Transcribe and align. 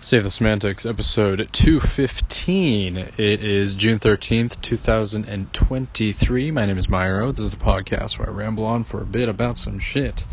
Save 0.00 0.22
the 0.22 0.30
Semantics, 0.30 0.86
episode 0.86 1.48
215. 1.50 2.96
It 2.96 3.12
is 3.18 3.74
June 3.74 3.98
13th, 3.98 4.60
2023. 4.62 6.50
My 6.52 6.66
name 6.66 6.78
is 6.78 6.86
Myro. 6.86 7.34
This 7.34 7.46
is 7.46 7.50
the 7.50 7.56
podcast 7.56 8.16
where 8.16 8.28
I 8.28 8.30
ramble 8.30 8.64
on 8.64 8.84
for 8.84 9.02
a 9.02 9.04
bit 9.04 9.28
about 9.28 9.58
some 9.58 9.80
shit. 9.80 10.24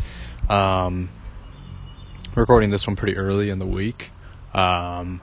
Um, 0.48 1.08
recording 2.36 2.70
this 2.70 2.86
one 2.86 2.94
pretty 2.94 3.16
early 3.16 3.50
in 3.50 3.58
the 3.58 3.66
week, 3.66 4.12
um, 4.54 5.20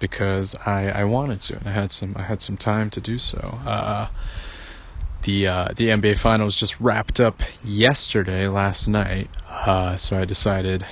because 0.00 0.56
I, 0.66 0.88
I 0.90 1.04
wanted 1.04 1.42
to, 1.42 1.58
and 1.58 1.68
I 1.68 1.72
had 1.72 1.92
some, 1.92 2.14
I 2.16 2.22
had 2.22 2.42
some 2.42 2.56
time 2.56 2.90
to 2.90 3.00
do 3.00 3.20
so. 3.20 3.60
Uh, 3.64 4.08
the, 5.22 5.46
uh, 5.46 5.68
the 5.76 5.90
NBA 5.90 6.18
Finals 6.18 6.56
just 6.56 6.80
wrapped 6.80 7.20
up 7.20 7.40
yesterday, 7.62 8.48
last 8.48 8.88
night, 8.88 9.30
uh, 9.48 9.96
so 9.96 10.18
I 10.18 10.24
decided 10.24 10.84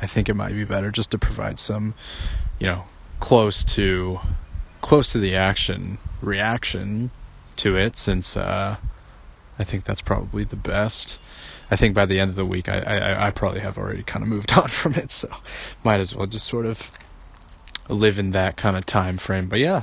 I 0.00 0.06
think 0.06 0.28
it 0.28 0.34
might 0.34 0.52
be 0.52 0.64
better 0.64 0.90
just 0.90 1.10
to 1.12 1.18
provide 1.18 1.58
some, 1.58 1.94
you 2.58 2.66
know, 2.66 2.84
close 3.20 3.64
to 3.64 4.20
close 4.80 5.12
to 5.12 5.18
the 5.18 5.34
action 5.34 5.98
reaction 6.20 7.10
to 7.56 7.76
it 7.76 7.96
since 7.96 8.36
uh, 8.36 8.76
I 9.58 9.64
think 9.64 9.84
that's 9.84 10.02
probably 10.02 10.44
the 10.44 10.56
best. 10.56 11.18
I 11.70 11.76
think 11.76 11.94
by 11.94 12.04
the 12.04 12.20
end 12.20 12.30
of 12.30 12.36
the 12.36 12.44
week, 12.44 12.68
I, 12.68 12.80
I, 12.80 13.28
I 13.28 13.30
probably 13.30 13.60
have 13.60 13.78
already 13.78 14.02
kind 14.02 14.22
of 14.22 14.28
moved 14.28 14.52
on 14.58 14.68
from 14.68 14.94
it, 14.94 15.10
so 15.10 15.28
might 15.82 16.00
as 16.00 16.14
well 16.14 16.26
just 16.26 16.46
sort 16.46 16.66
of 16.66 16.90
live 17.88 18.18
in 18.18 18.30
that 18.30 18.56
kind 18.56 18.76
of 18.76 18.86
time 18.86 19.16
frame. 19.16 19.48
But 19.48 19.60
yeah, 19.60 19.82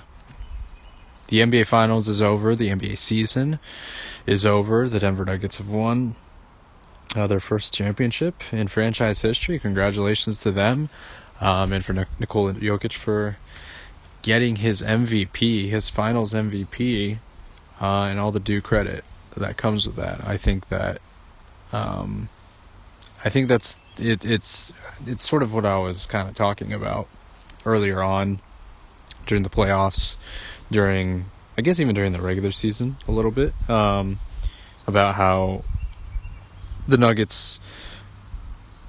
the 1.28 1.40
NBA 1.40 1.68
Finals 1.68 2.08
is 2.08 2.22
over. 2.22 2.56
The 2.56 2.70
NBA 2.70 2.98
season 2.98 3.60
is 4.26 4.46
over. 4.46 4.88
The 4.90 5.00
Denver 5.00 5.26
Nuggets 5.26 5.58
have 5.58 5.70
won 5.70 6.16
uh, 7.16 7.28
their 7.28 7.40
first 7.40 7.74
championship 7.74 8.42
in 8.52 8.68
franchise 8.68 9.22
history. 9.22 9.60
Congratulations 9.60 10.42
to 10.42 10.52
them, 10.52 10.90
um, 11.40 11.74
and 11.74 11.84
for 11.84 11.94
Nikola 11.94 12.54
Jokic 12.54 12.94
for 12.94 13.38
getting 14.22 14.58
his 14.58 14.82
MVP, 14.82 15.70
his 15.70 15.90
Finals 15.90 16.34
MVP, 16.34 17.20
uh, 17.82 18.08
and 18.10 18.20
all 18.20 18.32
the 18.32 18.40
due 18.40 18.62
credit 18.62 19.04
that 19.36 19.58
comes 19.58 19.88
with 19.88 19.96
that. 19.96 20.22
I 20.26 20.38
think 20.38 20.68
that, 20.70 21.02
um, 21.72 22.30
I 23.24 23.30
think 23.30 23.48
that's 23.48 23.80
it. 23.98 24.26
It's 24.26 24.74
it's 25.06 25.28
sort 25.28 25.44
of 25.44 25.54
what 25.54 25.66
I 25.66 25.78
was 25.78 26.06
kind 26.06 26.30
of 26.30 26.36
talking 26.36 26.74
about 26.74 27.08
earlier 27.66 28.02
on 28.02 28.40
during 29.26 29.44
the 29.44 29.50
playoffs, 29.50 30.18
during 30.72 31.26
I 31.58 31.62
guess 31.62 31.80
even 31.80 31.96
during 31.96 32.12
the 32.12 32.22
regular 32.22 32.52
season 32.52 32.98
a 33.08 33.12
little 33.12 33.32
bit 33.32 33.54
um, 33.70 34.20
about 34.88 35.16
how 35.16 35.64
the 36.92 36.98
Nuggets 36.98 37.60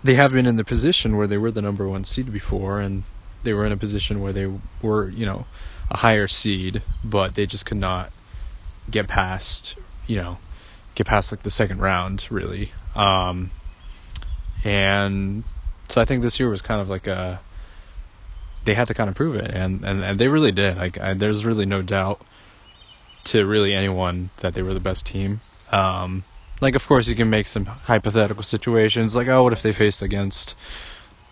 they 0.04 0.14
have 0.14 0.32
been 0.32 0.46
in 0.46 0.56
the 0.56 0.64
position 0.64 1.16
where 1.16 1.26
they 1.26 1.38
were 1.38 1.50
the 1.50 1.62
number 1.62 1.88
one 1.88 2.04
seed 2.04 2.32
before, 2.32 2.80
and 2.80 3.04
they 3.44 3.52
were 3.52 3.64
in 3.64 3.72
a 3.72 3.76
position 3.76 4.20
where 4.20 4.32
they 4.32 4.50
were, 4.80 5.08
you 5.08 5.24
know, 5.24 5.46
a 5.90 5.98
higher 5.98 6.26
seed, 6.26 6.82
but 7.04 7.34
they 7.34 7.46
just 7.46 7.66
could 7.66 7.76
not 7.76 8.12
get 8.90 9.08
past, 9.08 9.76
you 10.06 10.16
know, 10.16 10.38
get 10.94 11.06
past 11.06 11.32
like 11.32 11.42
the 11.42 11.50
second 11.50 11.80
round, 11.80 12.26
really. 12.30 12.72
Um, 12.94 13.50
and 14.64 15.44
so 15.88 16.00
I 16.00 16.04
think 16.04 16.22
this 16.22 16.40
year 16.40 16.48
was 16.48 16.62
kind 16.62 16.80
of 16.80 16.88
like 16.88 17.06
a 17.06 17.40
they 18.64 18.74
had 18.74 18.86
to 18.88 18.94
kind 18.94 19.08
of 19.08 19.14
prove 19.14 19.36
it, 19.36 19.50
and 19.50 19.84
and, 19.84 20.02
and 20.02 20.18
they 20.18 20.28
really 20.28 20.52
did. 20.52 20.76
Like 20.76 20.98
I, 20.98 21.14
there's 21.14 21.44
really 21.44 21.66
no 21.66 21.82
doubt 21.82 22.20
to 23.24 23.46
really 23.46 23.72
anyone 23.72 24.30
that 24.38 24.54
they 24.54 24.62
were 24.62 24.74
the 24.74 24.80
best 24.80 25.06
team. 25.06 25.40
Um, 25.70 26.24
like, 26.62 26.76
of 26.76 26.86
course, 26.86 27.08
you 27.08 27.16
can 27.16 27.28
make 27.28 27.46
some 27.46 27.66
hypothetical 27.66 28.44
situations, 28.44 29.16
like, 29.16 29.26
oh, 29.26 29.42
what 29.42 29.52
if 29.52 29.62
they 29.62 29.72
faced 29.72 30.00
against, 30.00 30.54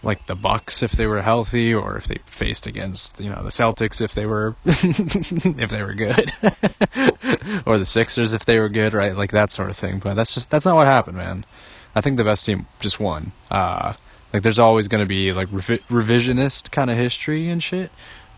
like, 0.02 0.26
the 0.26 0.34
Bucks 0.34 0.82
if 0.82 0.92
they 0.92 1.06
were 1.06 1.22
healthy, 1.22 1.72
or 1.72 1.96
if 1.96 2.08
they 2.08 2.18
faced 2.26 2.66
against, 2.66 3.20
you 3.20 3.30
know, 3.30 3.42
the 3.42 3.50
Celtics 3.50 4.00
if 4.00 4.12
they 4.12 4.26
were, 4.26 4.56
if 4.64 5.70
they 5.70 5.82
were 5.82 5.94
good, 5.94 6.32
or 7.64 7.78
the 7.78 7.86
Sixers 7.86 8.34
if 8.34 8.44
they 8.44 8.58
were 8.58 8.68
good, 8.68 8.92
right? 8.92 9.16
Like 9.16 9.30
that 9.30 9.52
sort 9.52 9.70
of 9.70 9.76
thing. 9.76 10.00
But 10.00 10.14
that's 10.14 10.34
just 10.34 10.50
that's 10.50 10.66
not 10.66 10.74
what 10.74 10.88
happened, 10.88 11.16
man. 11.16 11.46
I 11.94 12.00
think 12.00 12.16
the 12.16 12.24
best 12.24 12.44
team 12.44 12.66
just 12.80 12.98
won. 12.98 13.30
Uh, 13.50 13.94
like, 14.32 14.42
there's 14.42 14.58
always 14.58 14.88
going 14.88 15.02
to 15.02 15.08
be 15.08 15.32
like 15.32 15.48
revi- 15.48 15.86
revisionist 15.86 16.72
kind 16.72 16.90
of 16.90 16.96
history 16.96 17.48
and 17.48 17.62
shit 17.62 17.92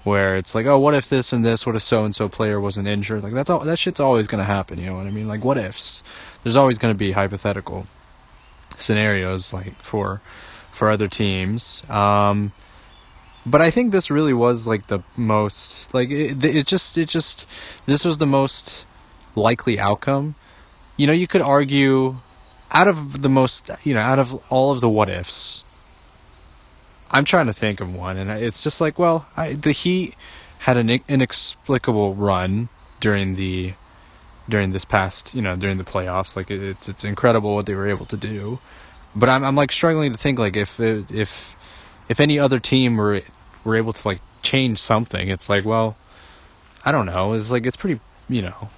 where 0.05 0.37
it's 0.37 0.55
like, 0.55 0.67
oh, 0.67 0.79
what 0.79 0.95
if 0.95 1.09
this 1.09 1.33
and 1.33 1.45
this? 1.45 1.67
What 1.67 1.77
if 1.77 1.83
so 1.83 2.05
and 2.05 2.15
so 2.15 2.29
player 2.29 2.61
wasn't 2.61 2.89
injured? 2.89 3.23
Like 3.23 3.35
that's 3.35 3.51
all. 3.51 3.61
That 3.61 3.79
shit's 3.79 4.01
always 4.01 4.27
gonna 4.27 4.45
happen. 4.45 4.79
You 4.79 4.87
know 4.87 4.97
what 4.97 5.07
I 5.07 5.11
mean? 5.11 5.29
Like 5.29 5.45
what 5.45 5.59
ifs? 5.59 6.03
There's 6.43 6.57
always 6.57 6.79
gonna 6.79 6.95
be 6.95 7.13
hypothetical 7.13 7.87
scenarios 8.77 9.53
like 9.53 9.83
for 9.83 10.21
for 10.71 10.91
other 10.91 11.09
teams. 11.09 11.83
Um, 11.89 12.53
but 13.45 13.61
I 13.61 13.71
think 13.71 13.93
this 13.93 14.11
really 14.11 14.33
was 14.33 14.67
like 14.67 14.87
the 14.87 15.01
most 15.17 15.93
like 15.95 16.11
it, 16.11 16.43
it 16.45 16.67
just 16.67 16.97
it 16.99 17.09
just 17.09 17.49
this 17.87 18.05
was 18.05 18.19
the 18.19 18.27
most 18.27 18.87
likely 19.35 19.79
outcome. 19.79 20.35
You 20.97 21.07
know, 21.07 21.13
you 21.13 21.27
could 21.27 21.43
argue 21.43 22.19
out 22.71 22.89
of 22.89 23.23
the 23.23 23.29
most 23.29 23.71
you 23.85 23.95
know 23.95 24.01
out 24.01 24.19
of 24.19 24.35
all 24.51 24.73
of 24.73 24.81
the 24.81 24.89
what 24.89 25.09
ifs 25.09 25.65
I'm 27.13 27.25
trying 27.25 27.47
to 27.47 27.53
think 27.53 27.81
of 27.81 27.95
one, 27.95 28.17
and 28.17 28.31
it's 28.31 28.63
just 28.63 28.81
like, 28.81 28.99
well, 28.99 29.27
I, 29.37 29.53
the 29.53 29.73
Heat 29.73 30.15
had 30.61 30.77
an 30.77 30.89
inexplicable 31.09 32.15
run 32.15 32.69
during 33.01 33.35
the 33.35 33.75
during 34.49 34.71
this 34.71 34.85
past, 34.85 35.35
you 35.35 35.43
know, 35.43 35.55
during 35.57 35.77
the 35.77 35.85
playoffs. 35.85 36.37
Like 36.37 36.51
it's 36.51 36.89
it's 36.89 37.05
incredible 37.05 37.55
what 37.55 37.67
they 37.67 37.75
were 37.75 37.89
able 37.89 38.07
to 38.07 38.17
do, 38.17 38.61
but 39.15 39.29
I'm 39.29 39.45
I'm 39.45 39.57
like 39.57 39.73
struggling 39.73 40.13
to 40.13 40.19
think 40.19 40.39
like 40.39 40.57
if 40.57 40.81
if 40.81 41.57
if 42.09 42.21
any 42.21 42.39
other 42.39 42.59
team 42.59 42.97
were 42.97 43.23
were 43.65 43.77
able 43.77 43.93
to 43.93 44.09
like 44.09 44.21
change 44.43 44.79
something, 44.79 45.29
it's 45.29 45.49
like, 45.49 45.65
well, 45.65 45.97
I 46.85 46.93
don't 46.93 47.07
know. 47.07 47.35
It's 47.35 47.51
like 47.51 47.67
it's 47.67 47.77
pretty, 47.77 48.01
you 48.29 48.43
know, 48.43 48.71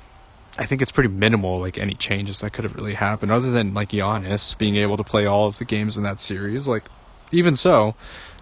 I 0.59 0.66
think 0.66 0.83
it's 0.83 0.93
pretty 0.93 1.11
minimal, 1.11 1.61
like 1.61 1.78
any 1.78 1.95
changes 1.95 2.41
that 2.41 2.53
could 2.53 2.65
have 2.65 2.75
really 2.75 2.95
happened, 2.95 3.33
other 3.33 3.51
than 3.51 3.75
like 3.75 3.91
Giannis 3.91 4.56
being 4.59 4.77
able 4.77 4.97
to 4.97 5.05
play 5.05 5.27
all 5.27 5.47
of 5.47 5.59
the 5.59 5.65
games 5.65 5.97
in 5.97 6.03
that 6.03 6.19
series. 6.21 6.66
Like 6.66 6.84
even 7.34 7.56
so, 7.56 7.95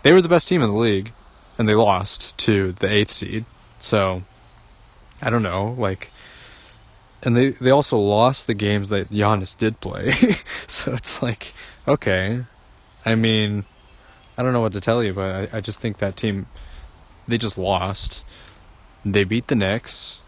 they 0.03 0.13
were 0.13 0.23
the 0.23 0.29
best 0.29 0.49
team 0.49 0.63
in 0.63 0.71
the 0.71 0.77
league, 0.77 1.13
and 1.59 1.69
they 1.69 1.75
lost 1.75 2.37
to 2.39 2.73
the 2.73 2.93
eighth 2.93 3.11
seed. 3.11 3.45
So, 3.79 4.23
I 5.21 5.31
don't 5.31 5.43
know, 5.43 5.75
like, 5.79 6.13
and 7.23 7.37
they 7.37 7.51
they 7.51 7.71
also 7.71 7.99
lost 7.99 8.47
the 8.47 8.55
games 8.55 8.89
that 8.89 9.11
Giannis 9.11 9.57
did 9.57 9.81
play. 9.81 10.13
so 10.67 10.93
it's 10.93 11.23
like, 11.23 11.53
okay, 11.87 12.45
I 13.05 13.15
mean, 13.15 13.65
I 14.37 14.43
don't 14.43 14.53
know 14.53 14.61
what 14.61 14.73
to 14.75 14.81
tell 14.81 15.03
you, 15.03 15.13
but 15.13 15.55
I, 15.55 15.59
I 15.59 15.61
just 15.61 15.81
think 15.81 15.99
that 15.99 16.17
team, 16.17 16.47
they 17.29 17.39
just 17.39 17.59
lost. 17.59 18.25
They 19.05 19.25
beat 19.25 19.49
the 19.49 19.55
Knicks, 19.55 20.21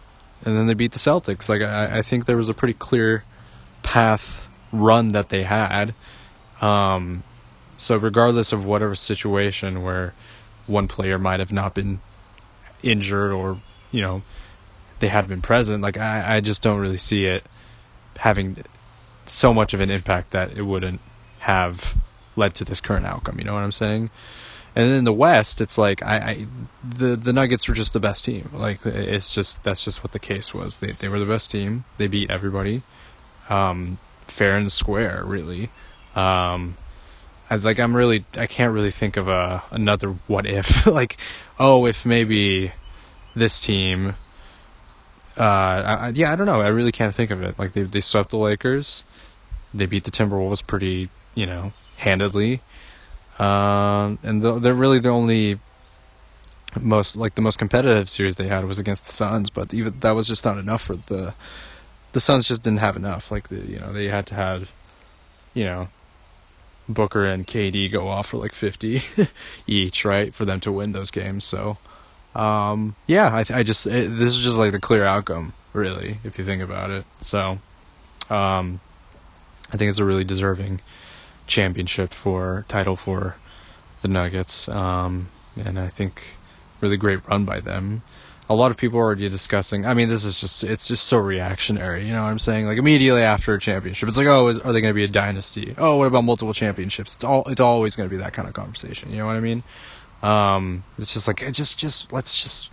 and 0.45 0.57
then 0.57 0.67
they 0.67 0.75
beat 0.75 0.93
the 0.93 0.99
Celtics. 0.99 1.49
Like 1.49 1.63
I, 1.63 1.99
I 1.99 2.03
think 2.03 2.27
there 2.27 2.37
was 2.37 2.49
a 2.49 2.55
pretty 2.55 2.75
clear 2.75 3.25
path 3.83 4.49
run 4.73 5.13
that 5.13 5.29
they 5.29 5.45
had. 5.45 5.95
Um, 6.61 7.23
so 7.77 7.97
regardless 7.97 8.53
of 8.53 8.65
whatever 8.65 8.95
situation 8.95 9.83
where 9.83 10.15
one 10.67 10.89
player 10.89 11.19
might 11.19 11.41
have 11.41 11.53
not 11.53 11.75
been 11.75 12.01
injured 12.83 13.33
or 13.33 13.61
you 13.91 14.01
know 14.01 14.23
they 15.01 15.09
had 15.09 15.29
been 15.29 15.43
present, 15.43 15.83
like 15.83 15.99
I, 15.99 16.37
I 16.37 16.41
just 16.41 16.63
don't 16.63 16.81
really 16.81 16.97
see 16.97 17.27
it 17.27 17.45
having 18.17 18.57
so 19.27 19.53
much 19.53 19.75
of 19.75 19.81
an 19.81 19.91
impact 19.91 20.31
that 20.31 20.53
it 20.53 20.63
wouldn't 20.63 21.01
have 21.41 21.97
led 22.37 22.55
to 22.57 22.65
this 22.65 22.81
current 22.81 23.07
outcome. 23.07 23.39
You 23.39 23.45
know 23.45 23.55
what 23.55 23.63
I'm 23.63 23.73
saying? 23.73 24.11
And 24.77 24.89
then 24.89 24.99
in 24.99 25.05
the 25.05 25.13
West, 25.13 25.61
it's 25.61 25.79
like 25.79 26.03
I, 26.03 26.17
I, 26.17 26.47
the 26.83 27.17
the 27.17 27.33
Nuggets 27.33 27.69
were 27.69 27.75
just 27.75 27.93
the 27.93 28.01
best 28.01 28.25
team. 28.25 28.51
Like 28.53 28.85
it's 28.85 29.33
just 29.33 29.63
that's 29.63 29.85
just 29.85 30.03
what 30.03 30.13
the 30.13 30.19
case 30.19 30.53
was. 30.53 30.79
They 30.79 30.93
they 30.93 31.09
were 31.09 31.21
the 31.21 31.27
best 31.27 31.51
team. 31.51 31.85
They 31.97 32.09
beat 32.09 32.31
everybody, 32.31 32.83
um, 33.49 33.99
fair 34.27 34.57
and 34.57 34.73
square, 34.73 35.23
really. 35.25 35.71
Um, 36.17 36.77
I 37.51 37.55
was 37.55 37.65
like, 37.65 37.79
I'm 37.79 37.95
really, 37.95 38.25
I 38.37 38.47
can't 38.47 38.73
really 38.73 38.91
think 38.91 39.17
of 39.17 39.29
a 39.29 39.63
another 39.71 40.17
what 40.27 40.47
if. 40.47 40.87
like, 41.01 41.19
oh, 41.59 41.87
if 41.87 42.07
maybe 42.07 42.73
this 43.35 43.61
team. 43.61 44.17
Uh, 45.37 45.43
I, 45.43 46.13
yeah, 46.15 46.33
I 46.33 46.37
don't 46.37 46.47
know. 46.47 46.61
I 46.61 46.69
really 46.69 46.93
can't 46.93 47.13
think 47.13 47.31
of 47.31 47.43
it. 47.43 47.59
Like 47.59 47.73
they 47.73 47.83
they 47.83 48.01
swept 48.01 48.31
the 48.31 48.39
Lakers, 48.39 49.05
they 49.73 49.87
beat 49.87 50.05
the 50.05 50.13
Timberwolves 50.13 50.65
pretty, 50.65 51.11
you 51.35 51.45
know, 51.45 51.73
handedly, 51.97 52.61
um, 53.39 54.19
and 54.23 54.43
the, 54.43 54.61
they're 54.61 54.75
really 54.75 55.01
the 55.01 55.09
only 55.09 55.59
most 56.81 57.17
like 57.17 57.35
the 57.35 57.43
most 57.43 57.59
competitive 57.59 58.09
series 58.09 58.37
they 58.37 58.49
had 58.49 58.65
was 58.65 58.79
against 58.79 59.07
the 59.07 59.13
Suns. 59.13 59.51
But 59.51 59.75
even 59.75 59.99
that 60.01 60.13
was 60.13 60.29
just 60.29 60.45
not 60.45 60.57
enough 60.57 60.83
for 60.83 60.97
the 60.97 61.35
the 62.13 62.21
Suns. 62.21 62.47
Just 62.47 62.63
didn't 62.63 62.79
have 62.79 62.97
enough. 62.97 63.33
Like 63.33 63.49
the 63.49 63.57
you 63.57 63.81
know 63.81 63.93
they 63.93 64.07
had 64.07 64.27
to 64.29 64.35
have, 64.37 64.71
you 65.53 65.65
know, 65.65 65.89
Booker 66.89 67.25
and 67.25 67.47
KD 67.47 67.91
go 67.91 68.09
off 68.09 68.29
for 68.29 68.37
like 68.39 68.55
50 68.55 69.03
each, 69.67 70.05
right, 70.05 70.35
for 70.35 70.45
them 70.45 70.61
to 70.61 70.73
win 70.73 70.93
those 70.93 71.11
games. 71.11 71.45
So, 71.45 71.79
um, 72.35 72.97
yeah, 73.07 73.29
I, 73.29 73.59
I 73.59 73.63
just 73.63 73.87
it, 73.87 74.09
this 74.11 74.31
is 74.31 74.39
just 74.39 74.59
like 74.59 74.73
the 74.73 74.81
clear 74.81 75.05
outcome, 75.05 75.55
really, 75.73 76.19
if 76.25 76.39
you 76.39 76.45
think 76.45 76.63
about 76.63 76.91
it. 76.91 77.05
So, 77.21 77.59
um, 78.31 78.81
I 79.73 79.77
think 79.77 79.89
it's 79.89 79.99
a 79.99 80.05
really 80.05 80.25
deserving 80.25 80.81
championship 81.47 82.13
for 82.13 82.65
title 82.69 82.97
for 82.97 83.37
the 84.03 84.09
Nuggets, 84.09 84.69
um, 84.69 85.29
and 85.57 85.79
I 85.79 85.89
think 85.89 86.37
really 86.81 86.97
great 86.97 87.27
run 87.27 87.45
by 87.45 87.61
them. 87.61 88.03
A 88.49 88.55
lot 88.55 88.71
of 88.71 88.77
people 88.77 88.99
are 88.99 89.03
already 89.03 89.29
discussing. 89.29 89.87
I 89.87 89.95
mean, 89.95 90.09
this 90.09 90.25
is 90.25 90.37
just 90.37 90.65
it's 90.65 90.87
just 90.87 91.07
so 91.07 91.19
reactionary. 91.19 92.07
You 92.07 92.13
know 92.13 92.23
what 92.23 92.29
I'm 92.29 92.39
saying? 92.39 92.67
Like 92.67 92.79
immediately 92.79 93.23
after 93.23 93.55
a 93.55 93.61
championship, 93.61 94.09
it's 94.09 94.19
like, 94.19 94.27
oh, 94.27 94.49
is, 94.49 94.59
are 94.61 94.73
they 94.73 94.81
going 94.81 94.93
to 94.93 94.95
be 94.95 95.05
a 95.05 95.09
dynasty? 95.09 95.75
Oh, 95.79 95.97
what 95.97 96.07
about 96.07 96.25
multiple 96.25 96.53
championships? 96.53 97.15
It's 97.15 97.25
all 97.25 97.45
it's 97.47 97.61
always 97.61 97.97
going 97.97 98.09
to 98.09 98.15
be 98.15 98.21
that 98.23 98.33
kind 98.35 98.47
of 98.47 98.55
conversation. 98.55 99.11
You 99.11 99.19
know 99.19 99.27
what 99.27 99.37
I 99.37 99.41
mean? 99.41 99.63
Um, 100.23 100.85
it's 100.99 101.13
just 101.13 101.27
like 101.27 101.51
just 101.53 101.79
just 101.79 102.13
let's 102.13 102.43
just, 102.43 102.71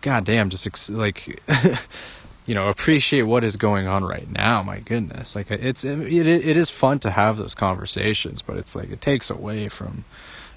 goddamn, 0.00 0.50
just 0.50 0.66
ex- 0.66 0.90
like. 0.90 1.42
you 2.46 2.54
know 2.54 2.68
appreciate 2.68 3.22
what 3.22 3.42
is 3.42 3.56
going 3.56 3.86
on 3.86 4.04
right 4.04 4.30
now 4.30 4.62
my 4.62 4.78
goodness 4.80 5.34
like 5.34 5.50
it's 5.50 5.82
it, 5.82 5.98
it 5.98 6.56
is 6.58 6.68
fun 6.68 6.98
to 6.98 7.10
have 7.10 7.38
those 7.38 7.54
conversations 7.54 8.42
but 8.42 8.58
it's 8.58 8.76
like 8.76 8.90
it 8.90 9.00
takes 9.00 9.30
away 9.30 9.66
from 9.66 10.04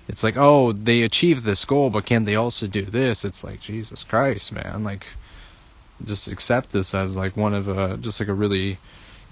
it's 0.07 0.23
like, 0.23 0.35
oh, 0.37 0.71
they 0.71 1.01
achieved 1.01 1.43
this 1.43 1.65
goal, 1.65 1.89
but 1.89 2.05
can 2.05 2.23
they 2.23 2.35
also 2.35 2.67
do 2.67 2.83
this? 2.83 3.25
It's 3.25 3.43
like, 3.43 3.59
Jesus 3.59 4.03
Christ, 4.03 4.53
man. 4.53 4.83
Like, 4.83 5.05
just 6.05 6.27
accept 6.27 6.71
this 6.71 6.93
as 6.93 7.17
like 7.17 7.35
one 7.35 7.53
of 7.53 7.67
a, 7.67 7.97
just 7.97 8.19
like 8.19 8.29
a 8.29 8.33
really 8.33 8.77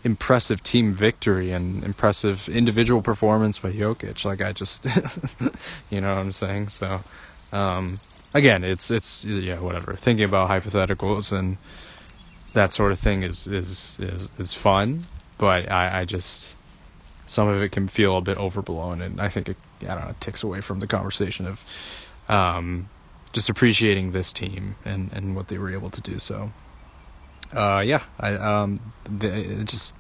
impressive 0.04 0.62
team 0.64 0.94
victory 0.94 1.52
and 1.52 1.84
impressive 1.84 2.50
individual 2.50 3.02
performance 3.02 3.58
by 3.58 3.72
Jokic. 3.72 4.26
Like, 4.26 4.42
I 4.42 4.52
just, 4.52 4.86
you 5.90 6.02
know 6.02 6.14
what 6.14 6.22
I'm 6.22 6.32
saying? 6.32 6.68
So, 6.70 7.02
um, 7.54 8.00
again, 8.34 8.64
it's, 8.64 8.92
it's, 8.92 9.24
yeah, 9.24 9.60
whatever. 9.60 9.96
Thinking 9.96 10.26
about 10.26 10.50
hypotheticals 10.50 11.32
and 11.32 11.58
that 12.54 12.74
sort 12.74 12.92
of 12.92 13.00
thing 13.00 13.24
is, 13.24 13.48
is, 13.48 13.98
is, 14.00 14.30
is 14.38 14.54
fun, 14.54 15.06
but 15.38 15.72
I, 15.72 16.02
I 16.02 16.06
just, 16.06 16.55
some 17.26 17.48
of 17.48 17.62
it 17.62 17.72
can 17.72 17.88
feel 17.88 18.18
a 18.18 18.22
bit 18.22 18.38
overblown, 18.38 19.02
and 19.02 19.20
I 19.20 19.30
think 19.30 19.50
it 19.50 19.58
I 19.82 19.86
don't 19.86 20.04
know 20.06 20.10
it 20.10 20.22
takes 20.22 20.44
away 20.44 20.62
from 20.62 20.80
the 20.80 20.88
conversation 20.88 21.48
of 21.48 21.66
um, 22.30 22.90
just 23.34 23.50
appreciating 23.50 24.12
this 24.12 24.32
team 24.32 24.76
and 24.86 25.12
and 25.14 25.36
what 25.36 25.48
they 25.48 25.58
were 25.58 25.72
able 25.72 25.90
to 25.90 26.02
do. 26.02 26.20
So, 26.20 26.52
uh, 27.54 27.82
yeah, 27.86 28.04
I 28.20 28.34
um, 28.34 28.80
the, 29.10 29.64
just 29.66 29.96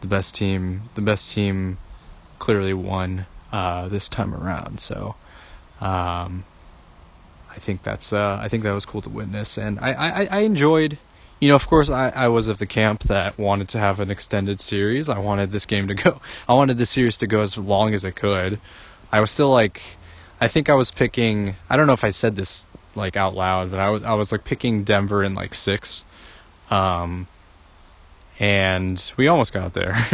the 0.00 0.06
best 0.06 0.34
team, 0.34 0.82
the 0.94 1.02
best 1.02 1.32
team, 1.32 1.78
clearly 2.38 2.74
won 2.74 3.26
uh, 3.52 3.88
this 3.88 4.08
time 4.08 4.34
around. 4.34 4.80
So, 4.80 5.14
um, 5.80 6.44
I 7.50 7.58
think 7.58 7.82
that's 7.82 8.12
uh, 8.12 8.38
I 8.40 8.48
think 8.48 8.62
that 8.62 8.72
was 8.72 8.84
cool 8.84 9.02
to 9.02 9.10
witness, 9.10 9.58
and 9.58 9.80
I 9.80 9.92
I, 9.92 10.28
I 10.30 10.38
enjoyed 10.40 10.98
you 11.40 11.48
know, 11.48 11.54
of 11.54 11.66
course, 11.68 11.90
I, 11.90 12.08
I 12.10 12.28
was 12.28 12.48
of 12.48 12.58
the 12.58 12.66
camp 12.66 13.04
that 13.04 13.38
wanted 13.38 13.68
to 13.70 13.78
have 13.78 14.00
an 14.00 14.10
extended 14.10 14.60
series. 14.60 15.08
I 15.08 15.18
wanted 15.18 15.52
this 15.52 15.66
game 15.66 15.86
to 15.88 15.94
go. 15.94 16.20
I 16.48 16.54
wanted 16.54 16.78
this 16.78 16.90
series 16.90 17.16
to 17.18 17.26
go 17.26 17.40
as 17.40 17.56
long 17.56 17.94
as 17.94 18.04
it 18.04 18.16
could. 18.16 18.60
I 19.12 19.20
was 19.20 19.30
still 19.30 19.50
like, 19.50 19.80
I 20.40 20.48
think 20.48 20.68
I 20.68 20.74
was 20.74 20.90
picking. 20.90 21.56
I 21.70 21.76
don't 21.76 21.86
know 21.86 21.92
if 21.92 22.04
I 22.04 22.10
said 22.10 22.36
this 22.36 22.66
like 22.94 23.16
out 23.16 23.34
loud, 23.34 23.70
but 23.70 23.78
I 23.80 23.90
was 23.90 24.02
I 24.02 24.14
was 24.14 24.32
like 24.32 24.44
picking 24.44 24.84
Denver 24.84 25.22
in 25.22 25.34
like 25.34 25.54
six, 25.54 26.04
um, 26.70 27.28
and 28.38 29.12
we 29.16 29.28
almost 29.28 29.52
got 29.52 29.72
there. 29.72 29.94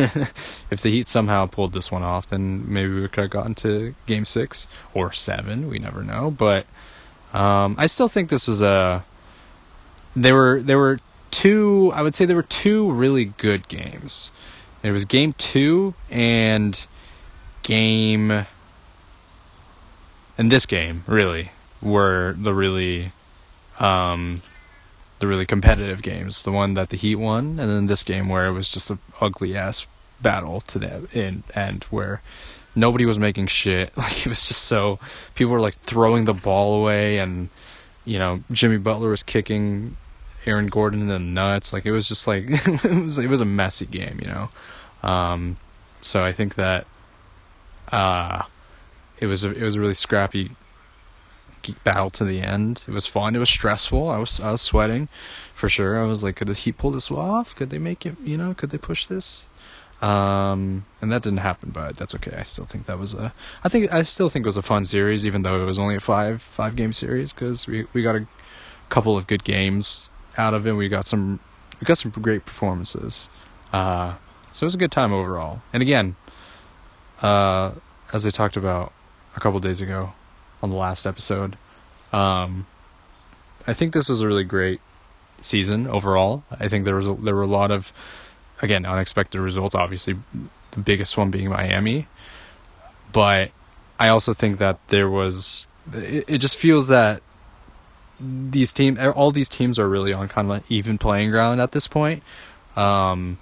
if 0.70 0.80
the 0.82 0.90
Heat 0.90 1.08
somehow 1.08 1.46
pulled 1.46 1.72
this 1.72 1.90
one 1.90 2.02
off, 2.02 2.28
then 2.28 2.70
maybe 2.72 2.94
we 2.94 3.08
could 3.08 3.22
have 3.22 3.30
gotten 3.30 3.54
to 3.56 3.94
Game 4.06 4.24
Six 4.24 4.68
or 4.92 5.10
seven. 5.10 5.68
We 5.68 5.78
never 5.78 6.02
know, 6.02 6.30
but 6.30 6.66
um, 7.32 7.74
I 7.78 7.86
still 7.86 8.08
think 8.08 8.28
this 8.28 8.46
was 8.46 8.62
a. 8.62 9.04
They 10.14 10.32
were 10.32 10.62
they 10.62 10.76
were 10.76 11.00
two, 11.34 11.90
I 11.94 12.02
would 12.02 12.14
say 12.14 12.24
there 12.24 12.36
were 12.36 12.42
two 12.42 12.90
really 12.92 13.24
good 13.24 13.66
games. 13.66 14.30
It 14.84 14.92
was 14.92 15.04
game 15.04 15.32
two 15.32 15.94
and 16.08 16.86
game. 17.62 18.46
And 20.38 20.50
this 20.52 20.64
game, 20.64 21.02
really, 21.06 21.50
were 21.82 22.36
the 22.38 22.54
really. 22.54 23.12
Um, 23.80 24.42
the 25.18 25.26
really 25.26 25.46
competitive 25.46 26.02
games. 26.02 26.44
The 26.44 26.52
one 26.52 26.74
that 26.74 26.90
the 26.90 26.96
Heat 26.96 27.16
won, 27.16 27.58
and 27.58 27.70
then 27.70 27.86
this 27.86 28.02
game 28.02 28.28
where 28.28 28.46
it 28.46 28.52
was 28.52 28.68
just 28.68 28.90
an 28.90 28.98
ugly 29.20 29.56
ass 29.56 29.86
battle 30.20 30.60
to 30.60 30.78
the 30.78 31.08
end, 31.14 31.44
end 31.54 31.84
where 31.84 32.20
nobody 32.74 33.06
was 33.06 33.18
making 33.18 33.46
shit. 33.46 33.92
Like 33.96 34.18
it 34.18 34.26
was 34.26 34.46
just 34.46 34.62
so 34.62 34.98
people 35.34 35.52
were 35.52 35.60
like 35.60 35.74
throwing 35.80 36.26
the 36.26 36.34
ball 36.34 36.80
away, 36.80 37.18
and 37.18 37.48
you 38.04 38.18
know 38.18 38.42
Jimmy 38.52 38.76
Butler 38.76 39.08
was 39.08 39.22
kicking 39.22 39.96
Aaron 40.46 40.66
Gordon 40.66 41.02
in 41.02 41.08
the 41.08 41.18
nuts. 41.18 41.72
Like 41.72 41.86
it 41.86 41.92
was 41.92 42.06
just 42.06 42.26
like 42.26 42.44
it 42.48 42.84
was 42.84 43.18
it 43.18 43.28
was 43.28 43.40
a 43.40 43.46
messy 43.46 43.86
game, 43.86 44.18
you 44.20 44.28
know. 44.28 44.48
Um, 45.02 45.56
so 46.00 46.24
I 46.24 46.32
think 46.32 46.54
that 46.56 46.86
uh, 47.92 48.42
it 49.18 49.26
was 49.26 49.44
a, 49.44 49.50
it 49.50 49.62
was 49.62 49.76
a 49.76 49.80
really 49.80 49.94
scrappy 49.94 50.50
battle 51.82 52.10
to 52.10 52.24
the 52.24 52.40
end. 52.40 52.84
It 52.86 52.92
was 52.92 53.06
fun. 53.06 53.34
It 53.34 53.38
was 53.38 53.50
stressful. 53.50 54.10
I 54.10 54.18
was 54.18 54.40
I 54.40 54.50
was 54.50 54.62
sweating 54.62 55.08
for 55.54 55.68
sure. 55.68 55.98
I 55.98 56.06
was 56.06 56.22
like, 56.22 56.36
could 56.36 56.48
the 56.48 56.54
Heat 56.54 56.78
pull 56.78 56.90
this 56.90 57.10
off? 57.10 57.54
Could 57.56 57.70
they 57.70 57.78
make 57.78 58.04
it? 58.04 58.16
You 58.22 58.36
know, 58.36 58.54
could 58.54 58.70
they 58.70 58.78
push 58.78 59.06
this? 59.06 59.48
Um, 60.02 60.84
and 61.00 61.10
that 61.12 61.22
didn't 61.22 61.38
happen, 61.38 61.70
but 61.70 61.96
that's 61.96 62.14
okay. 62.16 62.36
I 62.36 62.42
still 62.42 62.66
think 62.66 62.86
that 62.86 62.98
was 62.98 63.14
a. 63.14 63.32
I 63.62 63.68
think 63.68 63.92
I 63.92 64.02
still 64.02 64.28
think 64.28 64.44
it 64.44 64.48
was 64.48 64.56
a 64.56 64.62
fun 64.62 64.84
series, 64.84 65.24
even 65.24 65.42
though 65.42 65.62
it 65.62 65.64
was 65.64 65.78
only 65.78 65.96
a 65.96 66.00
five 66.00 66.42
five 66.42 66.76
game 66.76 66.92
series 66.92 67.32
because 67.32 67.66
we 67.66 67.86
we 67.92 68.02
got 68.02 68.16
a 68.16 68.26
couple 68.90 69.16
of 69.16 69.26
good 69.26 69.44
games 69.44 70.10
out 70.36 70.54
of 70.54 70.66
it. 70.66 70.72
We 70.72 70.88
got 70.88 71.06
some 71.06 71.40
we 71.80 71.84
got 71.84 71.98
some 71.98 72.10
great 72.10 72.44
performances. 72.44 73.28
Uh, 73.72 74.14
so 74.52 74.64
it 74.64 74.66
was 74.66 74.74
a 74.74 74.78
good 74.78 74.92
time 74.92 75.12
overall. 75.12 75.62
And 75.72 75.82
again, 75.82 76.16
uh, 77.22 77.72
as 78.12 78.24
I 78.24 78.30
talked 78.30 78.56
about 78.56 78.92
a 79.36 79.40
couple 79.40 79.58
days 79.60 79.80
ago 79.80 80.12
on 80.62 80.70
the 80.70 80.76
last 80.76 81.06
episode, 81.06 81.56
um, 82.12 82.66
I 83.66 83.74
think 83.74 83.92
this 83.92 84.08
was 84.08 84.20
a 84.20 84.28
really 84.28 84.44
great 84.44 84.80
season 85.40 85.86
overall. 85.88 86.44
I 86.50 86.68
think 86.68 86.84
there 86.84 86.94
was 86.94 87.06
a, 87.06 87.14
there 87.14 87.34
were 87.34 87.42
a 87.42 87.48
lot 87.48 87.70
of 87.70 87.92
again 88.62 88.86
unexpected 88.86 89.40
results. 89.40 89.74
Obviously, 89.74 90.16
the 90.70 90.80
biggest 90.80 91.16
one 91.18 91.30
being 91.30 91.48
Miami, 91.48 92.06
but 93.12 93.50
I 93.98 94.08
also 94.08 94.32
think 94.32 94.58
that 94.58 94.78
there 94.88 95.10
was 95.10 95.66
it, 95.92 96.24
it 96.28 96.38
just 96.38 96.56
feels 96.56 96.88
that 96.88 97.22
these 98.20 98.72
teams, 98.72 98.98
all 98.98 99.30
these 99.30 99.48
teams 99.48 99.78
are 99.78 99.88
really 99.88 100.12
on 100.12 100.28
kind 100.28 100.50
of 100.50 100.62
even 100.68 100.98
playing 100.98 101.30
ground 101.30 101.60
at 101.60 101.72
this 101.72 101.88
point. 101.88 102.22
Um, 102.76 103.38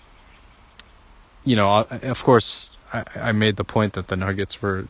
you 1.44 1.56
know, 1.56 1.86
of 1.90 2.22
course, 2.22 2.76
I, 2.92 3.04
I 3.16 3.32
made 3.32 3.56
the 3.56 3.64
point 3.64 3.94
that 3.94 4.08
the 4.08 4.16
Nuggets 4.16 4.62
were 4.62 4.86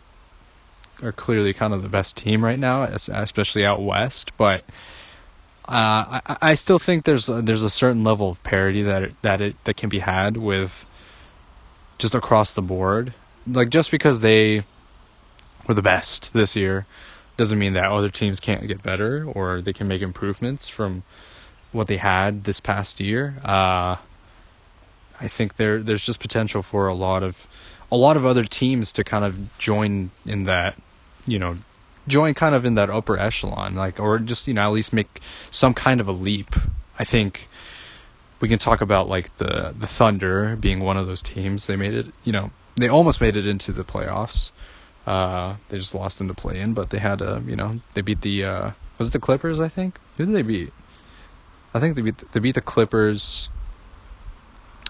are 1.02 1.12
clearly 1.12 1.52
kind 1.52 1.75
of 1.75 1.82
the 1.82 1.88
best 1.88 2.17
team 2.17 2.44
right 2.44 2.58
now, 2.58 2.84
especially 2.84 3.64
out 3.64 3.82
west. 3.82 4.37
But 4.37 4.61
uh, 5.69 6.20
I, 6.27 6.36
I 6.41 6.55
still 6.55 6.79
think 6.79 7.05
there's 7.05 7.29
a, 7.29 7.43
there's 7.43 7.62
a 7.62 7.70
certain 7.70 8.05
level 8.05 8.31
of 8.31 8.43
parity 8.43 8.82
that 8.82 9.03
it, 9.03 9.22
that 9.22 9.41
it 9.41 9.65
that 9.65 9.77
can 9.77 9.89
be 9.89 9.98
had 10.01 10.36
with 10.36 10.86
just 11.98 12.15
across 12.15 12.55
the 12.55 12.62
board. 12.62 13.15
Like 13.46 13.70
just 13.70 13.91
because 13.91 14.20
they 14.20 14.65
were 15.67 15.74
the 15.74 15.82
best 15.82 16.32
this 16.32 16.55
year 16.55 16.86
doesn't 17.36 17.58
mean 17.58 17.72
that 17.74 17.84
other 17.84 18.10
teams 18.10 18.41
can't 18.41 18.67
get 18.67 18.82
better 18.82 19.24
or 19.24 19.60
they 19.60 19.72
can 19.72 19.89
make 19.89 20.03
improvements 20.03 20.69
from 20.69 21.03
what 21.72 21.89
they 21.89 21.96
had 21.96 22.44
this 22.44 22.60
past 22.60 23.01
year. 23.01 23.36
Uh, 23.44 23.96
I 25.20 25.29
think 25.29 25.56
there 25.56 25.82
there's 25.82 26.05
just 26.05 26.20
potential 26.20 26.62
for 26.62 26.89
a 26.89 26.94
lot 26.94 27.22
of 27.22 27.46
a 27.91 27.96
lot 27.96 28.17
of 28.17 28.27
other 28.27 28.44
teams 28.44 28.93
to 28.93 29.05
kind 29.05 29.24
of 29.24 29.58
join 29.58 30.10
in 30.27 30.44
that, 30.44 30.81
you 31.27 31.39
know, 31.39 31.58
join 32.08 32.34
kind 32.34 32.55
of 32.55 32.65
in 32.65 32.74
that 32.74 32.91
upper 32.91 33.19
echelon, 33.19 33.74
like 33.74 34.01
or 34.01 34.19
just 34.19 34.48
you 34.48 34.55
know 34.55 34.62
at 34.62 34.72
least 34.72 34.93
make 34.93 35.20
some 35.51 35.74
kind 35.74 36.01
of 36.01 36.08
a 36.08 36.12
leap. 36.12 36.55
I 36.98 37.05
think 37.05 37.48
we 38.41 38.48
can 38.48 38.58
talk 38.58 38.81
about 38.81 39.08
like 39.08 39.36
the 39.36 39.74
the 39.79 39.86
Thunder 39.86 40.56
being 40.56 40.81
one 40.81 40.96
of 40.96 41.06
those 41.06 41.22
teams. 41.22 41.67
They 41.67 41.77
made 41.77 41.94
it, 41.94 42.06
you 42.24 42.32
know, 42.32 42.51
they 42.77 42.89
almost 42.89 43.20
made 43.20 43.36
it 43.36 43.46
into 43.46 43.72
the 43.72 43.84
playoffs. 43.84 44.51
Uh, 45.06 45.56
they 45.69 45.79
just 45.79 45.94
lost 45.94 46.21
in 46.21 46.29
the 46.29 46.35
play 46.35 46.61
in, 46.61 46.75
but 46.75 46.91
they 46.91 46.99
had 46.99 47.21
a, 47.21 47.43
you 47.47 47.56
know, 47.56 47.81
they 47.94 48.01
beat 48.01 48.21
the, 48.21 48.44
uh, 48.44 48.71
was 48.99 49.09
it 49.09 49.13
the 49.13 49.19
Clippers, 49.19 49.61
I 49.61 49.69
think? 49.69 49.99
Who 50.17 50.27
did 50.27 50.35
they 50.35 50.43
beat? 50.43 50.73
I 51.75 51.81
think 51.81 51.97
they 51.97 52.03
beat, 52.03 52.19
they 52.32 52.41
beat 52.41 52.55
the 52.55 52.61
Clippers, 52.61 53.49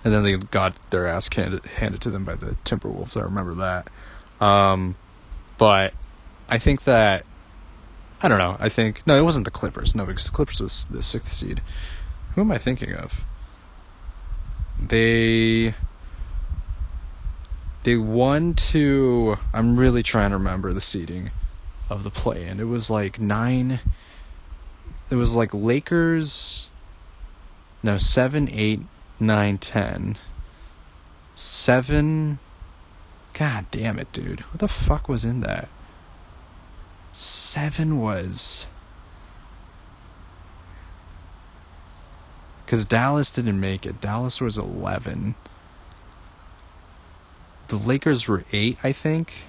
and 0.05 0.13
then 0.13 0.23
they 0.23 0.37
got 0.37 0.75
their 0.91 1.07
ass 1.07 1.29
handed, 1.35 1.65
handed 1.65 2.01
to 2.03 2.11
them 2.11 2.25
by 2.25 2.35
the 2.35 2.57
Timberwolves. 2.65 3.17
I 3.17 3.25
remember 3.25 3.55
that. 3.55 4.45
Um, 4.45 4.97
but 5.57 5.95
I 6.49 6.59
think 6.59 6.85
that, 6.85 7.25
I 8.21 8.29
don't 8.29 8.39
know, 8.39 8.57
I 8.61 8.69
think, 8.69 9.07
no, 9.07 9.17
it 9.17 9.23
wasn't 9.23 9.47
the 9.47 9.51
Clippers. 9.51 9.95
No, 9.95 10.05
because 10.05 10.27
the 10.27 10.33
Clippers 10.33 10.61
was 10.61 10.85
the 10.87 11.03
sixth 11.03 11.33
seed. 11.33 11.63
Who 12.35 12.43
am 12.43 12.53
I 12.53 12.59
thinking 12.59 12.93
of? 12.93 13.25
They 14.79 15.75
they 17.85 17.97
won 17.97 18.55
to 18.55 19.39
I'm 19.53 19.77
really 19.77 20.03
trying 20.03 20.31
to 20.31 20.37
remember 20.37 20.73
the 20.73 20.81
seating 20.81 21.31
of 21.91 22.05
the 22.05 22.11
play 22.11 22.47
and 22.47 22.61
it 22.61 22.65
was 22.65 22.89
like 22.89 23.19
nine 23.19 23.81
it 25.11 25.17
was 25.17 25.35
like 25.35 25.53
Lakers 25.53 26.71
no 27.83 27.99
seven, 27.99 28.49
eight, 28.53 28.81
nine, 29.19 29.59
ten. 29.59 30.17
Seven 31.35 32.39
God 33.35 33.67
damn 33.71 33.99
it, 33.99 34.13
dude. 34.13 34.41
What 34.41 34.61
the 34.61 34.69
fuck 34.69 35.09
was 35.09 35.25
in 35.25 35.41
that? 35.41 35.69
Seven 37.13 38.01
was 38.01 38.69
because 42.65 42.85
Dallas 42.85 43.31
didn't 43.31 43.61
make 43.61 43.85
it. 43.85 44.01
Dallas 44.01 44.41
was 44.41 44.57
11. 44.57 45.35
The 47.69 47.77
Lakers 47.77 48.29
were 48.29 48.45
8, 48.53 48.79
I 48.83 48.93
think. 48.93 49.45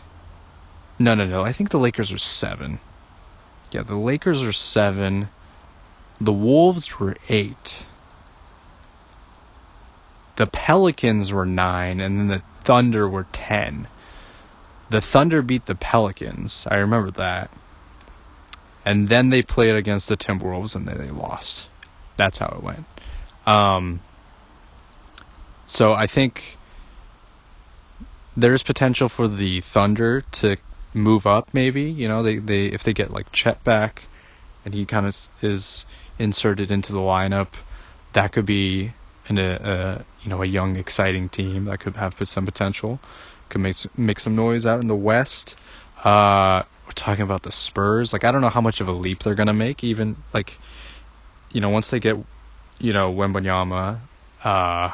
No, 1.00 1.16
no, 1.16 1.26
no. 1.26 1.44
I 1.44 1.52
think 1.52 1.70
the 1.70 1.80
Lakers 1.80 2.12
were 2.12 2.18
7. 2.18 2.80
Yeah, 3.72 3.82
the 3.82 3.96
Lakers 3.96 4.44
were 4.44 4.52
7. 4.52 5.30
The 6.22 6.34
Wolves 6.34 7.00
were 7.00 7.18
8. 7.28 7.86
The 10.36 10.48
Pelicans 10.48 11.34
were 11.34 11.46
9 11.46 12.00
and 12.00 12.18
then 12.18 12.28
the 12.28 12.42
Thunder 12.64 13.08
were 13.08 13.28
10. 13.32 13.88
The 14.90 15.02
Thunder 15.02 15.42
beat 15.42 15.66
the 15.66 15.76
Pelicans. 15.76 16.68
I 16.70 16.76
remember 16.76 17.12
that. 17.12 17.52
And 18.86 19.10
then 19.10 19.30
they 19.30 19.42
played 19.42 19.76
against 19.76 20.10
the 20.10 20.18
Timberwolves 20.18 20.76
and 20.76 20.88
they 20.88 21.10
lost. 21.10 21.70
That's 22.18 22.38
how 22.38 22.48
it 22.58 22.64
went. 22.64 22.86
Um, 23.46 24.02
so 25.66 25.94
I 25.94 26.08
think 26.08 26.58
there's 28.36 28.64
potential 28.64 29.10
for 29.10 29.28
the 29.28 29.62
Thunder 29.62 30.22
to 30.22 30.58
move 30.94 31.26
up. 31.26 31.54
Maybe 31.54 31.84
you 31.84 32.08
know 32.08 32.24
they, 32.24 32.38
they 32.38 32.68
if 32.68 32.84
they 32.84 32.94
get 32.94 33.12
like 33.12 33.32
Chet 33.32 33.64
back, 33.64 34.04
and 34.66 34.74
he 34.74 34.86
kind 34.86 35.06
of 35.06 35.30
is 35.42 35.86
inserted 36.20 36.72
into 36.72 36.92
the 36.92 37.00
lineup, 37.00 37.50
that 38.14 38.32
could 38.32 38.46
be 38.46 38.94
in 39.28 39.38
a, 39.38 39.54
a 39.56 40.06
you 40.24 40.30
know 40.30 40.42
a 40.42 40.46
young 40.46 40.76
exciting 40.76 41.30
team 41.30 41.66
that 41.66 41.80
could 41.80 41.96
have 41.96 42.16
some 42.26 42.46
potential. 42.46 43.00
Could 43.50 43.62
make 43.62 43.76
make 43.98 44.20
some 44.20 44.36
noise 44.36 44.66
out 44.66 44.82
in 44.82 44.88
the 44.88 44.96
West. 44.96 45.56
Uh, 46.04 46.64
we're 46.86 46.92
talking 46.96 47.24
about 47.24 47.44
the 47.44 47.52
Spurs. 47.52 48.14
Like 48.14 48.24
I 48.24 48.32
don't 48.32 48.42
know 48.42 48.50
how 48.50 48.62
much 48.62 48.82
of 48.82 48.88
a 48.88 48.92
leap 48.92 49.20
they're 49.24 49.36
gonna 49.36 49.54
make. 49.54 49.84
Even 49.84 50.18
like, 50.34 50.58
you 51.52 51.62
know, 51.62 51.70
once 51.70 51.90
they 51.90 52.00
get 52.00 52.18
you 52.80 52.94
know, 52.94 53.12
Wembanyama. 53.12 54.00
Uh, 54.44 54.92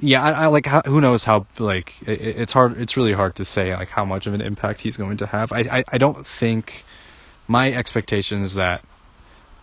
yeah, 0.00 0.22
I, 0.22 0.30
I 0.30 0.46
like. 0.46 0.66
How, 0.66 0.82
who 0.84 1.00
knows 1.00 1.24
how? 1.24 1.46
Like, 1.58 1.94
it, 2.06 2.20
it's 2.20 2.52
hard. 2.52 2.80
It's 2.80 2.96
really 2.96 3.12
hard 3.12 3.36
to 3.36 3.44
say 3.44 3.74
like 3.74 3.88
how 3.88 4.04
much 4.04 4.26
of 4.26 4.34
an 4.34 4.40
impact 4.40 4.80
he's 4.80 4.96
going 4.96 5.18
to 5.18 5.26
have. 5.26 5.52
I, 5.52 5.60
I, 5.60 5.84
I 5.88 5.98
don't 5.98 6.26
think. 6.26 6.84
My 7.46 7.72
expectation 7.72 8.44
is 8.44 8.54
that 8.54 8.84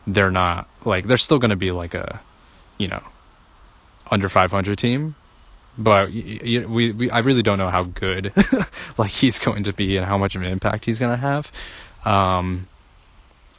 they're 0.06 0.32
not 0.32 0.68
like 0.84 1.08
they're 1.08 1.16
still 1.16 1.40
going 1.40 1.52
to 1.52 1.56
be 1.56 1.72
like 1.72 1.94
a, 1.94 2.20
you 2.78 2.90
know, 2.90 3.02
under 4.12 4.28
500 4.28 4.78
team, 4.78 5.16
but 5.78 6.10
we, 6.12 6.92
we 6.92 7.10
I 7.10 7.20
really 7.20 7.44
don't 7.44 7.58
know 7.58 7.70
how 7.70 7.84
good 7.84 8.34
like 8.98 9.12
he's 9.12 9.40
going 9.40 9.64
to 9.64 9.74
be 9.74 9.96
and 9.96 10.06
how 10.06 10.18
much 10.18 10.36
of 10.36 10.42
an 10.42 10.50
impact 10.50 10.84
he's 10.84 11.00
going 11.00 11.12
to 11.12 11.18
have. 11.18 11.50
Um, 12.04 12.68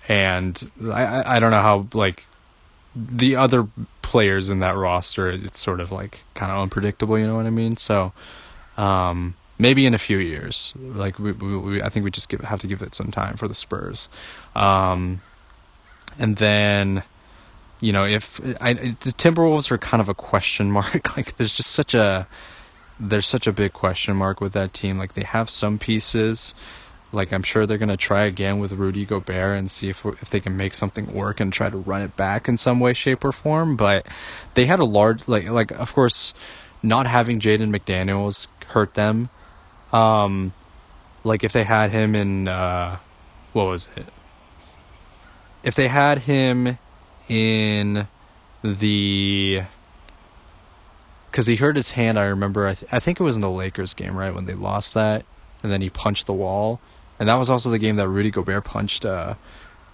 and 0.09 0.71
I 0.85 1.37
I 1.37 1.41
don't 1.41 1.51
know 1.51 1.63
how 1.63 1.87
like 1.95 2.27
the 2.99 3.37
other 3.37 3.69
players 4.03 4.51
in 4.51 4.61
that 4.61 4.77
roster, 4.77 5.31
it's 5.31 5.59
sort 5.59 5.81
of 5.81 5.93
like 5.93 6.25
kind 6.35 6.51
of 6.51 6.59
unpredictable. 6.59 7.19
You 7.19 7.27
know 7.27 7.37
what 7.37 7.47
I 7.47 7.51
mean? 7.51 7.77
So 7.77 8.13
um, 8.77 9.35
maybe 9.59 9.87
in 9.87 9.95
a 9.95 9.99
few 9.99 10.19
years, 10.19 10.73
like 10.77 11.19
we, 11.19 11.33
we, 11.33 11.57
we, 11.57 11.83
I 11.83 11.89
think 11.89 12.05
we 12.05 12.11
just 12.11 12.29
give, 12.29 12.41
have 12.41 12.61
to 12.61 12.67
give 12.67 12.83
it 12.83 12.95
some 12.95 13.11
time 13.11 13.37
for 13.37 13.47
the 13.47 13.55
Spurs, 13.55 14.09
um, 14.57 15.21
and 16.19 16.37
then 16.37 17.03
you 17.81 17.93
know 17.93 18.05
if 18.05 18.41
I, 18.61 18.73
the 18.73 19.13
Timberwolves 19.13 19.71
are 19.71 19.79
kind 19.79 20.01
of 20.01 20.09
a 20.09 20.15
question 20.15 20.71
mark. 20.79 21.17
like 21.17 21.37
there's 21.37 21.53
just 21.53 21.71
such 21.71 21.95
a 21.95 22.27
there's 22.99 23.27
such 23.27 23.47
a 23.47 23.53
big 23.53 23.73
question 23.73 24.17
mark 24.17 24.41
with 24.41 24.53
that 24.55 24.75
team. 24.75 24.99
Like 24.99 25.15
they 25.15 25.25
have 25.25 25.51
some 25.51 25.79
pieces. 25.79 26.55
Like 27.13 27.33
I'm 27.33 27.43
sure 27.43 27.67
they're 27.67 27.79
gonna 27.79 27.97
try 27.97 28.25
again 28.25 28.59
with 28.59 28.73
Rudy 28.73 29.05
Gobert 29.05 29.59
and 29.59 29.71
see 29.71 29.89
if 29.89 30.05
if 30.05 30.31
they 30.31 30.41
can 30.41 30.57
make 30.57 30.75
something 30.75 31.13
work 31.13 31.41
and 31.41 31.53
try 31.53 31.71
to 31.71 31.77
run 31.77 32.03
it 32.03 32.17
back 32.17 32.49
in 32.49 32.57
some 32.57 32.81
way, 32.81 32.93
shape, 32.93 33.25
or 33.25 33.33
form. 33.33 33.77
But 33.77 34.07
they 34.55 34.67
had 34.67 34.79
a 34.79 34.85
large 34.85 35.27
like 35.27 35.49
like 35.49 35.71
of 35.71 35.95
course, 35.95 36.35
not 36.83 37.07
having 37.07 37.41
Jaden 37.41 37.75
McDaniels 37.75 38.49
hurt 38.69 38.95
them. 38.95 39.31
Um, 39.93 40.53
like 41.25 41.45
if 41.45 41.53
they 41.53 41.65
had 41.65 41.91
him 41.91 42.15
in 42.15 42.47
uh, 42.47 42.99
what 43.53 43.65
was 43.65 43.89
it? 43.97 44.07
If 45.63 45.75
they 45.75 45.89
had 45.89 46.21
him 46.21 46.79
in 47.29 48.07
the 48.63 49.63
because 51.31 51.47
he 51.47 51.57
hurt 51.57 51.77
his 51.77 51.93
hand. 51.93 52.19
I 52.19 52.25
remember. 52.25 52.67
I, 52.67 52.75
th- 52.75 52.93
I 52.93 53.01
think 53.01 53.21
it 53.21 53.23
was 53.23 53.37
in 53.37 53.43
the 53.43 53.51
Lakers 53.51 53.95
game, 53.95 54.17
right 54.17 54.35
when 54.35 54.47
they 54.47 54.55
lost 54.55 54.95
that, 54.95 55.25
and 55.63 55.71
then 55.71 55.81
he 55.81 55.91
punched 55.91 56.27
the 56.27 56.33
wall. 56.33 56.81
And 57.19 57.29
that 57.29 57.37
was 57.37 57.51
also 57.51 57.71
the 57.71 57.79
game 57.79 57.97
that 57.97 58.09
Rudy 58.09 58.31
Gobert 58.31 58.65
punched 58.65 59.05
uh, 59.05 59.35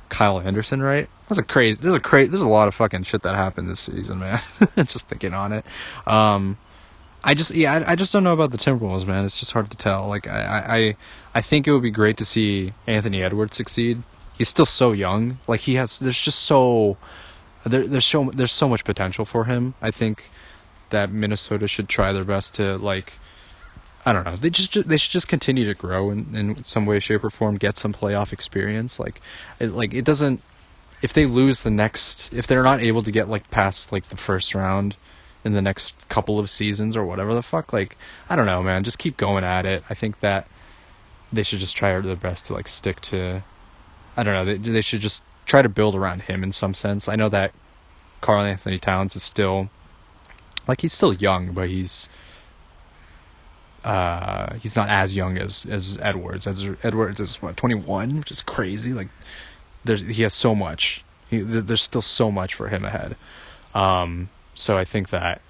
Kyle 0.09 0.41
Anderson, 0.41 0.83
right? 0.83 1.09
That's 1.29 1.39
a 1.39 1.43
crazy. 1.43 1.83
There's 1.83 1.95
a 1.95 2.01
crazy. 2.01 2.31
There's 2.31 2.43
a 2.43 2.49
lot 2.49 2.69
of 2.69 2.75
fucking 2.75 3.05
shit 3.05 3.23
that 3.23 3.35
happened 3.35 3.69
this 3.69 3.81
season, 3.81 4.19
man. 4.19 4.41
just 4.77 5.09
thinking 5.09 5.33
on 5.35 5.53
it. 5.53 5.65
Um, 6.07 6.59
I 7.23 7.35
just 7.35 7.55
yeah, 7.55 7.73
I, 7.73 7.93
I, 7.93 7.97
just 7.97 8.13
don't 8.13 8.23
know 8.23 8.35
about 8.35 8.51
the 8.51 8.59
Timberwolves, 8.59 9.07
man. 9.07 9.25
It's 9.25 9.39
just 9.39 9.53
hard 9.53 9.71
to 9.71 9.77
tell. 9.77 10.09
Like 10.09 10.29
I, 10.29 10.65
I, 10.69 10.97
I 11.35 11.41
think 11.41 11.67
it 11.67 11.73
would 11.73 11.83
be 11.83 11.91
great 11.91 12.19
to 12.19 12.25
see 12.25 12.75
Anthony 12.87 13.23
Edwards 13.23 13.57
succeed. 13.57 14.03
He's 14.37 14.49
still 14.49 14.67
so 14.67 14.93
young. 14.93 15.39
Like 15.49 15.61
he 15.61 15.75
has. 15.77 15.99
There's 15.99 16.21
just 16.21 16.41
so. 16.41 16.99
There, 17.65 17.87
there's 17.87 18.05
so 18.05 18.31
there's 18.35 18.53
so 18.53 18.69
much 18.69 18.85
potential 18.85 19.25
for 19.25 19.47
him. 19.47 19.73
I 19.81 19.91
think 19.91 20.31
that 20.91 21.11
Minnesota 21.11 21.67
should 21.67 21.89
try 21.89 22.13
their 22.13 22.25
best 22.25 22.55
to 22.57 22.77
like 22.77 23.15
I 24.07 24.13
don't 24.13 24.25
know. 24.25 24.37
They 24.37 24.51
just, 24.51 24.87
they 24.87 24.97
should 24.97 25.13
just 25.13 25.29
continue 25.29 25.65
to 25.65 25.75
grow 25.75 26.11
in, 26.11 26.35
in 26.37 26.65
some 26.65 26.85
way, 26.85 27.01
shape, 27.01 27.25
or 27.25 27.31
form. 27.31 27.57
Get 27.57 27.79
some 27.79 27.93
playoff 27.93 28.33
experience. 28.33 28.99
Like, 28.99 29.21
it, 29.59 29.73
like 29.73 29.95
it 29.95 30.05
doesn't. 30.05 30.43
If 31.01 31.13
they 31.13 31.27
lose 31.27 31.63
the 31.63 31.71
next, 31.71 32.33
if 32.33 32.47
they're 32.47 32.63
not 32.63 32.81
able 32.81 33.03
to 33.03 33.11
get 33.11 33.29
like 33.29 33.51
past 33.51 33.93
like 33.93 34.09
the 34.09 34.17
first 34.17 34.55
round 34.55 34.97
in 35.45 35.53
the 35.53 35.63
next 35.63 36.09
couple 36.09 36.39
of 36.39 36.49
seasons 36.49 36.97
or 36.97 37.05
whatever 37.05 37.35
the 37.35 37.43
fuck, 37.43 37.73
like 37.73 37.97
I 38.29 38.37
don't 38.37 38.47
know, 38.47 38.63
man. 38.63 38.85
Just 38.85 38.99
keep 38.99 39.17
going 39.17 39.45
at 39.45 39.67
it. 39.67 39.85
I 39.89 39.95
think 39.95 40.21
that 40.21 40.49
they 41.33 41.43
should 41.43 41.59
just 41.59 41.77
try 41.77 41.99
their 42.01 42.17
best 42.17 42.47
to 42.47 42.55
like 42.55 42.69
stick 42.69 43.01
to. 43.03 43.43
I 44.17 44.23
don't 44.23 44.35
know. 44.35 44.45
They 44.45 44.71
they 44.71 44.81
should 44.81 45.01
just 45.01 45.23
try 45.47 45.63
to 45.63 45.69
build 45.69 45.95
around 45.95 46.23
him 46.23 46.43
in 46.43 46.53
some 46.53 46.75
sense. 46.75 47.09
I 47.09 47.17
know 47.17 47.29
that 47.29 47.53
Karl-Anthony 48.21 48.79
Towns 48.79 49.17
is 49.17 49.23
still 49.23 49.69
like 50.67 50.81
he's 50.81 50.93
still 50.93 51.13
young, 51.13 51.53
but 51.53 51.69
he's 51.69 52.09
uh, 53.85 54.55
he's 54.55 54.77
not 54.77 54.89
as 54.89 55.15
young 55.15 55.39
as 55.39 55.67
as 55.67 55.99
Edwards. 56.03 56.47
As 56.47 56.69
Edwards 56.83 57.21
is 57.21 57.41
what 57.43 57.57
twenty 57.57 57.75
one, 57.75 58.19
which 58.19 58.31
is 58.31 58.43
crazy. 58.43 58.95
Like 58.95 59.09
there's 59.85 60.01
he 60.01 60.23
has 60.23 60.33
so 60.33 60.55
much. 60.55 61.05
He, 61.29 61.41
there's 61.41 61.83
still 61.83 62.03
so 62.03 62.31
much 62.31 62.55
for 62.55 62.69
him 62.69 62.85
ahead. 62.85 63.17
Um, 63.75 64.31
so 64.55 64.79
I 64.79 64.85
think 64.85 65.11
that 65.11 65.43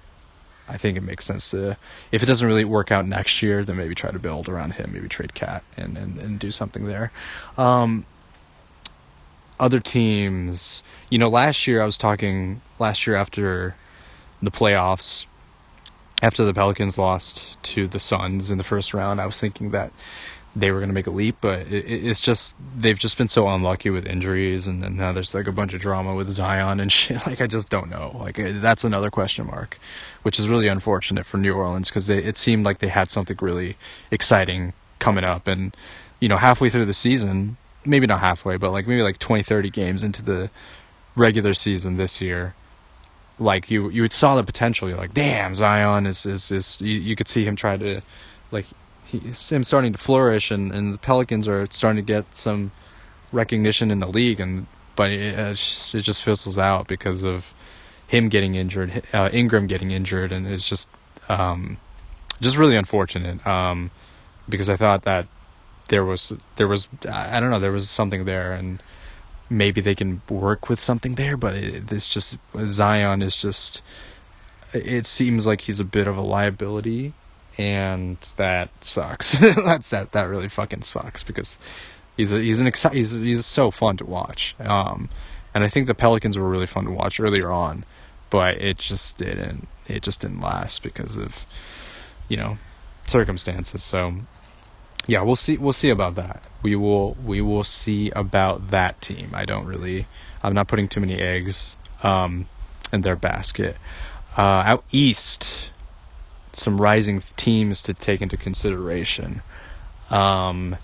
I 0.67 0.77
think 0.77 0.97
it 0.97 1.01
makes 1.01 1.25
sense 1.25 1.51
to 1.51 1.77
if 2.11 2.23
it 2.23 2.25
doesn't 2.25 2.47
really 2.47 2.65
work 2.65 2.91
out 2.91 3.07
next 3.07 3.41
year, 3.41 3.63
then 3.63 3.77
maybe 3.77 3.95
try 3.95 4.11
to 4.11 4.19
build 4.19 4.49
around 4.49 4.71
him. 4.73 4.91
Maybe 4.93 5.07
trade 5.07 5.33
KAT 5.33 5.63
and 5.77 5.97
and, 5.97 6.17
and 6.17 6.39
do 6.39 6.51
something 6.51 6.85
there. 6.85 7.11
Um, 7.57 8.05
other 9.59 9.79
teams, 9.79 10.83
you 11.09 11.17
know, 11.17 11.29
last 11.29 11.67
year 11.67 11.81
I 11.81 11.85
was 11.85 11.97
talking 11.97 12.61
last 12.79 13.07
year 13.07 13.15
after 13.15 13.75
the 14.41 14.51
playoffs 14.51 15.25
after 16.21 16.45
the 16.45 16.53
Pelicans 16.53 16.97
lost 16.97 17.61
to 17.63 17.87
the 17.87 17.99
Suns 17.99 18.49
in 18.49 18.57
the 18.57 18.63
first 18.63 18.93
round, 18.93 19.19
I 19.19 19.25
was 19.25 19.39
thinking 19.39 19.71
that 19.71 19.91
they 20.55 20.71
were 20.71 20.79
going 20.79 20.89
to 20.89 20.93
make 20.93 21.07
a 21.07 21.11
leap, 21.11 21.35
but 21.41 21.67
it, 21.67 21.85
it's 21.85 22.21
just 22.21 22.55
they've 22.77 22.97
just 22.97 23.17
been 23.17 23.27
so 23.27 23.47
unlucky 23.47 23.89
with 23.89 24.07
injuries, 24.07 24.67
and, 24.67 24.83
and 24.83 24.97
now 24.97 25.11
there's 25.11 25.35
like 25.35 25.47
a 25.47 25.51
bunch 25.51 25.73
of 25.73 25.81
drama 25.81 26.15
with 26.15 26.29
Zion 26.31 26.79
and 26.79 26.91
shit. 26.91 27.25
Like 27.27 27.41
I 27.41 27.47
just 27.47 27.69
don't 27.69 27.89
know. 27.89 28.15
Like 28.19 28.39
uh, 28.39 28.53
that's 28.55 28.83
another 28.83 29.11
question 29.11 29.47
mark, 29.47 29.77
which 30.23 30.39
is 30.39 30.47
really 30.47 30.67
unfortunate 30.67 31.25
for 31.25 31.37
New 31.37 31.53
Orleans 31.53 31.89
because 31.89 32.09
it 32.09 32.37
seemed 32.37 32.63
like 32.63 32.79
they 32.79 32.87
had 32.87 33.11
something 33.11 33.37
really 33.41 33.75
exciting 34.11 34.73
coming 34.99 35.25
up, 35.25 35.47
and 35.47 35.75
you 36.21 36.29
know 36.29 36.37
halfway 36.37 36.69
through 36.69 36.85
the 36.85 36.93
season, 36.93 37.57
maybe 37.85 38.07
not 38.07 38.21
halfway, 38.21 38.55
but 38.55 38.71
like 38.71 38.87
maybe 38.87 39.01
like 39.01 39.19
20, 39.19 39.43
30 39.43 39.69
games 39.69 40.03
into 40.03 40.21
the 40.23 40.49
regular 41.17 41.53
season 41.53 41.97
this 41.97 42.21
year 42.21 42.55
like 43.39 43.69
you 43.69 43.89
you 43.89 44.07
saw 44.09 44.35
the 44.35 44.43
potential. 44.43 44.87
You're 44.87 44.97
like, 44.97 45.13
damn, 45.13 45.53
Zion 45.53 46.05
is 46.05 46.25
is 46.25 46.51
is. 46.51 46.79
You, 46.81 46.93
you 46.93 47.15
could 47.15 47.27
see 47.27 47.45
him 47.45 47.55
try 47.55 47.77
to, 47.77 48.01
like, 48.51 48.65
he, 49.05 49.19
him 49.19 49.63
starting 49.63 49.91
to 49.91 49.97
flourish, 49.97 50.51
and 50.51 50.71
and 50.71 50.93
the 50.93 50.97
Pelicans 50.97 51.47
are 51.47 51.65
starting 51.71 52.05
to 52.05 52.13
get 52.13 52.25
some 52.37 52.71
recognition 53.31 53.91
in 53.91 53.99
the 53.99 54.07
league, 54.07 54.39
and 54.39 54.67
but 54.95 55.09
it, 55.09 55.37
it 55.37 56.01
just 56.01 56.23
fizzles 56.23 56.57
out 56.57 56.87
because 56.87 57.23
of 57.23 57.53
him 58.07 58.29
getting 58.29 58.55
injured, 58.55 59.03
uh, 59.13 59.29
Ingram 59.31 59.67
getting 59.67 59.91
injured, 59.91 60.31
and 60.31 60.47
it's 60.47 60.67
just 60.67 60.89
um, 61.29 61.77
just 62.41 62.57
really 62.57 62.75
unfortunate. 62.75 63.45
Um, 63.45 63.91
because 64.47 64.69
I 64.69 64.75
thought 64.75 65.03
that 65.03 65.27
there 65.89 66.05
was 66.05 66.33
there 66.55 66.67
was 66.67 66.89
I 67.09 67.39
don't 67.39 67.49
know 67.49 67.59
there 67.59 67.71
was 67.71 67.89
something 67.89 68.25
there, 68.25 68.53
and 68.53 68.81
maybe 69.49 69.81
they 69.81 69.95
can 69.95 70.21
work 70.29 70.69
with 70.69 70.79
something 70.79 71.15
there, 71.15 71.37
but 71.37 71.55
it, 71.55 71.91
it's 71.91 72.07
just 72.07 72.37
Zion 72.67 73.21
is 73.21 73.37
just. 73.37 73.81
It 74.73 75.05
seems 75.05 75.47
like 75.47 75.61
he's 75.61 75.79
a 75.79 75.85
bit 75.85 76.07
of 76.07 76.17
a 76.17 76.21
liability, 76.21 77.13
and 77.57 78.17
that 78.35 78.69
sucks. 78.83 79.37
That's 79.39 79.89
that 79.91 80.11
that 80.11 80.23
really 80.23 80.49
fucking 80.49 80.81
sucks 80.81 81.23
because 81.23 81.57
he's 82.17 82.33
a, 82.33 82.39
he's 82.39 82.59
an 82.59 82.67
exci- 82.67 82.93
he's 82.93 83.11
he's 83.11 83.45
so 83.45 83.71
fun 83.71 83.97
to 83.97 84.05
watch. 84.05 84.55
Um, 84.59 85.09
and 85.53 85.63
I 85.63 85.69
think 85.69 85.87
the 85.87 85.95
Pelicans 85.95 86.37
were 86.37 86.49
really 86.49 86.65
fun 86.65 86.85
to 86.85 86.91
watch 86.91 87.19
earlier 87.19 87.51
on, 87.51 87.85
but 88.29 88.55
it 88.55 88.77
just 88.77 89.17
didn't 89.17 89.67
it 89.87 90.03
just 90.03 90.21
didn't 90.21 90.41
last 90.41 90.83
because 90.83 91.17
of 91.17 91.45
you 92.27 92.37
know 92.37 92.57
circumstances. 93.07 93.83
So 93.83 94.15
yeah, 95.07 95.21
we'll 95.21 95.35
see 95.35 95.57
we'll 95.57 95.73
see 95.73 95.89
about 95.89 96.15
that. 96.15 96.41
We 96.63 96.75
will 96.75 97.15
we 97.23 97.41
will 97.41 97.63
see 97.63 98.09
about 98.11 98.71
that 98.71 99.01
team. 99.01 99.31
I 99.33 99.45
don't 99.45 99.65
really 99.65 100.07
I'm 100.41 100.53
not 100.53 100.67
putting 100.67 100.87
too 100.87 100.99
many 100.99 101.19
eggs 101.19 101.77
um, 102.03 102.47
in 102.91 103.01
their 103.01 103.15
basket. 103.15 103.77
Uh, 104.37 104.63
out 104.65 104.83
east, 104.91 105.71
some 106.53 106.81
rising 106.81 107.21
teams 107.35 107.81
to 107.83 107.93
take 107.93 108.21
into 108.21 108.37
consideration. 108.37 109.41
Um, 110.09 110.77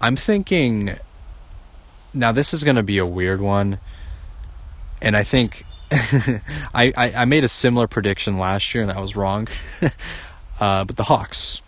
I'm 0.00 0.16
thinking. 0.16 0.96
Now 2.14 2.32
this 2.32 2.54
is 2.54 2.64
going 2.64 2.76
to 2.76 2.82
be 2.82 2.96
a 2.96 3.04
weird 3.04 3.42
one, 3.42 3.78
and 5.02 5.16
I 5.16 5.22
think 5.22 5.64
I, 5.90 6.92
I, 6.96 7.12
I 7.14 7.24
made 7.26 7.44
a 7.44 7.48
similar 7.48 7.86
prediction 7.86 8.38
last 8.38 8.74
year 8.74 8.82
and 8.82 8.90
I 8.90 9.00
was 9.00 9.14
wrong. 9.14 9.48
uh, 10.60 10.84
but 10.84 10.96
the 10.96 11.04
Hawks, 11.04 11.62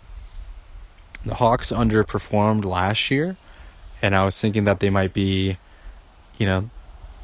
the 1.25 1.35
Hawks 1.35 1.71
underperformed 1.71 2.65
last 2.65 3.11
year, 3.11 3.37
and 4.01 4.15
I 4.15 4.25
was 4.25 4.39
thinking 4.39 4.63
that 4.65 4.79
they 4.79 4.89
might 4.89 5.13
be, 5.13 5.57
you 6.37 6.45
know, 6.45 6.69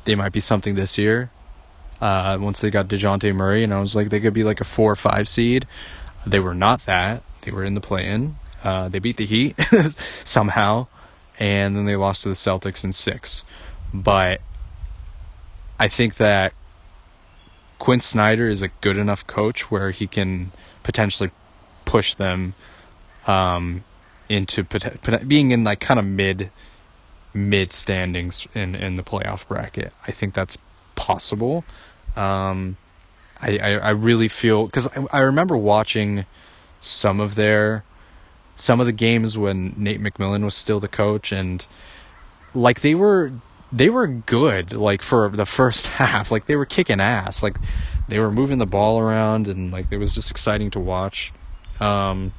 they 0.05 0.15
might 0.15 0.33
be 0.33 0.39
something 0.39 0.75
this 0.75 0.97
year. 0.97 1.31
Uh, 2.01 2.37
once 2.39 2.59
they 2.59 2.69
got 2.69 2.87
Dejounte 2.87 3.33
Murray, 3.33 3.63
and 3.63 3.73
I 3.73 3.79
was 3.79 3.95
like, 3.95 4.09
they 4.09 4.19
could 4.19 4.33
be 4.33 4.43
like 4.43 4.61
a 4.61 4.65
four 4.65 4.91
or 4.91 4.95
five 4.95 5.27
seed. 5.27 5.65
They 6.27 6.39
were 6.39 6.53
not 6.53 6.81
that. 6.85 7.23
They 7.41 7.51
were 7.51 7.63
in 7.63 7.75
the 7.75 7.81
play-in. 7.81 8.35
Uh, 8.63 8.89
they 8.89 8.99
beat 8.99 9.17
the 9.17 9.25
Heat 9.25 9.55
somehow, 10.25 10.87
and 11.39 11.75
then 11.75 11.85
they 11.85 11.95
lost 11.95 12.23
to 12.23 12.29
the 12.29 12.35
Celtics 12.35 12.83
in 12.83 12.91
six. 12.91 13.43
But 13.93 14.41
I 15.79 15.87
think 15.87 16.15
that 16.15 16.53
Quin 17.79 17.99
Snyder 17.99 18.49
is 18.49 18.61
a 18.61 18.69
good 18.81 18.97
enough 18.97 19.25
coach 19.27 19.69
where 19.69 19.91
he 19.91 20.07
can 20.07 20.51
potentially 20.83 21.31
push 21.85 22.15
them 22.15 22.55
um, 23.25 23.83
into 24.29 24.63
being 25.27 25.51
in 25.51 25.63
like 25.63 25.79
kind 25.79 25.99
of 25.99 26.05
mid 26.05 26.51
mid 27.33 27.71
standings 27.71 28.47
in 28.53 28.75
in 28.75 28.95
the 28.95 29.03
playoff 29.03 29.47
bracket. 29.47 29.93
I 30.07 30.11
think 30.11 30.33
that's 30.33 30.57
possible. 30.95 31.63
Um, 32.15 32.77
I, 33.41 33.57
I, 33.57 33.69
I 33.71 33.89
really 33.91 34.27
feel 34.27 34.65
because 34.65 34.87
I, 34.87 35.05
I 35.11 35.19
remember 35.19 35.57
watching 35.57 36.25
some 36.79 37.19
of 37.19 37.35
their 37.35 37.83
some 38.55 38.79
of 38.79 38.85
the 38.85 38.93
games 38.93 39.37
when 39.37 39.73
Nate 39.77 40.01
McMillan 40.01 40.43
was 40.43 40.55
still 40.55 40.79
the 40.79 40.87
coach 40.87 41.31
and 41.31 41.65
like 42.53 42.81
they 42.81 42.95
were 42.95 43.33
they 43.71 43.89
were 43.89 44.07
good 44.07 44.71
like 44.73 45.01
for 45.01 45.29
the 45.29 45.45
first 45.45 45.87
half 45.99 46.31
like 46.31 46.45
they 46.45 46.55
were 46.55 46.65
kicking 46.65 47.01
ass 47.01 47.43
like 47.43 47.57
they 48.07 48.19
were 48.19 48.31
moving 48.31 48.59
the 48.59 48.65
ball 48.65 48.99
around 48.99 49.47
and 49.47 49.71
like 49.71 49.87
it 49.91 49.97
was 49.97 50.15
just 50.15 50.31
exciting 50.31 50.71
to 50.71 50.79
watch 50.79 51.33
um 51.81 52.31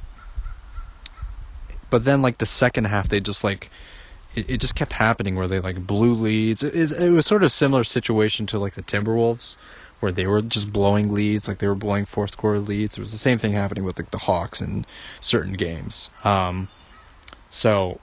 but 1.89 2.05
then 2.05 2.21
like 2.21 2.37
the 2.37 2.45
second 2.45 2.85
half 2.85 3.09
they 3.09 3.19
just 3.19 3.43
like 3.43 3.69
it, 4.35 4.49
it 4.49 4.57
just 4.61 4.75
kept 4.75 4.93
happening 4.93 5.35
where 5.35 5.47
they 5.47 5.59
like 5.59 5.87
blew 5.87 6.13
leads 6.13 6.63
it, 6.63 6.75
it, 6.75 6.91
it 6.91 7.11
was 7.11 7.25
sort 7.25 7.43
of 7.43 7.51
similar 7.51 7.83
situation 7.83 8.45
to 8.47 8.59
like 8.59 8.73
the 8.73 8.83
Timberwolves 8.83 9.57
where 9.99 10.11
they 10.11 10.27
were 10.27 10.41
just 10.41 10.71
blowing 10.71 11.13
leads, 11.13 11.47
like 11.47 11.57
they 11.57 11.67
were 11.67 11.75
blowing 11.75 12.05
fourth 12.05 12.37
quarter 12.37 12.59
leads. 12.59 12.97
It 12.97 13.01
was 13.01 13.11
the 13.11 13.17
same 13.17 13.37
thing 13.37 13.53
happening 13.53 13.83
with 13.83 13.97
like 13.97 14.11
the 14.11 14.19
Hawks 14.19 14.61
in 14.61 14.85
certain 15.19 15.53
games. 15.53 16.09
Um, 16.23 16.67
so 17.49 17.99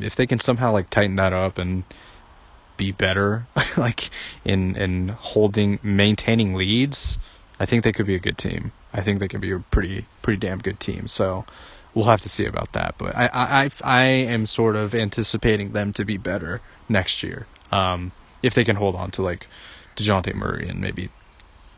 if 0.00 0.16
they 0.16 0.26
can 0.26 0.38
somehow 0.38 0.72
like 0.72 0.90
tighten 0.90 1.16
that 1.16 1.32
up 1.32 1.58
and 1.58 1.84
be 2.76 2.92
better, 2.92 3.46
like 3.76 4.10
in 4.44 4.76
in 4.76 5.08
holding 5.08 5.78
maintaining 5.82 6.54
leads, 6.54 7.18
I 7.60 7.66
think 7.66 7.84
they 7.84 7.92
could 7.92 8.06
be 8.06 8.14
a 8.14 8.20
good 8.20 8.38
team. 8.38 8.72
I 8.92 9.02
think 9.02 9.20
they 9.20 9.28
could 9.28 9.40
be 9.40 9.52
a 9.52 9.58
pretty 9.58 10.06
pretty 10.22 10.38
damn 10.38 10.58
good 10.58 10.80
team. 10.80 11.06
So 11.06 11.44
we'll 11.94 12.06
have 12.06 12.20
to 12.22 12.28
see 12.28 12.46
about 12.46 12.72
that. 12.72 12.96
But 12.98 13.16
I 13.16 13.28
I 13.32 13.70
I, 13.84 14.02
am 14.04 14.46
sort 14.46 14.76
of 14.76 14.94
anticipating 14.94 15.72
them 15.72 15.92
to 15.94 16.04
be 16.04 16.16
better 16.16 16.60
next 16.88 17.22
year. 17.22 17.46
Um, 17.70 18.12
if 18.42 18.54
they 18.54 18.64
can 18.64 18.76
hold 18.76 18.96
on 18.96 19.10
to 19.12 19.22
like 19.22 19.46
Dejounte 19.96 20.34
Murray 20.34 20.68
and 20.68 20.80
maybe 20.80 21.10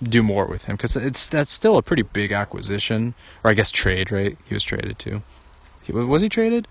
do 0.03 0.23
more 0.23 0.47
with 0.47 0.65
him 0.65 0.77
because 0.77 0.97
it's 0.97 1.29
that's 1.29 1.53
still 1.53 1.77
a 1.77 1.83
pretty 1.83 2.03
big 2.03 2.33
acquisition 2.33 3.15
or 3.43 3.51
I 3.51 3.55
guess 3.55 3.71
trade 3.71 4.11
right 4.11 4.37
he 4.45 4.55
was 4.55 4.65
traded 4.65 4.99
too 4.99 5.23
he, 5.83 5.93
was 5.93 6.21
he 6.21 6.29
traded 6.29 6.69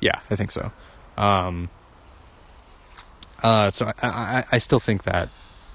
yeah 0.00 0.20
I 0.30 0.36
think 0.36 0.50
so 0.50 0.70
um 1.16 1.70
uh 3.42 3.70
so 3.70 3.86
I, 4.02 4.08
I, 4.08 4.44
I 4.52 4.58
still 4.58 4.78
think 4.78 5.04
that 5.04 5.30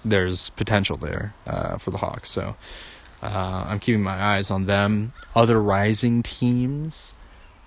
there's 0.05 0.51
potential 0.51 0.97
there 0.97 1.33
uh, 1.45 1.77
for 1.77 1.91
the 1.91 1.97
Hawks 1.97 2.29
so 2.29 2.55
uh, 3.21 3.65
I'm 3.67 3.79
keeping 3.79 4.03
my 4.03 4.21
eyes 4.21 4.51
on 4.51 4.65
them 4.65 5.13
other 5.35 5.61
rising 5.61 6.23
teams 6.23 7.13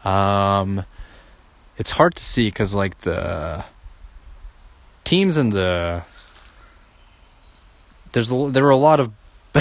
um 0.05 0.85
it's 1.77 1.91
hard 1.91 2.15
to 2.15 2.23
see 2.23 2.49
because 2.49 2.75
like 2.75 3.01
the 3.01 3.65
teams 5.05 5.37
in 5.37 5.51
the 5.51 6.03
there's 8.13 8.31
a, 8.31 8.51
there 8.51 8.65
were 8.65 8.71
a 8.71 8.77
lot 8.77 9.01
of 9.01 9.13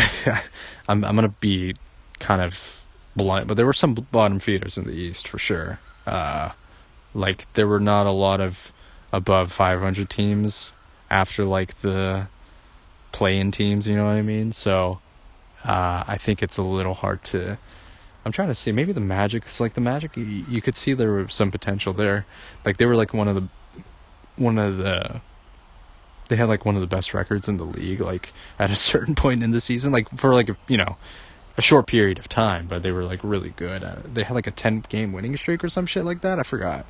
I'm 0.88 1.04
I'm 1.04 1.16
gonna 1.16 1.30
be 1.30 1.76
kind 2.20 2.42
of 2.42 2.84
blunt, 3.16 3.48
but 3.48 3.58
there 3.58 3.66
were 3.66 3.74
some 3.74 3.94
bottom 3.94 4.40
feeders 4.40 4.78
in 4.78 4.86
the 4.86 4.92
East 4.92 5.28
for 5.28 5.38
sure. 5.38 5.80
Uh, 6.06 6.52
like 7.14 7.52
there 7.54 7.68
were 7.68 7.80
not 7.80 8.06
a 8.06 8.12
lot 8.12 8.40
of 8.40 8.72
above 9.12 9.52
500 9.52 10.10
teams 10.10 10.74
after 11.10 11.46
like 11.46 11.76
the 11.82 12.28
play-in 13.12 13.52
teams. 13.52 13.88
You 13.88 13.96
know 13.96 14.06
what 14.06 14.16
I 14.16 14.22
mean? 14.22 14.52
So 14.52 15.00
uh, 15.66 16.04
I 16.08 16.18
think 16.18 16.42
it's 16.42 16.58
a 16.58 16.64
little 16.64 16.94
hard 16.94 17.24
to. 17.26 17.58
I'm 18.26 18.32
trying 18.32 18.50
to 18.50 18.56
see 18.56 18.72
maybe 18.72 18.92
the 18.92 19.00
Magic. 19.00 19.44
It's 19.44 19.60
like 19.60 19.74
the 19.74 19.82
Magic. 19.82 20.16
You, 20.18 20.24
you 20.24 20.62
could 20.62 20.76
see 20.76 20.94
there 20.94 21.14
was 21.14 21.34
some 21.34 21.52
potential 21.52 21.94
there. 21.94 22.26
Like 22.66 22.78
they 22.78 22.86
were 22.86 22.96
like 22.96 23.14
one 23.14 23.28
of 23.28 23.36
the 23.36 23.48
one 24.36 24.58
of 24.58 24.78
the 24.78 25.22
they 26.30 26.36
had 26.36 26.48
like 26.48 26.64
one 26.64 26.76
of 26.76 26.82
the 26.82 26.88
best 26.88 27.14
records 27.14 27.50
in 27.50 27.58
the 27.58 27.66
league 27.66 28.00
like 28.00 28.32
at 28.58 28.72
a 28.72 28.76
certain 28.90 29.14
point 29.14 29.44
in 29.44 29.52
the 29.52 29.60
season 29.60 29.92
like 29.92 30.10
for 30.10 30.34
like 30.34 30.50
you 30.68 30.78
know 30.78 30.96
a 31.58 31.62
short 31.62 31.88
period 31.88 32.18
of 32.18 32.30
time 32.30 32.68
but 32.68 32.82
they 32.82 32.92
were 32.92 33.04
like 33.04 33.20
really 33.22 33.50
good 33.50 33.82
they 34.06 34.24
had 34.24 34.34
like 34.34 34.48
a 34.48 34.52
10 34.52 34.86
game 34.88 35.12
winning 35.12 35.36
streak 35.36 35.62
or 35.64 35.68
some 35.68 35.86
shit 35.86 36.06
like 36.06 36.22
that 36.22 36.40
i 36.40 36.44
forgot 36.44 36.86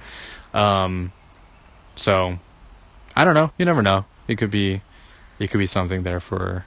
um 0.54 1.12
so 1.96 2.38
i 3.16 3.26
don't 3.26 3.34
know 3.34 3.52
you 3.58 3.66
never 3.66 3.82
know 3.82 4.06
it 4.28 4.38
could 4.38 4.52
be 4.52 4.82
it 5.40 5.50
could 5.50 5.58
be 5.58 5.66
something 5.66 6.04
there 6.04 6.20
for 6.20 6.66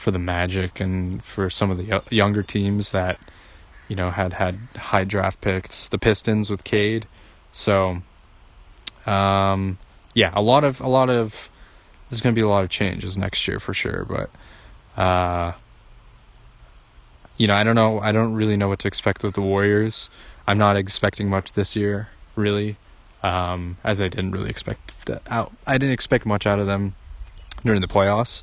for 0.00 0.10
the 0.10 0.18
magic 0.18 0.80
and 0.80 1.22
for 1.22 1.50
some 1.50 1.70
of 1.70 1.78
the 1.78 2.02
younger 2.10 2.42
teams 2.42 2.92
that 2.92 3.18
you 3.88 3.96
know 3.96 4.10
had 4.10 4.32
had 4.32 4.58
high 4.76 5.04
draft 5.04 5.40
picks 5.40 5.88
the 5.88 5.98
pistons 5.98 6.50
with 6.50 6.64
cade 6.64 7.06
so 7.52 8.00
um 9.06 9.78
yeah 10.14 10.32
a 10.34 10.40
lot 10.40 10.64
of 10.64 10.80
a 10.80 10.88
lot 10.88 11.10
of 11.10 11.50
there's 12.10 12.20
going 12.20 12.34
to 12.34 12.38
be 12.38 12.44
a 12.44 12.48
lot 12.48 12.64
of 12.64 12.70
changes 12.70 13.16
next 13.16 13.46
year 13.48 13.60
for 13.60 13.72
sure. 13.72 14.04
But, 14.04 15.00
uh, 15.00 15.52
you 17.36 17.46
know, 17.46 17.54
I 17.54 17.62
don't 17.62 17.76
know. 17.76 18.00
I 18.00 18.12
don't 18.12 18.34
really 18.34 18.56
know 18.56 18.68
what 18.68 18.80
to 18.80 18.88
expect 18.88 19.22
with 19.22 19.34
the 19.34 19.40
Warriors. 19.40 20.10
I'm 20.46 20.58
not 20.58 20.76
expecting 20.76 21.30
much 21.30 21.52
this 21.52 21.76
year, 21.76 22.08
really, 22.34 22.76
um, 23.22 23.78
as 23.84 24.02
I 24.02 24.08
didn't 24.08 24.32
really 24.32 24.50
expect 24.50 25.08
out. 25.28 25.52
I 25.66 25.78
didn't 25.78 25.92
expect 25.92 26.26
much 26.26 26.46
out 26.46 26.58
of 26.58 26.66
them 26.66 26.96
during 27.64 27.80
the 27.80 27.88
playoffs. 27.88 28.42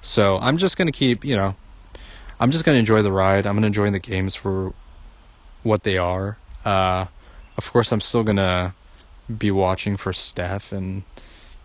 So 0.00 0.38
I'm 0.38 0.56
just 0.58 0.76
going 0.76 0.86
to 0.86 0.92
keep, 0.92 1.24
you 1.24 1.36
know, 1.36 1.54
I'm 2.38 2.50
just 2.50 2.64
going 2.64 2.76
to 2.76 2.80
enjoy 2.80 3.02
the 3.02 3.12
ride. 3.12 3.46
I'm 3.46 3.54
going 3.54 3.62
to 3.62 3.66
enjoy 3.66 3.90
the 3.90 3.98
games 3.98 4.34
for 4.34 4.72
what 5.62 5.82
they 5.82 5.98
are. 5.98 6.38
Uh, 6.64 7.06
of 7.56 7.70
course, 7.72 7.92
I'm 7.92 8.00
still 8.00 8.22
going 8.22 8.36
to 8.36 8.72
be 9.38 9.50
watching 9.50 9.96
for 9.96 10.12
Steph 10.12 10.72
and 10.72 11.04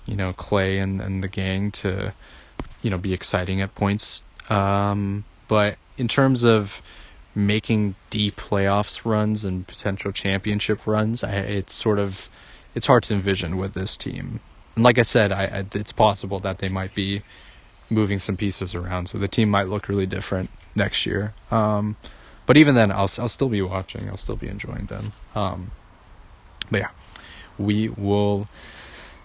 you 0.06 0.16
know 0.16 0.34
Clay 0.34 0.78
and, 0.78 1.02
and 1.02 1.24
the 1.24 1.28
gang 1.28 1.72
to 1.72 2.14
you 2.82 2.90
know 2.90 2.98
be 2.98 3.14
exciting 3.14 3.62
at 3.62 3.76
points. 3.76 4.24
Um, 4.50 5.26
but 5.48 5.78
in 5.98 6.08
terms 6.08 6.44
of 6.44 6.82
making 7.34 7.96
deep 8.10 8.36
playoffs 8.38 9.06
runs 9.06 9.44
and 9.44 9.68
potential 9.68 10.12
championship 10.12 10.86
runs, 10.86 11.24
I, 11.24 11.36
it's 11.38 11.74
sort 11.74 12.00
of 12.00 12.30
it's 12.74 12.88
hard 12.88 13.04
to 13.04 13.14
envision 13.14 13.58
with 13.58 13.74
this 13.74 13.98
team. 13.98 14.40
And 14.76 14.84
like 14.84 15.00
I 15.00 15.04
said, 15.04 15.32
I, 15.32 15.46
I, 15.46 15.66
it's 15.74 15.92
possible 15.92 16.40
that 16.42 16.60
they 16.60 16.70
might 16.70 16.94
be 16.94 17.22
moving 17.90 18.20
some 18.20 18.38
pieces 18.38 18.76
around, 18.76 19.08
so 19.08 19.18
the 19.18 19.28
team 19.28 19.50
might 19.50 19.68
look 19.68 19.88
really 19.88 20.06
different 20.06 20.50
next 20.76 21.06
year. 21.06 21.34
Um, 21.52 21.96
but 22.46 22.58
even 22.58 22.76
then, 22.76 22.92
I'll 22.92 23.10
I'll 23.20 23.30
still 23.30 23.50
be 23.50 23.62
watching. 23.62 24.10
I'll 24.10 24.18
still 24.18 24.36
be 24.36 24.48
enjoying 24.48 24.86
them. 24.86 25.14
Um, 25.34 25.72
but 26.70 26.82
yeah, 26.82 26.90
we 27.58 27.90
will 27.90 28.48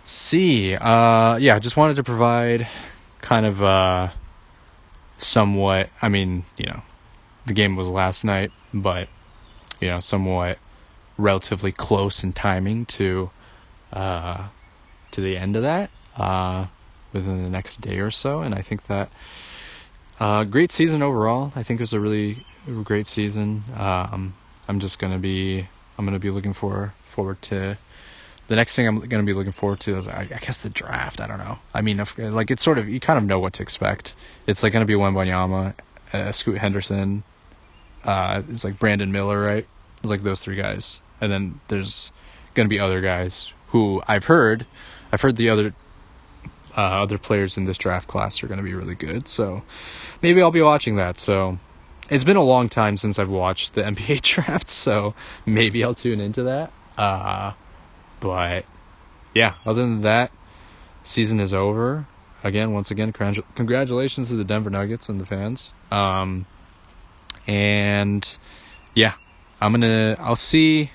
see. 0.02 0.74
Uh, 0.74 1.36
yeah, 1.36 1.58
just 1.58 1.76
wanted 1.76 1.96
to 1.96 2.04
provide 2.04 2.66
kind 3.20 3.46
of 3.46 3.62
uh, 3.62 4.08
somewhat. 5.18 5.90
I 6.00 6.08
mean, 6.08 6.44
you 6.56 6.66
know, 6.66 6.82
the 7.46 7.54
game 7.54 7.76
was 7.76 7.88
last 7.88 8.24
night, 8.24 8.52
but 8.72 9.08
you 9.80 9.88
know, 9.88 10.00
somewhat 10.00 10.58
relatively 11.18 11.72
close 11.72 12.24
in 12.24 12.32
timing 12.32 12.86
to 12.86 13.30
uh, 13.92 14.48
to 15.10 15.20
the 15.20 15.36
end 15.36 15.56
of 15.56 15.62
that 15.62 15.90
uh, 16.16 16.66
within 17.12 17.42
the 17.42 17.50
next 17.50 17.80
day 17.80 17.98
or 17.98 18.10
so, 18.10 18.40
and 18.40 18.54
I 18.54 18.62
think 18.62 18.86
that 18.86 19.10
uh, 20.18 20.44
great 20.44 20.72
season 20.72 21.02
overall. 21.02 21.52
I 21.56 21.62
think 21.62 21.80
it 21.80 21.82
was 21.82 21.92
a 21.92 22.00
really 22.00 22.44
great 22.84 23.06
season. 23.06 23.64
Um, 23.76 24.34
I'm 24.68 24.80
just 24.80 24.98
gonna 24.98 25.18
be 25.18 25.68
I'm 25.98 26.04
gonna 26.04 26.18
be 26.18 26.30
looking 26.30 26.52
for 26.52 26.94
forward 27.04 27.42
to 27.42 27.76
the 28.50 28.56
next 28.56 28.74
thing 28.74 28.88
I'm 28.88 29.00
to 29.08 29.22
be 29.22 29.32
looking 29.32 29.52
forward 29.52 29.78
to 29.80 29.96
is, 29.96 30.08
I, 30.08 30.22
I, 30.22 30.24
guess, 30.24 30.62
the 30.62 30.70
draft. 30.70 31.20
I 31.20 31.28
don't 31.28 31.38
know. 31.38 31.60
I 31.72 31.82
mean, 31.82 32.00
if, 32.00 32.18
like, 32.18 32.50
it's 32.50 32.64
sort 32.64 32.78
of, 32.78 32.88
you 32.88 32.98
kind 32.98 33.16
of 33.16 33.22
know 33.22 33.38
what 33.38 33.52
to 33.54 33.62
expect. 33.62 34.16
It's, 34.48 34.64
like, 34.64 34.72
to 34.72 34.84
be 34.84 34.94
Wembanyama, 34.94 35.74
uh, 36.12 36.32
Scoot 36.32 36.58
Henderson, 36.58 37.22
uh, 38.02 38.42
it's, 38.50 38.64
like, 38.64 38.76
Brandon 38.76 39.12
Miller, 39.12 39.40
right? 39.40 39.64
It's, 39.98 40.10
like, 40.10 40.24
those 40.24 40.40
three 40.40 40.56
guys. 40.56 40.98
And 41.20 41.30
then 41.30 41.60
there's 41.68 42.10
to 42.56 42.68
be 42.68 42.80
other 42.80 43.00
guys 43.00 43.54
who 43.68 44.02
I've 44.08 44.24
heard, 44.24 44.66
I've 45.12 45.20
heard 45.20 45.36
the 45.36 45.48
other, 45.48 45.72
uh, 46.76 47.02
other 47.02 47.18
players 47.18 47.56
in 47.56 47.64
this 47.64 47.78
draft 47.78 48.08
class 48.08 48.42
are 48.42 48.46
going 48.46 48.58
to 48.58 48.64
be 48.64 48.74
really 48.74 48.94
good. 48.94 49.28
So 49.28 49.62
maybe 50.22 50.42
I'll 50.42 50.50
be 50.50 50.62
watching 50.62 50.96
that. 50.96 51.18
So 51.18 51.58
it's 52.08 52.24
been 52.24 52.36
a 52.36 52.42
long 52.42 52.68
time 52.68 52.96
since 52.96 53.18
I've 53.18 53.30
watched 53.30 53.74
the 53.74 53.82
NBA 53.90 54.20
draft. 54.22 54.70
So 54.70 55.14
maybe 55.46 55.84
I'll 55.84 55.94
tune 55.94 56.20
into 56.20 56.42
that. 56.44 56.72
Uh, 56.96 57.52
but 58.20 58.64
yeah, 59.34 59.54
other 59.64 59.82
than 59.82 60.02
that, 60.02 60.30
season 61.04 61.40
is 61.40 61.54
over. 61.54 62.06
Again, 62.42 62.72
once 62.72 62.90
again, 62.90 63.12
congratulations 63.12 64.30
to 64.30 64.36
the 64.36 64.44
Denver 64.44 64.70
Nuggets 64.70 65.08
and 65.10 65.20
the 65.20 65.26
fans. 65.26 65.74
Um, 65.90 66.46
and 67.46 68.38
yeah, 68.94 69.14
I'm 69.60 69.72
gonna. 69.72 70.16
I'll 70.18 70.36
see. 70.36 70.90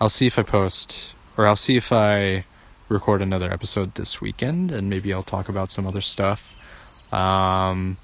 I'll 0.00 0.10
see 0.10 0.26
if 0.26 0.38
I 0.38 0.42
post, 0.42 1.14
or 1.36 1.46
I'll 1.46 1.56
see 1.56 1.76
if 1.76 1.92
I 1.92 2.44
record 2.88 3.22
another 3.22 3.52
episode 3.52 3.94
this 3.94 4.20
weekend, 4.20 4.70
and 4.70 4.88
maybe 4.88 5.12
I'll 5.12 5.22
talk 5.22 5.48
about 5.48 5.70
some 5.70 5.86
other 5.86 6.00
stuff. 6.00 6.56
Um, 7.12 7.98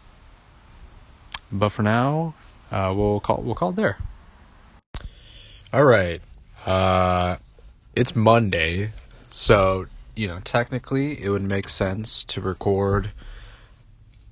but 1.50 1.70
for 1.70 1.82
now, 1.82 2.34
uh, 2.70 2.92
we'll 2.96 3.20
call 3.20 3.42
we'll 3.42 3.54
call 3.54 3.70
it 3.70 3.76
there. 3.76 3.98
All 5.72 5.84
right. 5.84 6.20
Uh, 6.66 7.36
it's 7.94 8.16
Monday, 8.16 8.92
so 9.30 9.86
you 10.16 10.26
know 10.26 10.40
technically 10.44 11.22
it 11.22 11.28
would 11.28 11.42
make 11.42 11.68
sense 11.68 12.24
to 12.24 12.40
record 12.40 13.10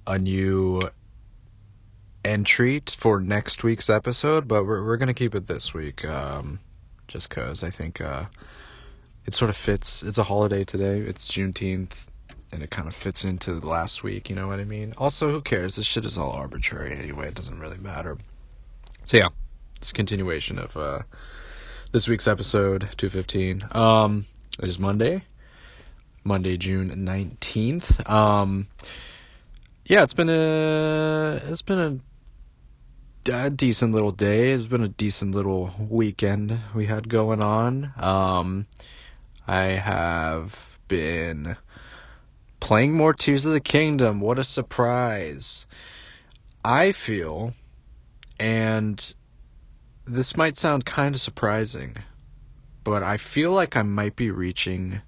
a 0.07 0.19
new 0.19 0.81
entry 2.25 2.83
for 2.87 3.21
next 3.21 3.63
week's 3.65 3.91
episode, 3.91 4.49
but 4.49 4.65
we're 4.65 4.85
we're 4.85 4.97
gonna 4.97 5.15
keep 5.15 5.35
it 5.35 5.47
this 5.47 5.75
week, 5.75 6.05
um, 6.05 6.59
just 7.09 7.31
cause 7.31 7.63
I 7.63 7.71
think 7.71 8.01
uh, 8.01 8.25
it 9.27 9.35
sort 9.35 9.51
of 9.51 9.57
fits. 9.57 10.03
It's 10.03 10.19
a 10.19 10.25
holiday 10.25 10.65
today. 10.65 11.01
It's 11.01 11.29
Juneteenth, 11.29 12.07
and 12.51 12.63
it 12.63 12.71
kind 12.71 12.89
of 12.89 12.95
fits 12.95 13.25
into 13.25 13.55
the 13.55 13.67
last 13.67 14.03
week. 14.03 14.29
You 14.31 14.37
know 14.37 14.49
what 14.49 14.61
I 14.61 14.65
mean? 14.65 14.95
Also, 14.99 15.31
who 15.31 15.41
cares? 15.41 15.77
This 15.77 15.87
shit 15.87 16.05
is 16.05 16.19
all 16.19 16.33
arbitrary 16.33 16.93
anyway. 16.95 17.29
It 17.29 17.35
doesn't 17.35 17.61
really 17.61 17.79
matter. 17.79 18.19
So 19.05 19.17
yeah, 19.17 19.29
it's 19.77 19.91
a 19.91 19.95
continuation 19.95 20.59
of. 20.59 20.77
Uh, 20.77 21.03
this 21.93 22.09
week's 22.09 22.27
episode 22.27 22.89
215 22.97 23.65
um 23.73 24.25
it 24.59 24.67
is 24.67 24.79
monday 24.79 25.23
monday 26.25 26.57
june 26.57 26.91
19th 26.91 28.09
um 28.09 28.67
yeah 29.85 30.03
it's 30.03 30.15
been 30.15 30.31
a 30.31 31.43
it's 31.45 31.61
been 31.61 32.03
a, 33.27 33.31
a 33.31 33.51
decent 33.51 33.93
little 33.93 34.11
day 34.11 34.53
it's 34.53 34.65
been 34.65 34.83
a 34.83 34.89
decent 34.89 35.35
little 35.35 35.71
weekend 35.79 36.59
we 36.75 36.87
had 36.87 37.11
going 37.11 37.43
on 37.43 37.93
um 37.99 38.67
i 39.47 39.65
have 39.65 40.79
been 40.89 41.57
playing 42.61 42.93
more 42.93 43.13
tears 43.13 43.45
of 43.45 43.53
the 43.53 43.61
kingdom 43.61 44.21
what 44.21 44.39
a 44.39 44.45
surprise 44.45 45.67
i 46.65 46.93
feel 46.93 47.55
and 48.39 49.15
this 50.05 50.37
might 50.37 50.59
sound 50.59 50.85
kind 50.85 51.15
of 51.15 51.21
surprising, 51.21 51.97
but 52.85 53.03
I 53.03 53.17
feel 53.17 53.53
like 53.53 53.77
I 53.77 53.83
might 53.83 54.17
be 54.17 54.31
reaching 54.31 55.01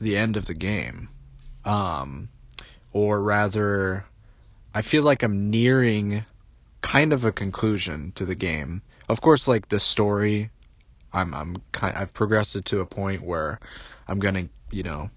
the 0.00 0.16
end 0.16 0.36
of 0.36 0.46
the 0.46 0.54
game. 0.54 1.08
Um, 1.64 2.28
or 2.92 3.20
rather, 3.20 4.04
I 4.74 4.82
feel 4.82 5.02
like 5.02 5.22
I'm 5.22 5.50
nearing 5.50 6.24
kind 6.82 7.12
of 7.12 7.24
a 7.24 7.32
conclusion 7.32 8.12
to 8.12 8.24
the 8.24 8.34
game. 8.34 8.82
Of 9.08 9.20
course, 9.20 9.48
like 9.48 9.68
the 9.68 9.80
story, 9.80 10.50
I'm 11.14 11.32
I'm 11.32 11.56
kind 11.72 11.96
I've 11.96 12.12
progressed 12.12 12.56
it 12.56 12.64
to 12.66 12.80
a 12.80 12.86
point 12.86 13.22
where 13.22 13.60
I'm 14.08 14.18
gonna 14.18 14.48
you 14.70 14.82
know 14.82 15.10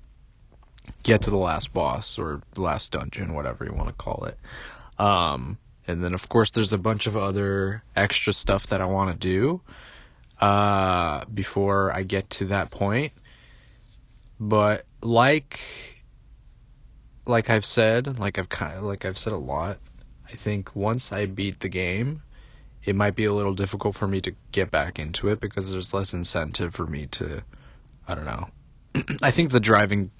get 1.03 1.23
to 1.23 1.29
the 1.29 1.38
last 1.38 1.73
boss 1.73 2.17
or 2.17 2.41
the 2.53 2.62
last 2.62 2.91
dungeon, 2.91 3.33
whatever 3.33 3.65
you 3.65 3.73
want 3.73 3.89
to 3.89 3.93
call 3.93 4.25
it. 4.25 4.38
Um, 5.01 5.57
and 5.88 6.03
then 6.03 6.13
of 6.13 6.29
course 6.29 6.51
there's 6.51 6.73
a 6.73 6.77
bunch 6.77 7.07
of 7.07 7.17
other 7.17 7.83
extra 7.95 8.33
stuff 8.33 8.67
that 8.67 8.79
I 8.79 8.86
want 8.86 9.12
to 9.12 9.17
do 9.17 9.62
uh, 10.39 11.25
before 11.25 11.91
I 11.93 12.03
get 12.03 12.29
to 12.31 12.45
that 12.45 12.69
point. 12.69 13.12
But 14.39 14.86
like 15.01 15.60
like 17.25 17.49
I've 17.49 17.65
said, 17.65 18.19
like 18.19 18.38
I've 18.38 18.49
kind 18.49 18.81
like 18.83 19.03
I've 19.03 19.17
said 19.17 19.33
a 19.33 19.38
lot, 19.38 19.79
I 20.27 20.36
think 20.36 20.75
once 20.75 21.12
I 21.12 21.25
beat 21.25 21.60
the 21.60 21.69
game, 21.69 22.21
it 22.83 22.95
might 22.95 23.15
be 23.15 23.25
a 23.25 23.33
little 23.33 23.53
difficult 23.53 23.95
for 23.95 24.07
me 24.07 24.21
to 24.21 24.33
get 24.51 24.71
back 24.71 24.97
into 24.99 25.27
it 25.27 25.39
because 25.39 25.71
there's 25.71 25.93
less 25.93 26.13
incentive 26.13 26.73
for 26.73 26.87
me 26.87 27.05
to 27.07 27.43
I 28.07 28.15
don't 28.15 28.25
know. 28.25 28.49
I 29.21 29.31
think 29.31 29.51
the 29.51 29.59
driving 29.59 30.11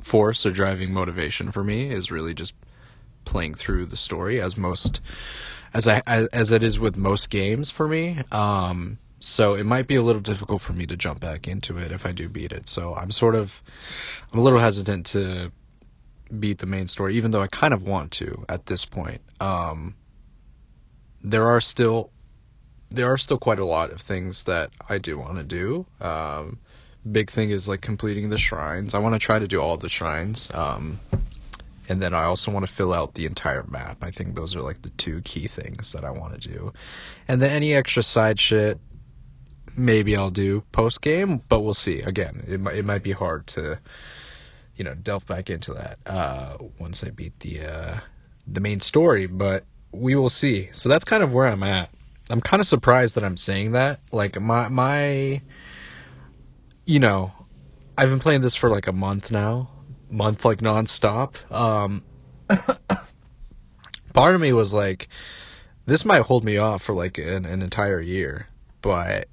force 0.00 0.44
or 0.46 0.50
driving 0.50 0.92
motivation 0.92 1.50
for 1.50 1.64
me 1.64 1.90
is 1.90 2.10
really 2.10 2.34
just 2.34 2.54
playing 3.24 3.54
through 3.54 3.86
the 3.86 3.96
story 3.96 4.40
as 4.40 4.56
most 4.56 5.00
as 5.72 5.88
I 5.88 6.02
as 6.06 6.50
it 6.50 6.62
is 6.62 6.78
with 6.78 6.96
most 6.96 7.30
games 7.30 7.70
for 7.70 7.88
me. 7.88 8.20
Um, 8.30 8.98
so 9.20 9.54
it 9.54 9.64
might 9.64 9.86
be 9.86 9.94
a 9.96 10.02
little 10.02 10.20
difficult 10.20 10.60
for 10.60 10.74
me 10.74 10.86
to 10.86 10.96
jump 10.96 11.20
back 11.20 11.48
into 11.48 11.78
it 11.78 11.90
if 11.90 12.04
I 12.04 12.12
do 12.12 12.28
beat 12.28 12.52
it. 12.52 12.68
So 12.68 12.94
I'm 12.94 13.10
sort 13.10 13.34
of 13.34 13.62
I'm 14.32 14.38
a 14.38 14.42
little 14.42 14.58
hesitant 14.58 15.06
to 15.06 15.50
beat 16.38 16.58
the 16.58 16.66
main 16.66 16.86
story, 16.86 17.16
even 17.16 17.30
though 17.30 17.42
I 17.42 17.46
kind 17.46 17.74
of 17.74 17.82
want 17.82 18.12
to 18.12 18.44
at 18.48 18.66
this 18.66 18.84
point. 18.84 19.20
Um, 19.40 19.94
there 21.24 21.46
are 21.46 21.60
still 21.60 22.10
there 22.90 23.10
are 23.10 23.16
still 23.16 23.38
quite 23.38 23.58
a 23.58 23.64
lot 23.64 23.90
of 23.90 24.00
things 24.00 24.44
that 24.44 24.70
I 24.88 24.98
do 24.98 25.18
want 25.18 25.38
to 25.38 25.42
do. 25.42 25.86
Um, 26.00 26.58
big 27.10 27.28
thing 27.30 27.50
is 27.50 27.66
like 27.66 27.80
completing 27.80 28.30
the 28.30 28.38
shrines. 28.38 28.94
I 28.94 28.98
want 28.98 29.16
to 29.16 29.18
try 29.18 29.38
to 29.40 29.48
do 29.48 29.60
all 29.60 29.76
the 29.76 29.88
shrines. 29.88 30.48
Um, 30.54 31.00
and 31.88 32.00
then 32.00 32.14
I 32.14 32.24
also 32.24 32.52
want 32.52 32.66
to 32.66 32.72
fill 32.72 32.94
out 32.94 33.14
the 33.14 33.26
entire 33.26 33.64
map. 33.64 33.98
I 34.00 34.10
think 34.10 34.36
those 34.36 34.54
are 34.54 34.62
like 34.62 34.82
the 34.82 34.90
two 34.90 35.22
key 35.22 35.48
things 35.48 35.92
that 35.92 36.04
I 36.04 36.10
want 36.10 36.40
to 36.40 36.48
do. 36.48 36.72
And 37.26 37.40
then 37.40 37.50
any 37.50 37.74
extra 37.74 38.02
side 38.02 38.38
shit, 38.38 38.78
maybe 39.76 40.16
I'll 40.16 40.30
do 40.30 40.62
post 40.72 41.00
game, 41.00 41.42
but 41.48 41.60
we'll 41.60 41.74
see. 41.74 42.00
Again, 42.00 42.44
it 42.46 42.60
might 42.60 42.76
it 42.76 42.84
might 42.84 43.02
be 43.02 43.12
hard 43.12 43.46
to, 43.48 43.78
you 44.76 44.84
know, 44.84 44.94
delve 44.94 45.26
back 45.26 45.50
into 45.50 45.74
that 45.74 45.98
uh, 46.06 46.58
once 46.78 47.02
I 47.02 47.10
beat 47.10 47.40
the 47.40 47.60
uh, 47.60 48.00
the 48.46 48.60
main 48.60 48.80
story. 48.80 49.26
But 49.26 49.64
we 49.94 50.14
will 50.14 50.28
see. 50.28 50.68
So 50.72 50.88
that's 50.88 51.04
kind 51.04 51.22
of 51.22 51.34
where 51.34 51.46
I'm 51.46 51.62
at. 51.62 51.90
I'm 52.30 52.40
kind 52.40 52.60
of 52.60 52.66
surprised 52.66 53.14
that 53.16 53.24
I'm 53.24 53.36
saying 53.36 53.72
that. 53.72 54.00
Like 54.12 54.40
my 54.40 54.68
my, 54.68 55.42
you 56.86 56.98
know, 56.98 57.32
I've 57.96 58.10
been 58.10 58.20
playing 58.20 58.40
this 58.40 58.54
for 58.54 58.70
like 58.70 58.86
a 58.86 58.92
month 58.92 59.30
now 59.30 59.70
month 60.14 60.44
like 60.44 60.58
nonstop. 60.58 61.50
Um, 61.52 62.02
part 64.14 64.34
of 64.34 64.40
me 64.40 64.52
was 64.52 64.72
like, 64.72 65.08
this 65.86 66.04
might 66.04 66.22
hold 66.22 66.44
me 66.44 66.56
off 66.56 66.82
for 66.82 66.94
like 66.94 67.18
an, 67.18 67.44
an 67.44 67.60
entire 67.60 68.00
year, 68.00 68.48
but 68.80 69.28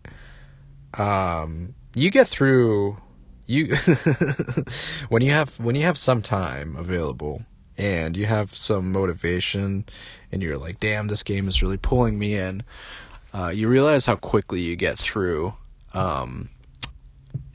um, 0.96 1.76
you 1.96 2.10
get 2.10 2.28
through 2.28 2.98
you 3.46 3.76
when 5.10 5.22
you 5.22 5.32
have 5.32 5.60
when 5.60 5.76
you 5.76 5.84
have 5.84 5.98
some 5.98 6.22
time 6.22 6.76
available 6.76 7.44
and 7.82 8.16
you 8.16 8.28
have 8.28 8.54
some 8.54 8.92
motivation 8.92 9.84
and 10.32 10.44
you're 10.44 10.58
like 10.58 10.80
damn 10.80 11.08
this 11.08 11.24
game 11.24 11.48
is 11.48 11.64
really 11.64 11.78
pulling 11.78 12.18
me 12.18 12.36
in. 12.36 12.64
Uh, 13.34 13.48
you 13.48 13.68
realize 13.68 14.06
how 14.06 14.16
quickly 14.16 14.62
you 14.62 14.76
get 14.76 15.00
through 15.00 15.54
um, 15.94 16.50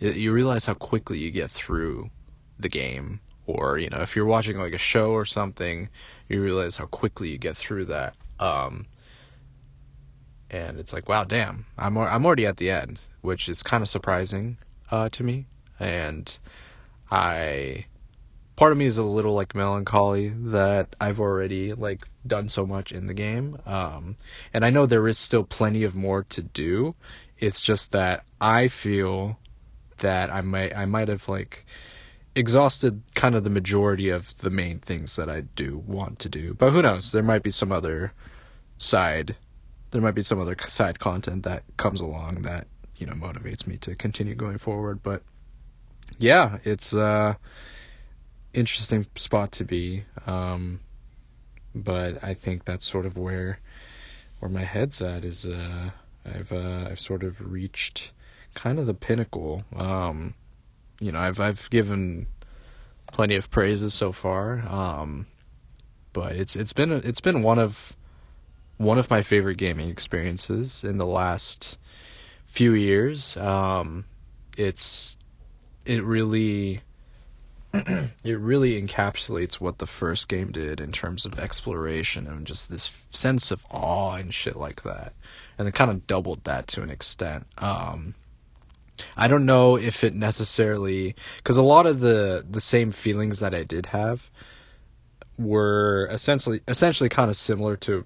you 0.00 0.32
realize 0.32 0.66
how 0.66 0.74
quickly 0.74 1.18
you 1.18 1.30
get 1.30 1.50
through 1.50 2.10
the 2.58 2.68
game 2.68 3.20
or 3.46 3.78
you 3.78 3.88
know 3.88 4.00
if 4.00 4.16
you're 4.16 4.26
watching 4.26 4.58
like 4.58 4.72
a 4.72 4.78
show 4.78 5.12
or 5.12 5.24
something 5.24 5.88
you 6.28 6.42
realize 6.42 6.76
how 6.76 6.86
quickly 6.86 7.28
you 7.28 7.38
get 7.38 7.56
through 7.56 7.84
that 7.84 8.14
um, 8.40 8.86
and 10.50 10.78
it's 10.78 10.92
like 10.92 11.08
wow 11.08 11.22
damn 11.24 11.66
i'm 11.78 11.96
i'm 11.96 12.26
already 12.26 12.46
at 12.46 12.56
the 12.56 12.70
end 12.70 13.00
which 13.20 13.48
is 13.48 13.62
kind 13.62 13.82
of 13.82 13.88
surprising 13.88 14.56
uh, 14.90 15.08
to 15.08 15.22
me 15.22 15.46
and 15.78 16.38
i 17.10 17.84
part 18.56 18.72
of 18.72 18.78
me 18.78 18.86
is 18.86 18.98
a 18.98 19.04
little 19.04 19.34
like 19.34 19.54
melancholy 19.54 20.28
that 20.28 20.96
i've 21.00 21.20
already 21.20 21.72
like 21.72 22.06
done 22.26 22.48
so 22.48 22.66
much 22.66 22.90
in 22.90 23.06
the 23.06 23.14
game 23.14 23.58
um, 23.66 24.16
and 24.52 24.64
i 24.64 24.70
know 24.70 24.86
there 24.86 25.06
is 25.06 25.18
still 25.18 25.44
plenty 25.44 25.84
of 25.84 25.94
more 25.94 26.24
to 26.24 26.42
do 26.42 26.94
it's 27.38 27.60
just 27.60 27.92
that 27.92 28.24
i 28.40 28.66
feel 28.66 29.38
that 29.98 30.30
I 30.30 30.40
might 30.40 30.76
I 30.76 30.86
might 30.86 31.08
have 31.08 31.28
like 31.28 31.64
exhausted 32.34 33.02
kind 33.14 33.34
of 33.34 33.44
the 33.44 33.50
majority 33.50 34.10
of 34.10 34.36
the 34.38 34.50
main 34.50 34.78
things 34.78 35.16
that 35.16 35.30
I 35.30 35.40
do 35.40 35.82
want 35.86 36.18
to 36.20 36.28
do. 36.28 36.52
But 36.54 36.70
who 36.70 36.82
knows? 36.82 37.12
There 37.12 37.22
might 37.22 37.42
be 37.42 37.50
some 37.50 37.72
other 37.72 38.12
side 38.78 39.36
there 39.92 40.02
might 40.02 40.14
be 40.14 40.22
some 40.22 40.40
other 40.40 40.56
side 40.66 40.98
content 40.98 41.44
that 41.44 41.62
comes 41.78 42.00
along 42.00 42.42
that, 42.42 42.66
you 42.96 43.06
know, 43.06 43.14
motivates 43.14 43.66
me 43.66 43.76
to 43.78 43.94
continue 43.94 44.34
going 44.34 44.58
forward, 44.58 45.02
but 45.02 45.22
yeah, 46.18 46.58
it's 46.64 46.92
uh 46.92 47.34
interesting 48.56 49.06
spot 49.14 49.52
to 49.52 49.64
be. 49.64 50.04
Um 50.26 50.80
but 51.74 52.24
I 52.24 52.34
think 52.34 52.64
that's 52.64 52.86
sort 52.86 53.06
of 53.06 53.18
where 53.18 53.58
where 54.40 54.50
my 54.50 54.64
head's 54.64 55.00
at 55.02 55.24
is 55.24 55.46
uh 55.46 55.90
I've 56.24 56.52
uh 56.52 56.88
I've 56.90 57.00
sort 57.00 57.22
of 57.22 57.52
reached 57.52 58.12
kind 58.54 58.78
of 58.78 58.86
the 58.86 58.94
pinnacle. 58.94 59.64
Um 59.76 60.34
you 61.00 61.12
know, 61.12 61.20
I've 61.20 61.40
I've 61.40 61.68
given 61.70 62.26
plenty 63.12 63.36
of 63.36 63.50
praises 63.50 63.94
so 63.94 64.12
far. 64.12 64.66
Um, 64.68 65.26
but 66.12 66.36
it's 66.36 66.56
it's 66.56 66.72
been 66.72 66.92
it's 66.92 67.20
been 67.20 67.42
one 67.42 67.58
of 67.58 67.94
one 68.78 68.98
of 68.98 69.10
my 69.10 69.22
favorite 69.22 69.56
gaming 69.56 69.88
experiences 69.88 70.84
in 70.84 70.98
the 70.98 71.06
last 71.06 71.78
few 72.44 72.72
years. 72.72 73.36
Um, 73.36 74.04
it's 74.56 75.16
it 75.84 76.02
really 76.02 76.80
it 78.24 78.38
really 78.38 78.80
encapsulates 78.80 79.54
what 79.54 79.78
the 79.78 79.86
first 79.86 80.28
game 80.28 80.52
did 80.52 80.80
in 80.80 80.92
terms 80.92 81.24
of 81.24 81.38
exploration 81.38 82.26
and 82.26 82.46
just 82.46 82.70
this 82.70 83.04
sense 83.10 83.50
of 83.50 83.64
awe 83.70 84.14
and 84.14 84.32
shit 84.32 84.56
like 84.56 84.82
that. 84.82 85.12
And 85.58 85.66
it 85.66 85.74
kind 85.74 85.90
of 85.90 86.06
doubled 86.06 86.44
that 86.44 86.66
to 86.68 86.82
an 86.82 86.90
extent. 86.90 87.46
Um, 87.58 88.14
I 89.16 89.28
don't 89.28 89.46
know 89.46 89.76
if 89.76 90.04
it 90.04 90.14
necessarily 90.14 91.14
because 91.38 91.56
a 91.56 91.62
lot 91.62 91.86
of 91.86 92.00
the 92.00 92.44
the 92.48 92.60
same 92.60 92.90
feelings 92.90 93.40
that 93.40 93.54
I 93.54 93.62
did 93.62 93.86
have 93.86 94.30
were 95.38 96.08
essentially 96.10 96.60
essentially 96.66 97.08
kind 97.08 97.30
of 97.30 97.36
similar 97.36 97.76
to 97.76 98.04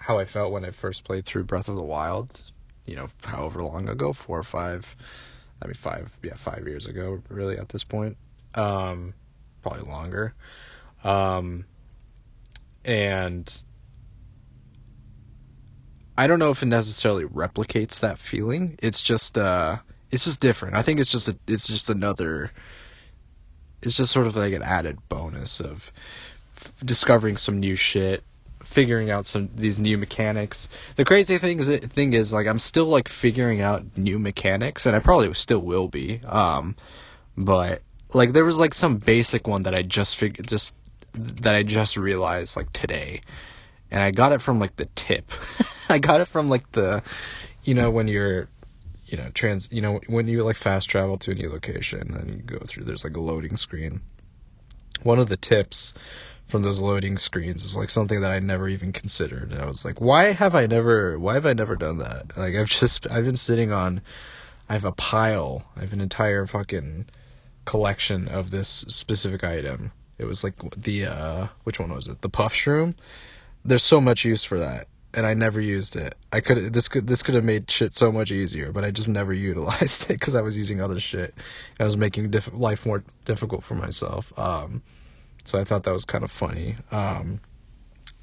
how 0.00 0.18
I 0.18 0.24
felt 0.24 0.52
when 0.52 0.64
I 0.64 0.70
first 0.70 1.04
played 1.04 1.24
through 1.24 1.44
Breath 1.44 1.68
of 1.68 1.76
the 1.76 1.82
Wild. 1.82 2.42
You 2.86 2.96
know, 2.96 3.08
however 3.24 3.62
long 3.62 3.88
ago, 3.88 4.12
four 4.12 4.38
or 4.38 4.42
five. 4.42 4.96
I 5.62 5.66
mean, 5.66 5.74
five. 5.74 6.18
Yeah, 6.22 6.34
five 6.34 6.66
years 6.66 6.86
ago. 6.86 7.22
Really, 7.28 7.58
at 7.58 7.68
this 7.68 7.84
point, 7.84 8.16
um, 8.54 9.14
probably 9.62 9.90
longer. 9.90 10.34
Um, 11.04 11.64
and 12.84 13.62
I 16.16 16.26
don't 16.26 16.38
know 16.38 16.50
if 16.50 16.62
it 16.62 16.66
necessarily 16.66 17.24
replicates 17.24 18.00
that 18.00 18.18
feeling. 18.18 18.78
It's 18.82 19.00
just 19.00 19.38
uh 19.38 19.78
it's 20.10 20.24
just 20.24 20.40
different. 20.40 20.76
I 20.76 20.82
think 20.82 21.00
it's 21.00 21.08
just 21.08 21.28
a, 21.28 21.38
it's 21.46 21.66
just 21.66 21.88
another. 21.88 22.50
It's 23.82 23.96
just 23.96 24.12
sort 24.12 24.26
of 24.26 24.36
like 24.36 24.52
an 24.52 24.62
added 24.62 24.98
bonus 25.08 25.60
of 25.60 25.92
f- 26.54 26.74
discovering 26.84 27.36
some 27.36 27.58
new 27.58 27.74
shit, 27.74 28.22
figuring 28.62 29.10
out 29.10 29.26
some 29.26 29.48
these 29.54 29.78
new 29.78 29.96
mechanics. 29.96 30.68
The 30.96 31.04
crazy 31.04 31.38
thing 31.38 31.58
is 31.60 31.68
thing 31.68 32.12
is 32.12 32.32
like 32.32 32.46
I'm 32.46 32.58
still 32.58 32.86
like 32.86 33.08
figuring 33.08 33.60
out 33.60 33.96
new 33.96 34.18
mechanics, 34.18 34.84
and 34.84 34.94
I 34.94 34.98
probably 34.98 35.32
still 35.34 35.60
will 35.60 35.88
be. 35.88 36.20
Um, 36.26 36.76
but 37.36 37.82
like 38.12 38.32
there 38.32 38.44
was 38.44 38.58
like 38.58 38.74
some 38.74 38.96
basic 38.96 39.46
one 39.46 39.62
that 39.62 39.74
I 39.74 39.82
just 39.82 40.16
figured 40.16 40.46
just 40.46 40.74
that 41.14 41.54
I 41.54 41.62
just 41.62 41.96
realized 41.96 42.56
like 42.56 42.72
today, 42.72 43.20
and 43.90 44.02
I 44.02 44.10
got 44.10 44.32
it 44.32 44.40
from 44.40 44.58
like 44.58 44.76
the 44.76 44.86
tip. 44.94 45.30
I 45.88 45.98
got 45.98 46.20
it 46.20 46.26
from 46.26 46.48
like 46.48 46.70
the, 46.72 47.02
you 47.64 47.74
know, 47.74 47.90
when 47.90 48.08
you're 48.08 48.48
you 49.10 49.16
know 49.16 49.28
trans 49.34 49.68
you 49.72 49.82
know 49.82 50.00
when 50.06 50.28
you 50.28 50.42
like 50.44 50.56
fast 50.56 50.88
travel 50.88 51.18
to 51.18 51.32
a 51.32 51.34
new 51.34 51.50
location 51.50 52.14
and 52.14 52.30
you 52.30 52.42
go 52.42 52.58
through 52.64 52.84
there's 52.84 53.04
like 53.04 53.16
a 53.16 53.20
loading 53.20 53.56
screen. 53.56 54.00
One 55.02 55.18
of 55.18 55.28
the 55.28 55.36
tips 55.36 55.94
from 56.46 56.62
those 56.62 56.80
loading 56.80 57.18
screens 57.18 57.64
is 57.64 57.76
like 57.76 57.90
something 57.90 58.20
that 58.20 58.32
I 58.32 58.38
never 58.38 58.68
even 58.68 58.92
considered. 58.92 59.50
And 59.50 59.60
I 59.60 59.66
was 59.66 59.84
like 59.84 60.00
why 60.00 60.32
have 60.32 60.54
I 60.54 60.66
never 60.66 61.18
why 61.18 61.34
have 61.34 61.46
I 61.46 61.52
never 61.52 61.74
done 61.76 61.98
that? 61.98 62.36
Like 62.36 62.54
I've 62.54 62.68
just 62.68 63.10
I've 63.10 63.24
been 63.24 63.36
sitting 63.36 63.72
on 63.72 64.00
I 64.68 64.74
have 64.74 64.84
a 64.84 64.92
pile. 64.92 65.64
I 65.76 65.80
have 65.80 65.92
an 65.92 66.00
entire 66.00 66.46
fucking 66.46 67.06
collection 67.70 68.28
of 68.28 68.50
this 68.50 68.68
specific 68.88 69.44
item 69.44 69.92
it 70.18 70.24
was 70.24 70.42
like 70.44 70.54
the 70.76 71.06
uh 71.06 71.46
which 71.64 71.78
one 71.78 71.92
was 71.94 72.08
it 72.08 72.20
the 72.20 72.28
puff 72.28 72.52
shroom 72.52 72.94
there's 73.64 73.84
so 73.84 74.00
much 74.00 74.24
use 74.24 74.44
for 74.44 74.58
that 74.58 74.86
and 75.12 75.26
I 75.26 75.34
never 75.34 75.60
used 75.60 75.96
it. 75.96 76.14
I 76.32 76.40
could 76.40 76.72
this 76.72 76.88
could 76.88 77.06
this 77.06 77.22
could 77.22 77.34
have 77.34 77.44
made 77.44 77.70
shit 77.70 77.96
so 77.96 78.12
much 78.12 78.30
easier, 78.30 78.70
but 78.72 78.84
I 78.84 78.90
just 78.90 79.08
never 79.08 79.32
utilized 79.50 80.04
it 80.04 80.14
because 80.14 80.34
I 80.34 80.40
was 80.40 80.56
using 80.56 80.80
other 80.80 81.00
shit. 81.00 81.34
I 81.78 81.84
was 81.84 81.96
making 81.96 82.30
diff- 82.30 82.52
life 82.52 82.86
more 82.86 83.02
difficult 83.24 83.62
for 83.62 83.74
myself. 83.74 84.32
Um, 84.38 84.82
so 85.44 85.60
I 85.60 85.64
thought 85.64 85.84
that 85.84 85.92
was 85.92 86.04
kind 86.04 86.22
of 86.22 86.30
funny. 86.30 86.76
Um, 86.92 87.40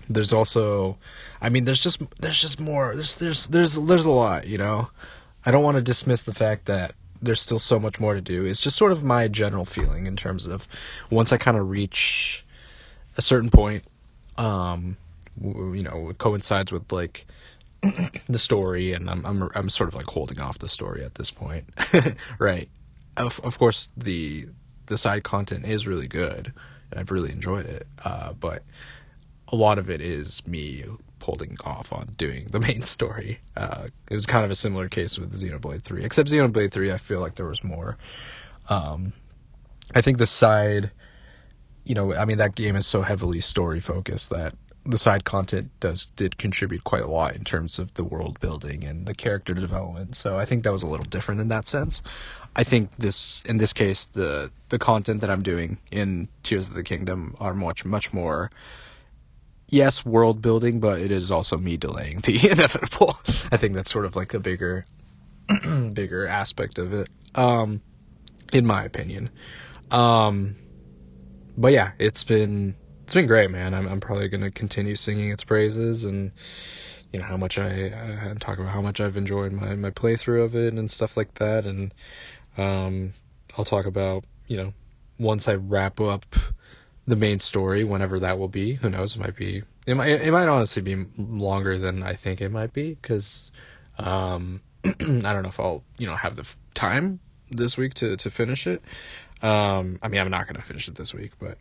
there's 0.10 0.31
also, 0.31 0.97
I 1.41 1.49
mean, 1.49 1.65
there's 1.65 1.81
just 1.81 2.01
there's 2.19 2.39
just 2.39 2.60
more. 2.60 2.95
There's 2.95 3.15
there's 3.17 3.47
there's 3.47 3.75
there's 3.75 4.05
a 4.05 4.12
lot. 4.12 4.47
You 4.47 4.57
know, 4.57 4.89
I 5.45 5.51
don't 5.51 5.63
want 5.63 5.75
to 5.75 5.83
dismiss 5.83 6.21
the 6.21 6.33
fact 6.33 6.65
that 6.65 6.95
there's 7.21 7.41
still 7.41 7.60
so 7.60 7.80
much 7.80 7.99
more 7.99 8.13
to 8.13 8.21
do. 8.21 8.45
It's 8.45 8.62
just 8.62 8.77
sort 8.77 8.91
of 8.91 9.03
my 9.03 9.27
general 9.27 9.65
feeling 9.65 10.08
in 10.08 10.15
terms 10.15 10.45
of 10.45 10.67
once 11.10 11.32
I 11.32 11.38
kind 11.38 11.58
of 11.58 11.69
reach 11.69 12.45
a 13.17 13.21
certain 13.21 13.49
point. 13.49 13.84
Um, 14.38 14.97
you 15.41 15.84
know 15.84 16.10
it 16.10 16.17
coincides 16.17 16.71
with 16.71 16.91
like 16.91 17.25
the 18.27 18.39
story 18.39 18.93
and 18.93 19.10
I'm 19.10 19.25
I'm 19.25 19.49
I'm 19.56 19.69
sort 19.69 19.88
of 19.88 19.95
like 19.95 20.06
holding 20.08 20.39
off 20.39 20.60
the 20.60 20.67
story 20.67 21.03
at 21.03 21.15
this 21.15 21.32
point. 21.32 21.65
right. 22.39 22.69
Of 23.15 23.39
of 23.43 23.58
course 23.58 23.89
the 23.97 24.47
the 24.88 24.97
side 24.97 25.23
content 25.23 25.65
is 25.65 25.88
really 25.88 26.08
good 26.08 26.53
and 26.91 26.99
I've 26.99 27.12
really 27.12 27.32
enjoyed 27.32 27.65
it. 27.65 27.88
Uh, 28.03 28.34
but 28.34 28.63
a 29.49 29.56
lot 29.56 29.77
of 29.77 29.89
it 29.89 30.01
is 30.01 30.45
me 30.47 30.86
holding 31.27 31.57
off 31.65 31.91
on 31.91 32.07
doing 32.17 32.47
the 32.51 32.59
main 32.67 32.81
story. 32.81 33.39
Uh, 33.55 33.87
it 34.09 34.13
was 34.13 34.25
kind 34.25 34.45
of 34.45 34.49
a 34.51 34.55
similar 34.55 34.87
case 34.87 35.19
with 35.19 35.33
Xenoblade 35.33 35.83
3, 35.83 36.03
except 36.03 36.29
Xenoblade 36.29 36.71
3 36.71 36.91
I 36.91 36.97
feel 36.97 37.19
like 37.19 37.35
there 37.35 37.45
was 37.45 37.63
more 37.63 37.97
um, 38.69 39.13
I 39.93 40.01
think 40.01 40.17
the 40.17 40.25
side 40.25 40.91
you 41.85 41.95
know, 41.95 42.13
I 42.13 42.25
mean 42.25 42.37
that 42.37 42.55
game 42.55 42.75
is 42.75 42.85
so 42.85 43.01
heavily 43.01 43.39
story 43.39 43.79
focused 43.79 44.29
that 44.31 44.55
the 44.85 44.97
side 44.97 45.25
content 45.25 45.69
does 45.79 46.07
did 46.07 46.37
contribute 46.37 46.83
quite 46.85 47.03
a 47.03 47.07
lot 47.07 47.35
in 47.35 47.43
terms 47.43 47.77
of 47.77 47.93
the 47.95 48.03
world 48.03 48.39
building 48.39 48.83
and 48.83 49.05
the 49.05 49.13
character 49.13 49.53
development. 49.53 50.15
So 50.15 50.37
I 50.37 50.45
think 50.45 50.63
that 50.63 50.71
was 50.71 50.83
a 50.83 50.87
little 50.87 51.05
different 51.05 51.41
in 51.41 51.49
that 51.49 51.67
sense. 51.67 52.01
I 52.55 52.63
think 52.63 52.95
this 52.97 53.43
in 53.45 53.57
this 53.57 53.73
case 53.73 54.05
the 54.05 54.49
the 54.69 54.79
content 54.79 55.21
that 55.21 55.29
I'm 55.29 55.43
doing 55.43 55.77
in 55.91 56.27
Tears 56.43 56.67
of 56.69 56.73
the 56.73 56.83
Kingdom 56.83 57.35
are 57.39 57.53
much 57.53 57.85
much 57.85 58.13
more 58.13 58.49
yes, 59.69 60.06
world 60.06 60.41
building, 60.41 60.80
but 60.80 60.99
it 60.99 61.12
is 61.12 61.32
also 61.32 61.58
me 61.58 61.77
delaying 61.77 62.19
the 62.19 62.49
inevitable. 62.51 63.19
I 63.51 63.58
think 63.58 63.73
that's 63.73 63.91
sort 63.91 64.06
of 64.06 64.15
like 64.15 64.34
a 64.34 64.39
bigger 64.39 64.86
bigger 65.93 66.27
aspect 66.27 66.77
of 66.77 66.93
it. 66.93 67.10
Um 67.36 67.82
in 68.53 68.65
my 68.65 68.84
opinion. 68.84 69.30
Um 69.91 70.56
but 71.58 71.71
yeah, 71.71 71.91
it's 71.99 72.23
been 72.23 72.75
it's 73.03 73.13
been 73.13 73.27
great, 73.27 73.49
man. 73.51 73.73
I'm 73.73 73.88
I'm 73.88 73.99
probably 73.99 74.27
gonna 74.27 74.51
continue 74.51 74.95
singing 74.95 75.32
its 75.32 75.43
praises 75.43 76.03
and 76.03 76.32
you 77.13 77.19
know 77.19 77.25
how 77.25 77.38
much 77.38 77.58
I 77.58 77.89
uh, 77.89 78.34
talk 78.39 78.60
about 78.60 78.73
how 78.73 78.82
much 78.82 78.99
I've 78.99 79.17
enjoyed 79.17 79.53
my 79.53 79.75
my 79.75 79.91
playthrough 79.91 80.43
of 80.43 80.56
it 80.56 80.73
and 80.73 80.91
stuff 80.91 81.15
like 81.15 81.36
that. 81.36 81.65
And 81.65 81.93
um, 82.58 83.13
I'll 83.58 83.65
talk 83.65 83.86
about 83.86 84.25
you 84.47 84.58
know 84.58 84.73
once 85.17 85.47
I 85.47 85.56
wrap 85.56 85.99
up 85.99 86.36
the 87.07 87.15
main 87.15 87.39
story, 87.39 87.83
whenever 87.83 88.19
that 88.19 88.37
will 88.37 88.49
be. 88.49 88.73
Who 88.75 88.89
knows? 88.89 89.15
It 89.15 89.19
might 89.19 89.35
be. 89.35 89.63
It 89.85 89.95
might. 89.95 90.09
It 90.09 90.31
might 90.31 90.47
honestly 90.47 90.81
be 90.81 91.05
longer 91.17 91.77
than 91.77 92.03
I 92.03 92.13
think 92.13 92.41
it 92.41 92.51
might 92.51 92.73
be 92.73 92.95
because 92.95 93.51
um, 93.97 94.61
I 94.85 94.91
don't 94.91 95.43
know 95.43 95.49
if 95.49 95.59
I'll 95.59 95.83
you 95.97 96.07
know 96.07 96.15
have 96.15 96.35
the 96.35 96.47
time 96.73 97.19
this 97.49 97.77
week 97.77 97.93
to 97.95 98.17
to 98.17 98.29
finish 98.29 98.67
it. 98.67 98.81
Um, 99.41 99.99
I 100.01 100.07
mean, 100.09 100.19
I'm 100.19 100.29
not 100.29 100.47
gonna 100.47 100.61
finish 100.61 100.87
it 100.87 100.95
this 100.95 101.13
week, 101.13 101.31
but 101.39 101.57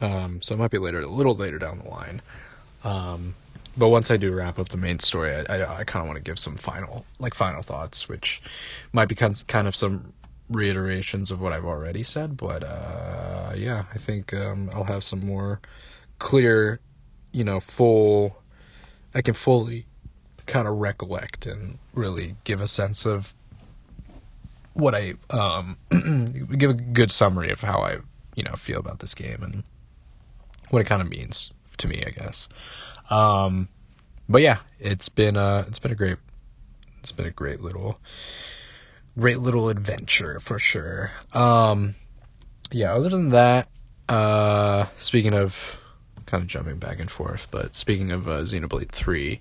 um, 0.00 0.42
so 0.42 0.54
it 0.54 0.58
might 0.58 0.70
be 0.70 0.78
later, 0.78 1.00
a 1.00 1.06
little 1.06 1.34
later 1.34 1.58
down 1.58 1.78
the 1.78 1.90
line. 1.90 2.20
Um, 2.84 3.34
but 3.76 3.88
once 3.88 4.10
I 4.10 4.16
do 4.16 4.32
wrap 4.32 4.58
up 4.58 4.68
the 4.70 4.76
main 4.76 4.98
story, 4.98 5.34
I, 5.34 5.42
I, 5.42 5.78
I 5.78 5.84
kind 5.84 6.02
of 6.02 6.08
want 6.08 6.16
to 6.16 6.22
give 6.22 6.38
some 6.38 6.56
final, 6.56 7.04
like 7.18 7.34
final 7.34 7.62
thoughts, 7.62 8.08
which 8.08 8.42
might 8.92 9.06
be 9.06 9.14
kind 9.14 9.68
of 9.68 9.76
some 9.76 10.12
reiterations 10.48 11.30
of 11.30 11.40
what 11.40 11.52
I've 11.52 11.64
already 11.64 12.02
said. 12.02 12.36
But 12.36 12.62
uh, 12.62 13.52
yeah, 13.56 13.84
I 13.92 13.98
think 13.98 14.32
um, 14.34 14.70
I'll 14.72 14.84
have 14.84 15.04
some 15.04 15.24
more 15.24 15.60
clear, 16.18 16.80
you 17.32 17.44
know, 17.44 17.60
full. 17.60 18.36
I 19.14 19.22
can 19.22 19.34
fully 19.34 19.86
kind 20.46 20.68
of 20.68 20.76
recollect 20.76 21.46
and 21.46 21.78
really 21.92 22.36
give 22.44 22.60
a 22.60 22.66
sense 22.66 23.04
of 23.04 23.34
what 24.74 24.94
I 24.94 25.14
um, 25.30 25.78
give 26.56 26.70
a 26.70 26.74
good 26.74 27.10
summary 27.10 27.50
of 27.50 27.62
how 27.62 27.80
I 27.80 27.98
you 28.34 28.42
know 28.42 28.52
feel 28.52 28.78
about 28.78 29.00
this 29.00 29.14
game 29.14 29.42
and 29.42 29.64
what 30.70 30.80
it 30.80 30.84
kind 30.84 31.02
of 31.02 31.08
means 31.08 31.50
to 31.78 31.88
me, 31.88 32.04
I 32.06 32.10
guess. 32.10 32.48
Um, 33.10 33.68
but 34.28 34.42
yeah, 34.42 34.58
it's 34.78 35.08
been 35.08 35.36
a 35.36 35.64
it's 35.66 35.78
been 35.78 35.92
a 35.92 35.96
great 35.96 36.18
it's 37.00 37.12
been 37.12 37.26
a 37.26 37.30
great 37.30 37.60
little 37.60 37.98
great 39.18 39.38
little 39.38 39.68
adventure 39.68 40.38
for 40.40 40.58
sure. 40.58 41.10
Um, 41.32 41.94
yeah, 42.70 42.94
other 42.94 43.08
than 43.08 43.30
that, 43.30 43.68
uh, 44.08 44.86
speaking 44.98 45.34
of 45.34 45.80
kind 46.26 46.42
of 46.42 46.48
jumping 46.48 46.78
back 46.78 47.00
and 47.00 47.10
forth, 47.10 47.48
but 47.50 47.74
speaking 47.74 48.12
of 48.12 48.28
uh, 48.28 48.40
Xenoblade 48.40 48.90
3, 48.90 49.40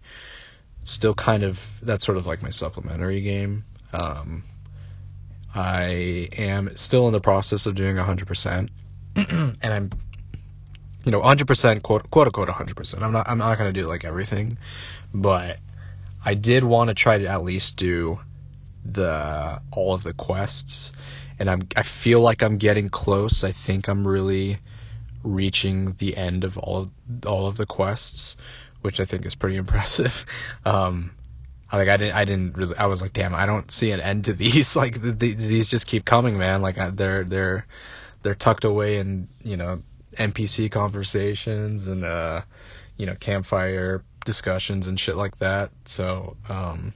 still 0.84 1.14
kind 1.14 1.44
of, 1.44 1.80
that's 1.82 2.06
sort 2.06 2.18
of 2.18 2.26
like 2.28 2.42
my 2.42 2.50
supplementary 2.50 3.22
game. 3.22 3.66
Um, 3.92 4.44
I 5.54 6.30
am 6.38 6.76
still 6.76 7.08
in 7.08 7.14
the 7.14 7.22
process 7.22 7.66
of 7.66 7.76
doing 7.76 7.96
100%, 7.96 8.70
and 9.16 9.58
I'm, 9.64 9.90
you 11.04 11.12
know, 11.12 11.22
100%, 11.22 11.82
quote, 11.82 12.10
quote 12.12 12.28
unquote 12.28 12.50
100%. 12.50 13.02
I'm 13.02 13.12
not, 13.12 13.28
I'm 13.28 13.38
not 13.38 13.58
going 13.58 13.74
to 13.74 13.82
do 13.82 13.88
like 13.88 14.06
everything, 14.06 14.58
but 15.14 15.58
I 16.24 16.34
did 16.34 16.64
want 16.64 16.90
to 16.90 16.94
try 16.94 17.18
to 17.18 17.26
at 17.26 17.44
least 17.44 17.78
do 17.78 18.20
the, 18.86 19.60
all 19.71 19.93
of 19.93 20.04
the 20.04 20.13
quests 20.13 20.93
and 21.39 21.50
I'm 21.50 21.67
I 21.76 21.84
feel 21.84 22.21
like 22.21 22.41
I'm 22.41 22.58
getting 22.58 22.89
close. 22.89 23.43
I 23.43 23.52
think 23.52 23.88
I'm 23.88 24.08
really 24.08 24.60
reaching 25.24 25.93
the 25.93 26.15
end 26.15 26.43
of 26.43 26.58
all 26.58 26.78
of 26.78 26.89
all 27.26 27.48
of 27.48 27.58
the 27.58 27.65
quests, 27.65 28.38
which 28.82 29.00
I 29.00 29.06
think 29.06 29.26
is 29.26 29.36
pretty 29.36 29.56
impressive. 29.63 30.26
Um, 30.65 31.12
like 31.74 31.89
I 31.89 31.98
didn't 31.98 32.15
I 32.15 32.26
didn't 32.26 32.56
really 32.56 32.78
I 32.78 32.86
was 32.86 33.02
like 33.02 33.13
damn 33.13 33.36
I 33.36 33.45
don't 33.45 33.69
see 33.71 33.91
an 33.91 34.00
end 34.00 34.26
to 34.26 34.34
these 34.34 34.76
like 34.78 35.02
the, 35.02 35.12
the, 35.12 35.34
these 35.34 35.67
just 35.67 35.88
keep 35.88 36.06
coming 36.06 36.38
man 36.38 36.62
like 36.62 36.78
they're 36.95 37.24
they're 37.24 37.65
they're 38.24 38.36
tucked 38.36 38.63
away 38.63 38.98
in 38.98 39.28
you 39.43 39.58
know 39.58 39.82
NPC 40.13 40.71
conversations 40.71 41.88
and 41.88 42.06
uh 42.06 42.41
you 42.98 43.06
know 43.06 43.15
campfire 43.15 44.04
discussions 44.24 44.88
and 44.88 45.00
shit 45.00 45.17
like 45.17 45.38
that 45.39 45.69
so 45.84 46.38
um 46.48 46.93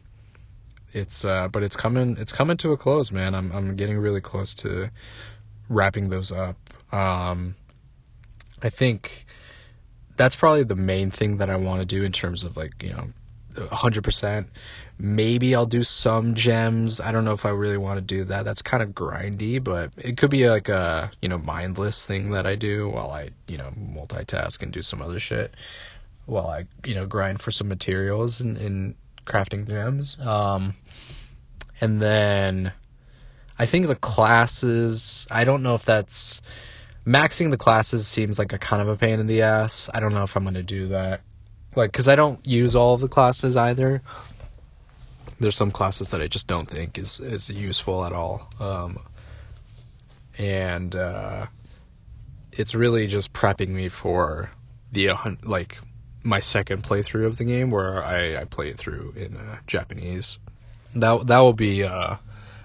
it's 0.94 1.26
uh, 1.26 1.48
but 1.48 1.64
it's 1.64 1.76
coming 1.76 2.18
it's 2.20 2.32
coming 2.32 2.58
to 2.58 2.72
a 2.72 2.78
close, 2.78 3.12
man. 3.12 3.36
I'm 3.36 3.52
I'm 3.52 3.76
getting 3.76 3.98
really 3.98 4.22
close 4.22 4.54
to 4.56 4.90
wrapping 5.68 6.10
those 6.10 6.32
up. 6.32 6.58
Um, 6.92 7.56
I 8.62 8.70
think 8.70 9.26
that's 10.18 10.36
probably 10.36 10.64
the 10.64 10.76
main 10.76 11.12
thing 11.12 11.38
that 11.38 11.50
I 11.50 11.56
want 11.56 11.80
to 11.80 11.86
do 11.86 12.04
in 12.04 12.12
terms 12.12 12.44
of 12.44 12.58
like 12.58 12.84
you 12.84 12.92
know, 12.92 13.68
hundred 13.72 14.04
percent. 14.04 14.50
Maybe 14.98 15.56
I'll 15.56 15.66
do 15.66 15.84
some 15.84 16.34
gems. 16.36 17.00
I 17.00 17.12
don't 17.12 17.24
know 17.24 17.32
if 17.34 17.46
I 17.46 17.52
really 17.52 17.78
want 17.78 17.98
to 17.98 18.02
do 18.02 18.26
that. 18.26 18.44
That's 18.44 18.62
kind 18.62 18.84
of 18.84 18.90
grindy, 18.90 19.64
but 19.64 19.92
it 19.98 20.18
could 20.18 20.30
be 20.30 20.50
like 20.50 20.70
a 20.70 21.12
you 21.22 21.30
know 21.30 21.38
mindless 21.38 22.06
thing 22.06 22.32
that 22.32 22.46
I 22.46 22.56
do 22.56 22.90
while 22.90 23.12
I 23.12 23.30
you 23.48 23.58
know 23.58 23.72
multitask 23.78 24.62
and 24.62 24.72
do 24.72 24.82
some 24.82 25.02
other 25.02 25.20
shit 25.20 25.54
while 26.26 26.48
I 26.48 26.66
you 26.86 26.96
know 26.96 27.06
grind 27.06 27.42
for 27.42 27.52
some 27.52 27.68
materials 27.68 28.42
and, 28.42 28.58
and 28.58 28.96
crafting 29.26 29.68
gems. 29.68 30.20
Um, 30.20 30.76
and 31.82 32.02
then 32.02 32.74
I 33.58 33.66
think 33.66 33.88
the 33.88 33.96
classes, 33.96 35.28
I 35.30 35.44
don't 35.44 35.64
know 35.64 35.76
if 35.76 35.84
that's 35.84 36.42
maxing 37.06 37.52
the 37.52 37.58
classes 37.58 38.08
seems 38.08 38.38
like 38.38 38.54
a 38.54 38.58
kind 38.58 38.82
of 38.82 38.88
a 38.88 38.96
pain 38.96 39.20
in 39.20 39.28
the 39.28 39.42
ass. 39.42 39.90
I 39.94 40.00
don't 40.00 40.14
know 40.14 40.24
if 40.24 40.36
I'm 40.36 40.44
going 40.44 40.54
to 40.56 40.64
do 40.64 40.88
that. 40.90 41.22
Like 41.76 41.94
cuz 41.94 42.08
I 42.08 42.16
don't 42.16 42.46
use 42.46 42.76
all 42.76 42.96
of 42.96 43.02
the 43.02 43.08
classes 43.08 43.56
either. 43.56 44.02
There's 45.40 45.56
some 45.56 45.72
classes 45.72 46.10
that 46.10 46.22
I 46.22 46.28
just 46.28 46.48
don't 46.48 46.68
think 46.68 46.98
is 46.98 47.20
is 47.20 47.50
useful 47.50 48.06
at 48.06 48.12
all. 48.12 48.50
Um, 48.60 49.00
and 50.38 50.96
uh, 50.96 51.48
it's 52.52 52.74
really 52.74 53.08
just 53.08 53.34
prepping 53.34 53.70
me 53.70 53.90
for 53.90 54.52
the 54.92 55.12
like 55.44 55.80
my 56.30 56.40
second 56.40 56.84
playthrough 56.84 57.26
of 57.26 57.38
the 57.38 57.44
game 57.44 57.72
where 57.72 58.04
I, 58.04 58.38
I 58.38 58.46
play 58.46 58.70
it 58.70 58.78
through 58.78 59.14
in 59.18 59.36
uh, 59.36 59.58
Japanese. 59.68 60.40
That 60.96 61.28
that 61.28 61.40
will 61.40 61.54
be 61.54 61.84
uh, 61.84 62.16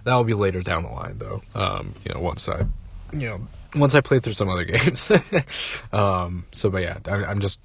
that 0.05 0.15
will 0.15 0.25
be 0.25 0.35
later 0.35 0.61
down 0.61 0.85
the 0.85 0.91
line 0.91 1.19
though. 1.19 1.43
Um, 1.55 1.95
you 2.05 2.15
know, 2.15 2.21
once 2.21 2.49
I 2.49 2.67
you 3.13 3.29
know 3.29 3.41
once 3.75 3.95
I 3.95 4.01
play 4.01 4.21
through 4.21 4.35
some 4.35 4.49
other 4.49 4.65
games. 4.65 5.11
um, 5.93 6.45
so, 6.53 6.71
but 6.71 6.83
yeah, 6.83 6.99
I, 7.07 7.31
am 7.31 7.41
just 7.41 7.61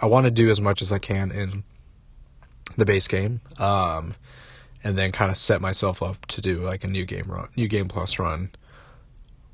I 0.00 0.06
want 0.06 0.24
to 0.24 0.30
do 0.30 0.48
as 0.50 0.60
much 0.60 0.80
as 0.80 0.92
I 0.92 0.98
can 0.98 1.32
in 1.32 1.64
the 2.76 2.84
base 2.84 3.08
game, 3.08 3.40
um, 3.58 4.14
and 4.82 4.96
then 4.96 5.12
kind 5.12 5.30
of 5.30 5.36
set 5.36 5.60
myself 5.60 6.02
up 6.02 6.24
to 6.26 6.40
do 6.40 6.60
like 6.60 6.84
a 6.84 6.88
new 6.88 7.04
game 7.04 7.26
run, 7.26 7.48
new 7.56 7.68
game 7.68 7.88
plus 7.88 8.18
run 8.18 8.50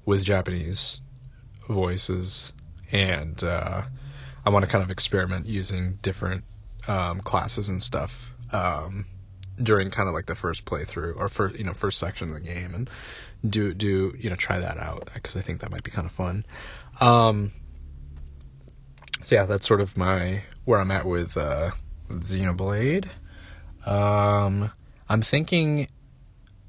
with 0.05 0.25
Japanese 0.25 1.01
voices 1.69 2.53
and. 2.93 3.43
Uh, 3.43 3.83
I 4.47 4.51
want 4.51 4.65
to 4.65 4.71
kind 4.71 4.83
of 4.83 4.91
experiment 4.91 5.47
using 5.47 5.99
different 6.03 6.45
um, 6.89 7.21
classes 7.21 7.69
and 7.69 7.83
stuff 7.83 8.33
um, 8.53 9.05
during 9.61 9.91
kind 9.91 10.09
of 10.09 10.15
like 10.15 10.27
the 10.27 10.37
first 10.37 10.65
playthrough 10.65 11.17
or 11.17 11.29
first 11.29 11.59
you 11.59 11.65
know 11.65 11.75
first 11.75 11.99
section 11.99 12.29
of 12.29 12.35
the 12.35 12.41
game 12.41 12.73
and 12.75 12.91
do 13.49 13.75
do 13.75 14.15
you 14.19 14.31
know 14.31 14.37
try 14.37 14.59
that 14.61 14.79
out 14.79 15.11
because 15.13 15.37
I 15.37 15.41
think 15.41 15.61
that 15.61 15.71
might 15.71 15.83
be 15.83 15.91
kind 15.91 16.07
of 16.07 16.13
fun. 16.13 16.47
Um, 17.01 17.53
so 19.23 19.35
yeah, 19.35 19.45
that's 19.45 19.67
sort 19.67 19.81
of 19.81 19.97
my 19.97 20.43
where 20.65 20.79
I'm 20.79 20.91
at 20.91 21.05
with, 21.05 21.37
uh, 21.37 21.73
Xenoblade. 22.09 23.09
Um, 23.85 24.71
I'm 25.09 25.23
thinking, 25.23 25.89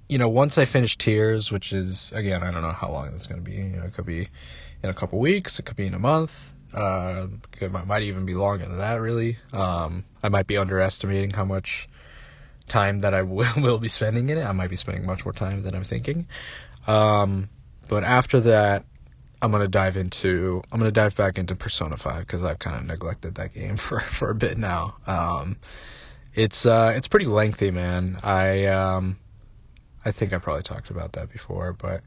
you 0.10 0.18
know, 0.18 0.30
once 0.30 0.58
I 0.58 0.66
finish 0.66 0.98
Tears, 0.98 1.52
which 1.52 1.74
is 1.74 2.12
again, 2.14 2.42
I 2.42 2.52
don't 2.52 2.64
know 2.64 2.72
how 2.72 2.90
long 2.90 3.12
that's 3.12 3.28
going 3.28 3.44
to 3.44 3.48
be. 3.50 3.58
You 3.58 3.64
know, 3.78 3.84
it 3.84 3.94
could 3.94 4.06
be 4.06 4.30
in 4.82 4.90
a 4.90 4.94
couple 4.94 5.20
weeks, 5.20 5.60
it 5.60 5.66
could 5.66 5.76
be 5.76 5.86
in 5.86 5.94
a 5.94 6.00
month. 6.00 6.56
Uh, 6.78 7.28
it 7.60 7.72
might 7.72 8.04
even 8.04 8.26
be 8.26 8.36
longer 8.36 8.68
than 8.68 8.78
that, 8.78 8.96
really. 8.96 9.38
Um, 9.52 10.06
I 10.22 10.30
might 10.30 10.46
be 10.46 10.58
underestimating 10.58 11.32
how 11.32 11.44
much 11.44 11.90
time 12.68 13.02
that 13.02 13.14
I 13.14 13.22
will, 13.24 13.52
will 13.58 13.80
be 13.80 13.88
spending 13.88 14.30
in 14.30 14.38
it. 14.38 14.44
I 14.44 14.52
might 14.52 14.70
be 14.70 14.76
spending 14.76 15.06
much 15.06 15.26
more 15.26 15.34
time 15.34 15.64
than 15.64 15.74
I'm 15.74 15.84
thinking. 15.84 16.28
Um, 16.86 17.50
but 17.90 18.04
after 18.04 18.40
that, 18.42 18.86
I'm 19.42 19.52
gonna 19.52 19.68
dive 19.68 19.98
into 19.98 20.64
I'm 20.72 20.80
gonna 20.80 20.92
dive 20.92 21.16
back 21.16 21.38
into 21.38 21.56
Persona 21.56 21.98
5 21.98 22.22
because 22.22 22.44
I've 22.44 22.60
kind 22.60 22.76
of 22.76 22.86
neglected 22.86 23.36
that 23.36 23.54
game 23.54 23.78
for 23.78 24.00
for 24.00 24.30
a 24.30 24.36
bit 24.36 24.58
now. 24.58 24.98
Um, 25.08 25.58
it's 26.34 26.66
uh, 26.66 26.94
it's 26.96 27.08
pretty 27.08 27.26
lengthy, 27.26 27.72
man. 27.72 28.20
I 28.24 28.66
um, 28.66 29.18
I 30.06 30.12
think 30.12 30.34
I 30.34 30.38
probably 30.38 30.64
talked 30.64 30.90
about 30.90 31.14
that 31.14 31.32
before, 31.32 31.74
but 31.74 32.02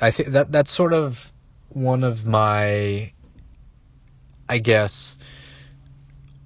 I 0.00 0.10
think 0.10 0.30
that 0.30 0.52
that's 0.52 0.72
sort 0.72 0.92
of 0.92 1.32
one 1.68 2.04
of 2.04 2.26
my 2.26 3.12
I 4.48 4.58
guess 4.58 5.16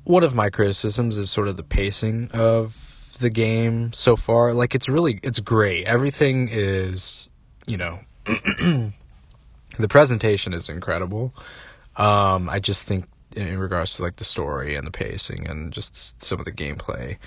one 0.05 0.25
of 0.25 0.35
my 0.35 0.51
criticisms 0.51 1.19
is 1.19 1.31
sort 1.31 1.49
of 1.49 1.57
the 1.57 1.63
pacing 1.63 2.31
of 2.33 3.17
the 3.21 3.31
game 3.31 3.93
so 3.93 4.17
far. 4.17 4.53
Like 4.55 4.75
it's 4.75 4.89
really 4.89 5.21
it's 5.23 5.41
great. 5.41 5.87
Everything 5.87 6.49
is, 6.51 7.29
you 7.67 7.77
know, 7.77 8.01
the 8.25 8.93
presentation 9.89 10.55
is 10.55 10.69
incredible. 10.69 11.35
Um, 11.97 12.49
I 12.49 12.61
just 12.61 12.87
think 12.87 13.07
in 13.37 13.59
regards 13.59 13.95
to 13.95 14.03
like 14.03 14.17
the 14.17 14.25
story 14.25 14.77
and 14.77 14.87
the 14.87 14.91
pacing 14.91 15.49
and 15.49 15.73
just 15.73 16.23
some 16.23 16.39
of 16.39 16.45
the 16.45 16.53
gameplay, 16.53 17.19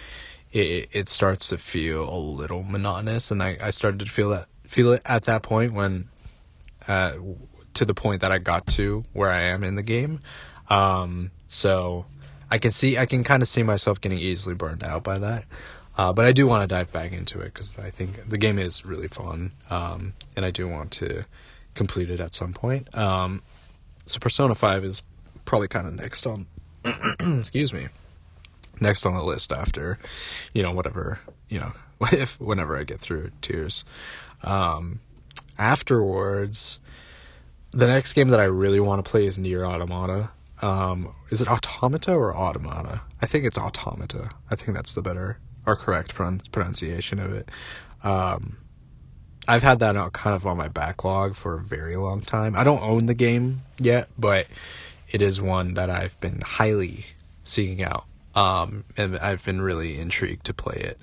it 0.51 0.89
it 0.91 1.09
starts 1.09 1.49
to 1.49 1.57
feel 1.57 2.09
a 2.09 2.17
little 2.17 2.63
monotonous, 2.63 3.31
and 3.31 3.43
I 3.43 3.57
I 3.61 3.69
started 3.69 3.99
to 3.99 4.05
feel 4.05 4.29
that 4.29 4.47
feel 4.65 4.93
it 4.93 5.01
at 5.05 5.23
that 5.25 5.43
point 5.43 5.73
when, 5.73 6.07
uh, 6.87 7.13
to 7.73 7.85
the 7.85 7.93
point 7.93 8.21
that 8.21 8.31
I 8.31 8.37
got 8.37 8.65
to 8.67 9.03
where 9.13 9.29
I 9.29 9.43
am 9.43 9.63
in 9.63 9.75
the 9.75 9.83
game. 9.83 10.21
Um, 10.71 11.31
so 11.47 12.05
I 12.49 12.57
can 12.57 12.71
see, 12.71 12.97
I 12.97 13.05
can 13.05 13.23
kind 13.23 13.41
of 13.41 13.47
see 13.47 13.63
myself 13.63 13.99
getting 14.01 14.19
easily 14.19 14.55
burned 14.55 14.83
out 14.83 15.03
by 15.03 15.19
that. 15.19 15.45
Uh, 15.97 16.13
but 16.13 16.25
I 16.25 16.31
do 16.31 16.47
want 16.47 16.67
to 16.67 16.73
dive 16.73 16.91
back 16.91 17.11
into 17.11 17.41
it 17.41 17.53
because 17.53 17.77
I 17.77 17.89
think 17.89 18.29
the 18.29 18.37
game 18.37 18.57
is 18.57 18.85
really 18.85 19.07
fun, 19.07 19.51
um, 19.69 20.13
and 20.35 20.45
I 20.45 20.51
do 20.51 20.67
want 20.67 20.91
to 20.93 21.25
complete 21.75 22.09
it 22.09 22.19
at 22.19 22.33
some 22.33 22.53
point. 22.53 22.95
Um, 22.97 23.41
so 24.05 24.17
Persona 24.19 24.55
Five 24.55 24.85
is 24.85 25.03
probably 25.43 25.67
kind 25.67 25.87
of 25.87 25.93
next 25.93 26.25
on. 26.25 26.47
excuse 27.19 27.73
me, 27.73 27.89
next 28.79 29.05
on 29.05 29.13
the 29.13 29.23
list 29.23 29.51
after, 29.51 29.99
you 30.53 30.63
know, 30.63 30.71
whatever 30.71 31.19
you 31.51 31.59
know, 31.59 31.71
if 32.11 32.41
whenever 32.41 32.79
I 32.79 32.83
get 32.83 32.99
through 32.99 33.29
Tears. 33.43 33.85
Um, 34.41 35.01
afterwards, 35.59 36.79
the 37.69 37.85
next 37.85 38.13
game 38.13 38.29
that 38.29 38.39
I 38.39 38.45
really 38.45 38.79
want 38.79 39.05
to 39.05 39.09
play 39.11 39.27
is 39.27 39.37
Nier 39.37 39.63
Automata. 39.63 40.31
Um, 40.61 41.13
is 41.29 41.41
it 41.41 41.47
automata 41.47 42.13
or 42.13 42.35
automata? 42.35 43.01
I 43.21 43.25
think 43.25 43.45
it's 43.45 43.57
automata. 43.57 44.29
I 44.49 44.55
think 44.55 44.75
that's 44.75 44.93
the 44.93 45.01
better 45.01 45.39
or 45.65 45.75
correct 45.75 46.13
pronunciation 46.15 47.19
of 47.19 47.33
it. 47.33 47.49
Um, 48.03 48.57
I've 49.47 49.63
had 49.63 49.79
that 49.79 49.95
kind 50.13 50.35
of 50.35 50.45
on 50.45 50.57
my 50.57 50.67
backlog 50.67 51.35
for 51.35 51.55
a 51.55 51.59
very 51.59 51.95
long 51.95 52.21
time. 52.21 52.55
I 52.55 52.63
don't 52.63 52.81
own 52.81 53.07
the 53.07 53.13
game 53.13 53.63
yet, 53.79 54.07
but 54.17 54.47
it 55.09 55.21
is 55.21 55.41
one 55.41 55.73
that 55.73 55.89
I've 55.89 56.19
been 56.19 56.41
highly 56.41 57.05
seeking 57.43 57.83
out. 57.83 58.05
Um, 58.35 58.85
and 58.97 59.17
I've 59.17 59.43
been 59.43 59.61
really 59.61 59.99
intrigued 59.99 60.45
to 60.45 60.53
play 60.53 60.77
it, 60.77 61.01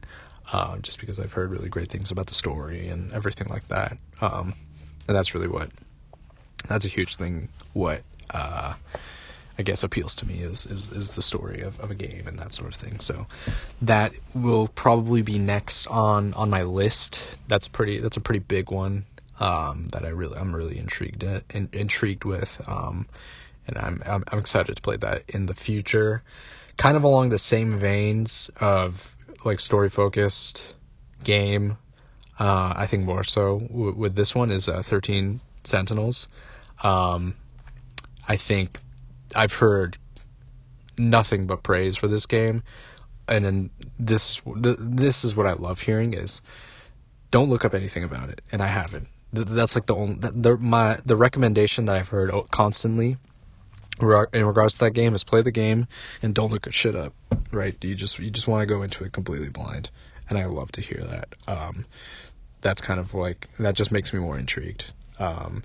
uh, 0.53 0.79
just 0.79 0.99
because 0.99 1.21
I've 1.21 1.33
heard 1.33 1.51
really 1.51 1.69
great 1.69 1.91
things 1.91 2.11
about 2.11 2.27
the 2.27 2.35
story 2.35 2.89
and 2.89 3.13
everything 3.13 3.49
like 3.49 3.69
that. 3.69 3.99
Um, 4.21 4.55
and 5.07 5.17
that's 5.17 5.35
really 5.35 5.49
what, 5.49 5.71
that's 6.69 6.85
a 6.85 6.89
huge 6.89 7.17
thing. 7.17 7.49
What, 7.75 8.03
uh, 8.31 8.75
I 9.59 9.63
guess 9.63 9.83
appeals 9.83 10.15
to 10.17 10.27
me 10.27 10.35
is 10.37 10.67
is 10.67 10.91
is 10.93 11.11
the 11.11 11.23
story 11.23 11.63
of, 11.63 11.81
of 11.81 11.91
a 11.91 11.95
game 11.95 12.29
and 12.29 12.39
that 12.39 12.55
sort 12.55 12.73
of 12.73 12.81
thing. 12.81 13.01
So 13.01 13.27
that 13.83 14.13
will 14.35 14.69
probably 14.69 15.23
be 15.23 15.39
next 15.39 15.87
on 15.89 16.33
on 16.35 16.49
my 16.49 16.63
list. 16.63 17.39
That's 17.49 17.67
pretty 17.67 17.99
that's 17.99 18.17
a 18.17 18.21
pretty 18.21 18.39
big 18.39 18.71
one 18.71 19.05
um, 19.41 19.87
that 19.87 20.05
I 20.05 20.09
really 20.09 20.37
I'm 20.39 20.55
really 20.55 20.79
intrigued 20.79 21.25
at, 21.25 21.45
in, 21.51 21.69
intrigued 21.73 22.25
with. 22.25 22.61
Um, 22.69 23.09
and 23.67 23.77
I'm, 23.79 24.03
I'm 24.07 24.25
I'm 24.29 24.39
excited 24.39 24.77
to 24.77 24.83
play 24.83 24.97
that 24.97 25.25
in 25.29 25.47
the 25.47 25.55
future. 25.55 26.23
Kind 26.77 26.97
of 26.97 27.03
along 27.03 27.31
the 27.31 27.39
same 27.39 27.73
veins 27.73 28.51
of 28.61 29.17
like 29.45 29.61
story 29.61 29.89
focused 29.89 30.75
game. 31.25 31.79
Uh, 32.39 32.73
I 32.77 32.87
think 32.87 33.05
more 33.05 33.25
so 33.25 33.59
w- 33.59 33.95
with 33.95 34.15
this 34.15 34.35
one 34.35 34.53
is 34.53 34.69
uh, 34.69 34.83
Thirteen 34.83 35.41
Sentinels. 35.65 36.29
Um, 36.85 37.35
I 38.29 38.37
think 38.37 38.79
I've 39.35 39.55
heard 39.55 39.99
nothing 40.97 41.47
but 41.47 41.63
praise 41.63 41.97
for 41.97 42.09
this 42.09 42.27
game, 42.27 42.63
and 43.29 43.45
then 43.45 43.71
this 43.99 44.41
this 44.57 45.25
is 45.25 45.37
what 45.37 45.47
I 45.47 45.53
love 45.53 45.81
hearing 45.81 46.15
is 46.15 46.43
don't 47.31 47.51
look 47.51 47.65
up 47.65 47.75
anything 47.75 48.05
about 48.05 48.31
it, 48.31 48.41
and 48.53 48.63
I 48.63 48.69
haven't. 48.69 49.09
That's 49.33 49.75
like 49.75 49.87
the 49.87 49.95
only 49.95 50.17
the 50.21 50.57
my 50.57 51.01
the 51.05 51.17
recommendation 51.17 51.85
that 51.87 51.97
I've 51.97 52.09
heard 52.09 52.33
constantly 52.51 53.19
in 54.01 54.47
regards 54.47 54.75
to 54.75 54.81
that 54.81 54.93
game 54.93 55.15
is 55.15 55.25
play 55.25 55.43
the 55.43 55.51
game 55.51 55.87
and 56.23 56.35
don't 56.35 56.53
look 56.53 56.73
shit 56.73 56.95
up. 56.95 57.13
Right? 57.51 57.83
You 57.85 57.95
just 57.95 58.19
you 58.19 58.31
just 58.31 58.49
want 58.49 58.63
to 58.63 58.67
go 58.67 58.83
into 58.83 59.05
it 59.05 59.13
completely 59.13 59.51
blind, 59.51 59.91
and 60.29 60.39
I 60.39 60.47
love 60.47 60.73
to 60.73 60.81
hear 60.81 61.03
that. 61.05 61.35
Um, 61.47 61.85
that's 62.61 62.81
kind 62.81 62.99
of 62.99 63.15
like 63.15 63.49
that 63.59 63.75
just 63.75 63.93
makes 63.93 64.13
me 64.13 64.21
more 64.21 64.39
intrigued. 64.39 64.93
Um, 65.19 65.65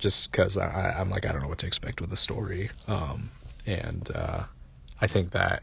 just 0.00 0.30
because 0.30 0.56
I, 0.56 0.96
I'm 0.98 1.10
like 1.10 1.26
I 1.26 1.32
don't 1.32 1.42
know 1.42 1.48
what 1.48 1.58
to 1.58 1.66
expect 1.66 2.00
with 2.00 2.10
the 2.10 2.16
story, 2.16 2.70
um, 2.88 3.30
and 3.66 4.10
uh, 4.14 4.44
I 5.00 5.06
think 5.06 5.30
that 5.30 5.62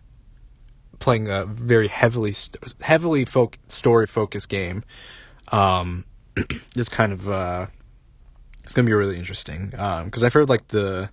playing 1.00 1.28
a 1.28 1.46
very 1.46 1.88
heavily 1.88 2.34
heavily 2.82 3.26
folk, 3.26 3.58
story 3.68 4.08
focused 4.08 4.50
game 4.50 4.84
um, 5.52 6.06
is 6.76 6.90
kind 6.90 7.12
of 7.12 7.30
uh, 7.30 7.68
it's 8.64 8.74
gonna 8.74 8.86
be 8.86 8.94
really 8.94 9.18
interesting 9.18 9.68
because 9.68 10.24
um, 10.24 10.26
I've 10.26 10.34
heard 10.34 10.50
like 10.50 10.70
the 10.70 11.10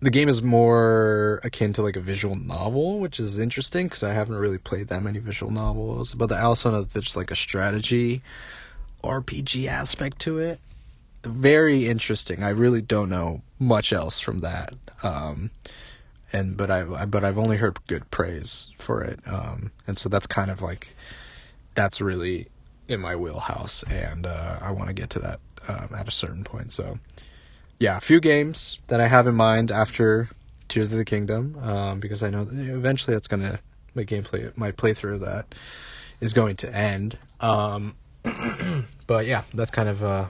the 0.00 0.10
game 0.10 0.28
is 0.28 0.42
more 0.42 1.40
akin 1.42 1.72
to 1.72 1.82
like 1.82 1.96
a 1.96 2.00
visual 2.00 2.36
novel, 2.36 3.00
which 3.00 3.18
is 3.18 3.38
interesting 3.38 3.86
because 3.86 4.02
I 4.02 4.12
haven't 4.12 4.36
really 4.36 4.58
played 4.58 4.88
that 4.88 5.02
many 5.02 5.18
visual 5.18 5.50
novels. 5.50 6.14
But 6.14 6.30
I 6.30 6.42
also 6.42 6.70
know 6.70 6.82
that 6.82 6.92
there's 6.92 7.16
like 7.16 7.30
a 7.30 7.36
strategy 7.36 8.22
RPG 9.02 9.66
aspect 9.66 10.20
to 10.20 10.38
it. 10.38 10.60
Very 11.28 11.88
interesting. 11.88 12.42
I 12.42 12.50
really 12.50 12.82
don't 12.82 13.10
know 13.10 13.42
much 13.58 13.92
else 13.92 14.20
from 14.20 14.40
that. 14.40 14.74
Um, 15.02 15.50
and 16.32 16.56
but 16.56 16.70
I 16.70 16.82
but 17.06 17.24
I've 17.24 17.38
only 17.38 17.56
heard 17.56 17.78
good 17.86 18.10
praise 18.10 18.70
for 18.76 19.02
it. 19.02 19.20
Um, 19.26 19.72
and 19.86 19.96
so 19.96 20.08
that's 20.08 20.26
kind 20.26 20.50
of 20.50 20.62
like 20.62 20.94
that's 21.74 22.00
really 22.00 22.48
in 22.86 23.00
my 23.00 23.16
wheelhouse, 23.16 23.82
and 23.84 24.26
uh, 24.26 24.58
I 24.60 24.70
want 24.70 24.88
to 24.88 24.94
get 24.94 25.10
to 25.10 25.18
that 25.20 25.40
um, 25.68 25.90
at 25.96 26.08
a 26.08 26.10
certain 26.10 26.44
point. 26.44 26.72
So 26.72 26.98
yeah, 27.78 27.96
a 27.96 28.00
few 28.00 28.20
games 28.20 28.80
that 28.88 29.00
I 29.00 29.06
have 29.06 29.26
in 29.26 29.34
mind 29.34 29.70
after 29.70 30.28
Tears 30.68 30.88
of 30.88 30.98
the 30.98 31.04
Kingdom, 31.04 31.58
um, 31.62 32.00
because 32.00 32.22
I 32.22 32.30
know 32.30 32.44
that 32.44 32.58
eventually 32.58 33.14
that's 33.14 33.28
gonna 33.28 33.60
my 33.94 34.04
gameplay, 34.04 34.54
my 34.56 34.72
playthrough 34.72 35.14
of 35.14 35.20
that 35.20 35.54
is 36.20 36.32
going 36.32 36.56
to 36.56 36.74
end. 36.74 37.16
Um, 37.40 37.94
but 39.06 39.26
yeah, 39.26 39.42
that's 39.54 39.70
kind 39.70 39.88
of 39.88 40.02
uh, 40.02 40.26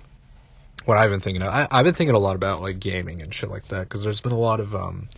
what 0.88 0.96
I've 0.96 1.10
been 1.10 1.20
thinking 1.20 1.42
of. 1.42 1.52
I, 1.52 1.68
have 1.70 1.84
been 1.84 1.92
thinking 1.92 2.16
a 2.16 2.18
lot 2.18 2.34
about 2.34 2.62
like 2.62 2.80
gaming 2.80 3.20
and 3.20 3.32
shit 3.34 3.50
like 3.50 3.66
that 3.66 3.80
because 3.80 4.02
there's 4.02 4.22
been 4.22 4.32
a 4.32 4.38
lot 4.38 4.58
of 4.58 4.74
um, 4.74 5.08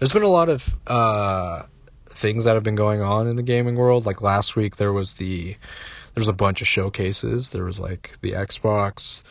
there's 0.00 0.12
been 0.12 0.24
a 0.24 0.28
lot 0.28 0.48
of 0.48 0.74
uh, 0.88 1.62
things 2.08 2.44
that 2.44 2.54
have 2.54 2.64
been 2.64 2.74
going 2.74 3.00
on 3.00 3.28
in 3.28 3.36
the 3.36 3.44
gaming 3.44 3.76
world. 3.76 4.04
Like 4.04 4.20
last 4.20 4.56
week, 4.56 4.76
there 4.76 4.92
was 4.92 5.14
the 5.14 5.56
there's 6.14 6.28
a 6.28 6.32
bunch 6.32 6.60
of 6.60 6.66
showcases. 6.66 7.52
There 7.52 7.64
was 7.64 7.78
like 7.78 8.18
the 8.20 8.32
Xbox. 8.32 9.22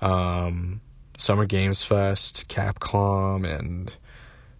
Um, 0.00 0.80
Summer 1.16 1.46
Games 1.46 1.84
Fest, 1.84 2.48
Capcom, 2.48 3.46
and 3.46 3.92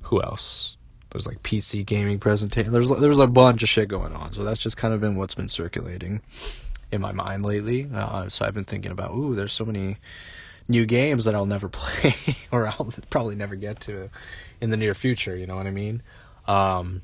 who 0.03 0.23
else? 0.23 0.77
There's 1.11 1.27
like 1.27 1.43
PC 1.43 1.87
gaming 1.87 2.19
presentation. 2.19 2.71
There's 2.71 2.91
there's 2.91 3.19
a 3.19 3.27
bunch 3.27 3.63
of 3.63 3.71
shit 3.71 3.89
going 3.89 4.13
on. 4.13 4.33
So 4.33 4.45
that's 4.45 4.61
just 4.61 4.77
kind 4.77 4.93
of 4.93 5.01
been 5.01 5.17
what's 5.17 5.35
been 5.35 5.49
circulating 5.49 6.21
in 6.95 7.01
my 7.01 7.13
mind 7.13 7.45
lately. 7.45 7.91
Uh, 7.93 8.29
so 8.29 8.45
I've 8.45 8.55
been 8.55 8.65
thinking 8.65 8.93
about, 8.93 9.13
ooh, 9.13 9.35
there's 9.35 9.53
so 9.53 9.65
many 9.65 9.99
new 10.69 10.87
games 10.87 11.27
that 11.27 11.35
I'll 11.35 11.47
never 11.47 11.69
play 11.71 12.15
or 12.51 12.67
I'll 12.67 12.93
probably 13.11 13.35
never 13.35 13.57
get 13.57 13.81
to 13.83 14.11
in 14.61 14.71
the 14.71 14.77
near 14.77 14.95
future. 14.95 15.37
You 15.37 15.47
know 15.47 15.57
what 15.57 15.67
I 15.67 15.71
mean? 15.71 16.03
Um, 16.47 17.03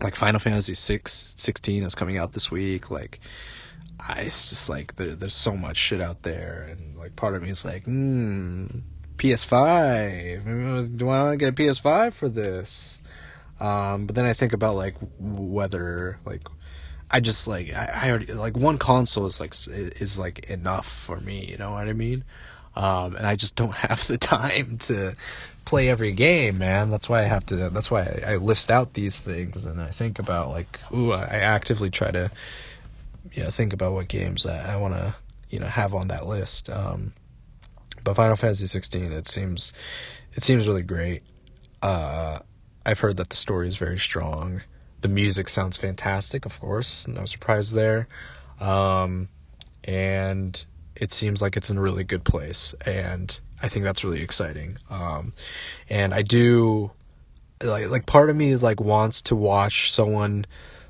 like 0.00 0.14
Final 0.14 0.38
Fantasy 0.38 0.74
six 0.74 1.34
sixteen 1.36 1.82
is 1.82 1.94
coming 1.94 2.18
out 2.18 2.32
this 2.32 2.50
week. 2.50 2.90
Like 2.90 3.20
I, 4.00 4.22
it's 4.22 4.48
just 4.50 4.68
like 4.68 4.96
there, 4.96 5.14
there's 5.14 5.34
so 5.34 5.56
much 5.56 5.76
shit 5.76 6.00
out 6.00 6.22
there, 6.22 6.68
and 6.70 6.94
like 6.96 7.16
part 7.16 7.34
of 7.34 7.42
me 7.42 7.50
is 7.50 7.64
like, 7.64 7.84
hmm, 7.84 8.66
PS5. 9.16 10.96
Do 10.96 11.08
I 11.08 11.22
want 11.22 11.32
to 11.32 11.36
get 11.36 11.48
a 11.48 11.52
PS5 11.52 12.12
for 12.12 12.28
this? 12.28 13.00
Um, 13.60 14.06
but 14.06 14.14
then 14.14 14.24
I 14.24 14.32
think 14.32 14.52
about 14.52 14.76
like 14.76 14.94
whether 15.18 16.20
like 16.24 16.46
I 17.10 17.20
just 17.20 17.48
like 17.48 17.72
I, 17.72 17.90
I 17.94 18.10
already 18.10 18.32
like 18.32 18.56
one 18.56 18.78
console 18.78 19.26
is 19.26 19.40
like 19.40 19.54
is 19.66 20.18
like 20.18 20.50
enough 20.50 20.86
for 20.86 21.18
me. 21.20 21.46
You 21.46 21.56
know 21.56 21.72
what 21.72 21.88
I 21.88 21.92
mean? 21.92 22.24
Um, 22.76 23.16
and 23.16 23.26
I 23.26 23.36
just 23.36 23.56
don't 23.56 23.74
have 23.74 24.06
the 24.06 24.18
time 24.18 24.78
to 24.78 25.14
play 25.64 25.88
every 25.88 26.12
game, 26.12 26.58
man. 26.58 26.90
That's 26.90 27.08
why 27.08 27.20
I 27.20 27.26
have 27.26 27.44
to. 27.46 27.70
That's 27.70 27.90
why 27.90 28.02
I, 28.02 28.32
I 28.32 28.36
list 28.36 28.70
out 28.70 28.94
these 28.94 29.18
things, 29.20 29.66
and 29.66 29.80
I 29.80 29.90
think 29.90 30.18
about 30.18 30.50
like, 30.50 30.80
ooh, 30.92 31.12
I 31.12 31.38
actively 31.38 31.90
try 31.90 32.10
to 32.10 32.30
yeah, 33.34 33.50
think 33.50 33.72
about 33.72 33.92
what 33.92 34.08
games 34.08 34.46
I, 34.46 34.74
I 34.74 34.76
want 34.76 34.94
to 34.94 35.14
you 35.50 35.58
know 35.58 35.66
have 35.66 35.94
on 35.94 36.08
that 36.08 36.26
list. 36.26 36.70
Um, 36.70 37.12
but 38.04 38.14
Final 38.14 38.36
Fantasy 38.36 38.66
16, 38.66 39.12
it 39.12 39.26
seems 39.26 39.72
it 40.34 40.42
seems 40.42 40.68
really 40.68 40.82
great. 40.82 41.22
Uh, 41.82 42.40
I've 42.86 43.00
heard 43.00 43.18
that 43.18 43.30
the 43.30 43.36
story 43.36 43.68
is 43.68 43.76
very 43.76 43.98
strong. 43.98 44.62
The 45.00 45.08
music 45.08 45.48
sounds 45.48 45.76
fantastic, 45.76 46.44
of 46.44 46.58
course, 46.60 47.06
no 47.06 47.24
surprise 47.24 47.72
there. 47.72 48.08
Um, 48.60 49.28
and 49.84 50.64
it 50.96 51.12
seems 51.12 51.40
like 51.40 51.56
it's 51.56 51.70
in 51.70 51.78
a 51.78 51.80
really 51.80 52.04
good 52.04 52.24
place, 52.24 52.74
and 52.84 53.38
I 53.62 53.68
think 53.68 53.84
that's 53.84 54.04
really 54.04 54.22
exciting. 54.22 54.78
Um, 54.90 55.32
and 55.88 56.12
I 56.12 56.22
do 56.22 56.90
like 57.62 57.88
like 57.88 58.06
part 58.06 58.30
of 58.30 58.36
me 58.36 58.50
is 58.50 58.62
like 58.62 58.80
wants 58.80 59.22
to 59.22 59.36
watch 59.36 59.92
someone 59.92 60.46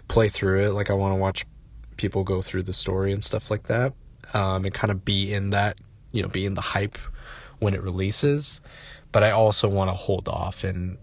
play 0.09 0.29
through 0.29 0.67
it. 0.67 0.71
Like 0.71 0.91
I 0.91 0.95
want 0.95 1.15
to 1.15 1.21
watch 1.21 1.45
people 1.97 2.25
go 2.25 2.43
through 2.43 2.63
the 2.63 2.73
story 2.73 3.13
and 3.13 3.23
stuff 3.23 3.51
like 3.51 3.65
that, 3.65 3.93
um, 4.35 4.65
and 4.65 4.73
kind 4.73 4.91
of 4.91 5.05
be 5.05 5.33
in 5.33 5.51
that, 5.51 5.79
you 6.13 6.23
know, 6.23 6.29
be 6.29 6.47
in 6.47 6.55
the 6.55 6.61
hype 6.61 6.99
when 7.59 7.75
it 7.75 7.83
releases. 7.83 8.61
But 9.13 9.23
I 9.23 9.31
also 9.31 9.69
want 9.69 9.89
to 9.89 9.95
hold 9.95 10.29
off 10.29 10.65
and 10.65 10.99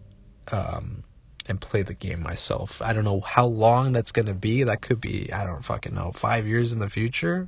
um, 0.52 1.04
and 1.48 1.62
play 1.62 1.82
the 1.84 1.94
game 1.94 2.22
myself. 2.22 2.82
I 2.82 2.94
don't 2.94 3.04
know 3.04 3.22
how 3.22 3.46
long 3.46 3.92
that's 3.92 4.12
gonna 4.12 4.34
be. 4.34 4.64
That 4.64 4.82
could 4.82 5.02
be 5.02 5.32
I 5.32 5.46
don't 5.46 5.64
fucking 5.64 5.94
know 5.94 6.12
five 6.12 6.48
years 6.48 6.74
in 6.74 6.80
the 6.80 6.90
future. 6.90 7.48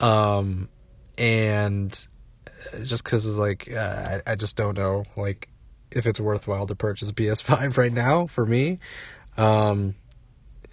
Um, 0.00 0.68
and 1.18 2.06
just 2.82 3.04
because 3.04 3.26
it's 3.26 3.36
like 3.36 3.70
uh, 3.72 4.20
I 4.26 4.32
I 4.32 4.34
just 4.36 4.56
don't 4.56 4.76
know 4.76 5.04
like 5.16 5.48
if 5.90 6.06
it's 6.06 6.20
worthwhile 6.20 6.66
to 6.66 6.74
purchase 6.74 7.10
PS5 7.12 7.76
right 7.78 7.92
now 7.92 8.26
for 8.26 8.46
me. 8.46 8.78
Um, 9.36 9.96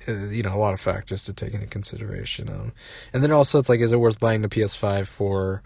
uh, 0.07 0.13
you 0.13 0.41
know 0.41 0.55
a 0.55 0.57
lot 0.57 0.74
of 0.74 0.80
factors 0.80 1.26
to 1.26 1.34
take 1.34 1.53
into 1.53 1.67
consideration 1.67 2.49
um, 2.49 2.72
and 3.13 3.24
then 3.24 3.32
also 3.32 3.59
it's 3.59 3.69
like 3.69 3.80
is 3.82 3.91
it 3.91 3.99
worth 3.99 4.19
buying 4.19 4.41
the 4.41 4.49
ps5 4.49 5.07
for 5.07 5.61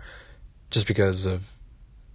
just 0.72 0.88
because 0.88 1.26
of 1.26 1.53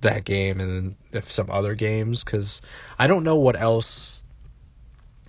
that 0.02 0.24
game 0.24 0.60
and 0.60 0.96
if 1.12 1.30
some 1.30 1.50
other 1.50 1.74
games 1.74 2.22
because 2.22 2.60
i 2.98 3.06
don't 3.06 3.24
know 3.24 3.36
what 3.36 3.58
else 3.58 4.19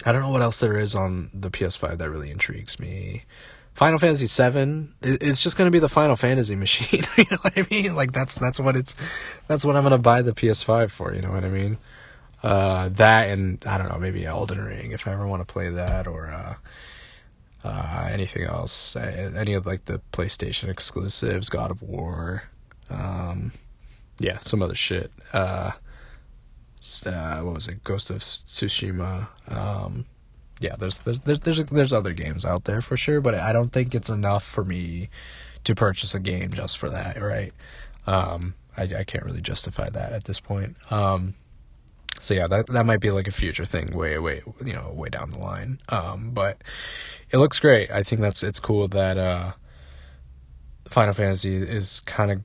i 0.05 0.11
don't 0.11 0.21
know 0.21 0.29
what 0.29 0.41
else 0.41 0.59
there 0.59 0.77
is 0.77 0.95
on 0.95 1.29
the 1.33 1.49
ps5 1.49 1.97
that 1.97 2.09
really 2.09 2.31
intrigues 2.31 2.79
me. 2.79 3.23
Final 3.73 3.99
fantasy 3.99 4.25
7 4.25 4.93
it's 5.01 5.41
just 5.41 5.57
going 5.57 5.67
to 5.67 5.71
be 5.71 5.79
the 5.79 5.89
final 5.89 6.15
fantasy 6.15 6.55
machine 6.65 7.03
you 7.17 7.25
know 7.31 7.37
what 7.41 7.57
i 7.57 7.65
mean? 7.71 7.95
Like 7.95 8.11
that's 8.11 8.35
that's 8.35 8.59
what 8.59 8.75
it's 8.75 8.95
that's 9.47 9.63
what 9.63 9.75
i'm 9.75 9.83
going 9.83 9.91
to 9.91 9.97
buy 9.97 10.21
the 10.21 10.33
ps5 10.33 10.91
for 10.91 11.13
you 11.15 11.21
know 11.21 11.31
what 11.31 11.45
i 11.45 11.49
mean? 11.49 11.77
Uh, 12.43 12.89
that 12.89 13.29
and 13.29 13.63
I 13.67 13.77
don't 13.77 13.89
know, 13.89 13.99
maybe 13.99 14.25
Elden 14.25 14.59
Ring 14.59 14.91
if 14.91 15.07
I 15.07 15.11
ever 15.13 15.27
want 15.27 15.47
to 15.47 15.53
play 15.53 15.69
that 15.69 16.07
or 16.07 16.27
uh, 16.31 16.55
uh, 17.63 18.09
anything 18.11 18.43
else, 18.43 18.95
uh, 18.95 19.31
any 19.35 19.53
of 19.53 19.67
like 19.67 19.85
the 19.85 20.01
PlayStation 20.11 20.67
exclusives, 20.67 21.49
God 21.49 21.69
of 21.69 21.83
War, 21.83 22.43
um, 22.89 23.51
yeah, 24.19 24.39
some 24.39 24.61
other 24.63 24.75
shit. 24.75 25.11
Uh, 27.05 27.41
what 27.41 27.53
was 27.53 27.67
it? 27.67 27.83
Ghost 27.83 28.09
of 28.09 28.17
Tsushima. 28.17 29.27
Um, 29.47 30.05
yeah, 30.59 30.75
there's 30.77 30.99
there's 30.99 31.19
there's 31.21 31.39
there's 31.41 31.65
there's 31.65 31.93
other 31.93 32.13
games 32.13 32.45
out 32.45 32.65
there 32.65 32.81
for 32.81 32.97
sure, 32.97 33.21
but 33.21 33.35
I 33.35 33.53
don't 33.53 33.71
think 33.71 33.93
it's 33.95 34.09
enough 34.09 34.43
for 34.43 34.63
me 34.63 35.09
to 35.63 35.75
purchase 35.75 36.15
a 36.15 36.19
game 36.19 36.53
just 36.53 36.77
for 36.77 36.89
that, 36.89 37.21
right? 37.21 37.53
Um, 38.07 38.55
I 38.77 38.83
I 38.83 39.03
can't 39.03 39.25
really 39.25 39.41
justify 39.41 39.89
that 39.89 40.13
at 40.13 40.23
this 40.25 40.39
point. 40.39 40.75
Um, 40.91 41.35
so 42.19 42.33
yeah, 42.33 42.47
that 42.47 42.67
that 42.67 42.85
might 42.85 42.99
be 42.99 43.11
like 43.11 43.27
a 43.27 43.31
future 43.31 43.65
thing, 43.65 43.95
way 43.95 44.17
way 44.19 44.43
you 44.63 44.73
know 44.73 44.91
way 44.93 45.09
down 45.09 45.31
the 45.31 45.39
line. 45.39 45.79
Um, 45.89 46.31
but 46.31 46.61
it 47.31 47.37
looks 47.37 47.59
great. 47.59 47.91
I 47.91 48.03
think 48.03 48.21
that's 48.21 48.43
it's 48.43 48.59
cool 48.59 48.87
that 48.89 49.17
uh, 49.17 49.53
Final 50.89 51.13
Fantasy 51.13 51.55
is 51.55 52.01
kind 52.01 52.31
of 52.31 52.41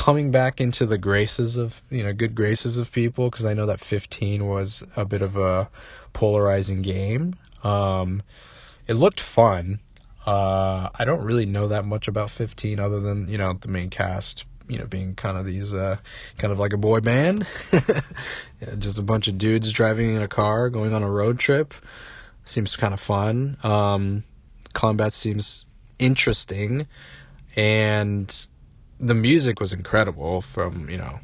coming 0.00 0.30
back 0.30 0.62
into 0.62 0.86
the 0.86 0.96
graces 0.96 1.58
of 1.58 1.82
you 1.90 2.02
know 2.02 2.10
good 2.10 2.34
graces 2.34 2.78
of 2.78 2.90
people 2.90 3.28
because 3.28 3.44
I 3.44 3.52
know 3.52 3.66
that 3.66 3.80
15 3.80 4.48
was 4.48 4.82
a 4.96 5.04
bit 5.04 5.20
of 5.20 5.36
a 5.36 5.68
polarizing 6.14 6.80
game. 6.80 7.36
Um, 7.62 8.22
it 8.86 8.94
looked 8.94 9.20
fun. 9.20 9.80
Uh, 10.26 10.88
I 10.98 11.04
don't 11.04 11.22
really 11.22 11.44
know 11.44 11.66
that 11.66 11.84
much 11.84 12.08
about 12.08 12.30
15 12.30 12.80
other 12.80 12.98
than 12.98 13.28
you 13.28 13.36
know 13.36 13.52
the 13.52 13.68
main 13.68 13.90
cast 13.90 14.46
you 14.68 14.78
know, 14.78 14.86
being 14.86 15.16
kind 15.16 15.36
of 15.36 15.44
these, 15.44 15.74
uh, 15.74 15.96
kind 16.38 16.52
of 16.52 16.60
like 16.60 16.72
a 16.72 16.76
boy 16.76 17.00
band. 17.00 17.44
just 18.78 19.00
a 19.00 19.02
bunch 19.02 19.26
of 19.26 19.36
dudes 19.36 19.72
driving 19.72 20.14
in 20.14 20.22
a 20.22 20.28
car 20.28 20.70
going 20.70 20.94
on 20.94 21.02
a 21.02 21.10
road 21.10 21.40
trip. 21.40 21.74
Seems 22.44 22.76
kind 22.76 22.94
of 22.94 23.00
fun. 23.00 23.56
Um, 23.64 24.22
combat 24.72 25.12
seems 25.12 25.66
interesting. 25.98 26.86
And 27.56 28.46
the 29.00 29.14
music 29.14 29.60
was 29.60 29.72
incredible 29.72 30.42
from, 30.42 30.88
you 30.90 30.98
know, 30.98 31.18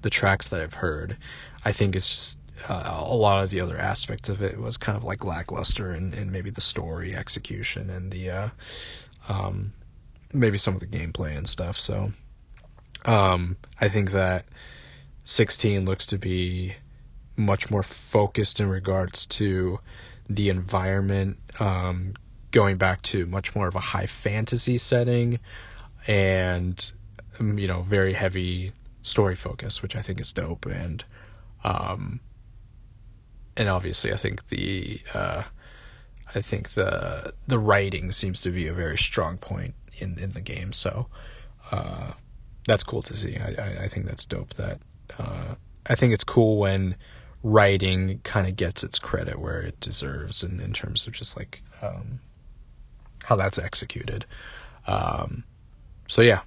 the 0.00 0.10
tracks 0.10 0.48
that 0.48 0.60
I've 0.60 0.74
heard. 0.74 1.16
I 1.64 1.72
think 1.72 1.94
it's 1.94 2.06
just 2.06 2.40
uh, 2.68 3.04
a 3.06 3.14
lot 3.14 3.44
of 3.44 3.50
the 3.50 3.60
other 3.60 3.78
aspects 3.78 4.28
of 4.28 4.42
it 4.42 4.58
was 4.58 4.76
kind 4.76 4.96
of 4.96 5.04
like 5.04 5.24
lackluster 5.24 5.90
and, 5.90 6.14
and 6.14 6.32
maybe 6.32 6.50
the 6.50 6.60
story 6.60 7.14
execution 7.14 7.90
and 7.90 8.10
the 8.10 8.30
uh, 8.30 8.48
um, 9.28 9.72
maybe 10.32 10.56
some 10.56 10.74
of 10.74 10.80
the 10.80 10.86
gameplay 10.86 11.36
and 11.36 11.48
stuff. 11.48 11.78
So 11.78 12.12
um, 13.04 13.56
I 13.80 13.88
think 13.88 14.12
that 14.12 14.46
16 15.24 15.84
looks 15.84 16.06
to 16.06 16.18
be 16.18 16.74
much 17.36 17.70
more 17.70 17.82
focused 17.82 18.58
in 18.58 18.68
regards 18.68 19.26
to 19.26 19.78
the 20.28 20.48
environment, 20.48 21.38
um, 21.60 22.14
going 22.50 22.76
back 22.76 23.02
to 23.02 23.26
much 23.26 23.54
more 23.54 23.68
of 23.68 23.74
a 23.74 23.80
high 23.80 24.06
fantasy 24.06 24.78
setting 24.78 25.38
and, 26.06 26.92
you 27.40 27.66
know, 27.66 27.82
very 27.82 28.12
heavy 28.12 28.72
story 29.00 29.36
focus, 29.36 29.82
which 29.82 29.96
I 29.96 30.02
think 30.02 30.20
is 30.20 30.32
dope. 30.32 30.66
And, 30.66 31.04
um, 31.64 32.20
and 33.56 33.68
obviously 33.68 34.12
I 34.12 34.16
think 34.16 34.48
the, 34.48 35.00
uh, 35.14 35.42
I 36.34 36.40
think 36.40 36.70
the, 36.70 37.32
the 37.46 37.58
writing 37.58 38.12
seems 38.12 38.40
to 38.42 38.50
be 38.50 38.66
a 38.66 38.72
very 38.72 38.98
strong 38.98 39.38
point 39.38 39.74
in, 39.98 40.18
in 40.18 40.32
the 40.32 40.40
game. 40.40 40.72
So, 40.72 41.06
uh, 41.70 42.12
that's 42.66 42.84
cool 42.84 43.00
to 43.02 43.16
see. 43.16 43.36
I, 43.38 43.54
I, 43.58 43.84
I 43.84 43.88
think 43.88 44.04
that's 44.04 44.26
dope. 44.26 44.54
That 44.54 44.78
uh, 45.18 45.54
I 45.86 45.94
think 45.94 46.12
it's 46.12 46.22
cool 46.22 46.58
when 46.58 46.96
writing 47.42 48.20
kind 48.24 48.46
of 48.46 48.56
gets 48.56 48.84
its 48.84 48.98
credit 48.98 49.38
where 49.38 49.62
it 49.62 49.80
deserves, 49.80 50.42
in, 50.42 50.60
in 50.60 50.74
terms 50.74 51.06
of 51.06 51.14
just 51.14 51.34
like 51.34 51.62
um, 51.80 52.20
how 53.24 53.36
that's 53.36 53.58
executed. 53.58 54.26
Um, 54.86 55.44
so 56.08 56.20
yeah, 56.20 56.40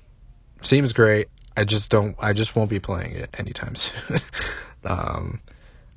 seems 0.62 0.93
great. 0.93 1.28
I 1.55 1.64
just 1.64 1.91
don't. 1.91 2.16
I 2.20 2.34
just 2.34 2.55
won't 2.55 2.70
be 2.70 2.80
playing 2.80 3.16
it 3.16 3.30
anytime 3.38 3.76
soon. 3.76 4.20
um, 4.86 5.41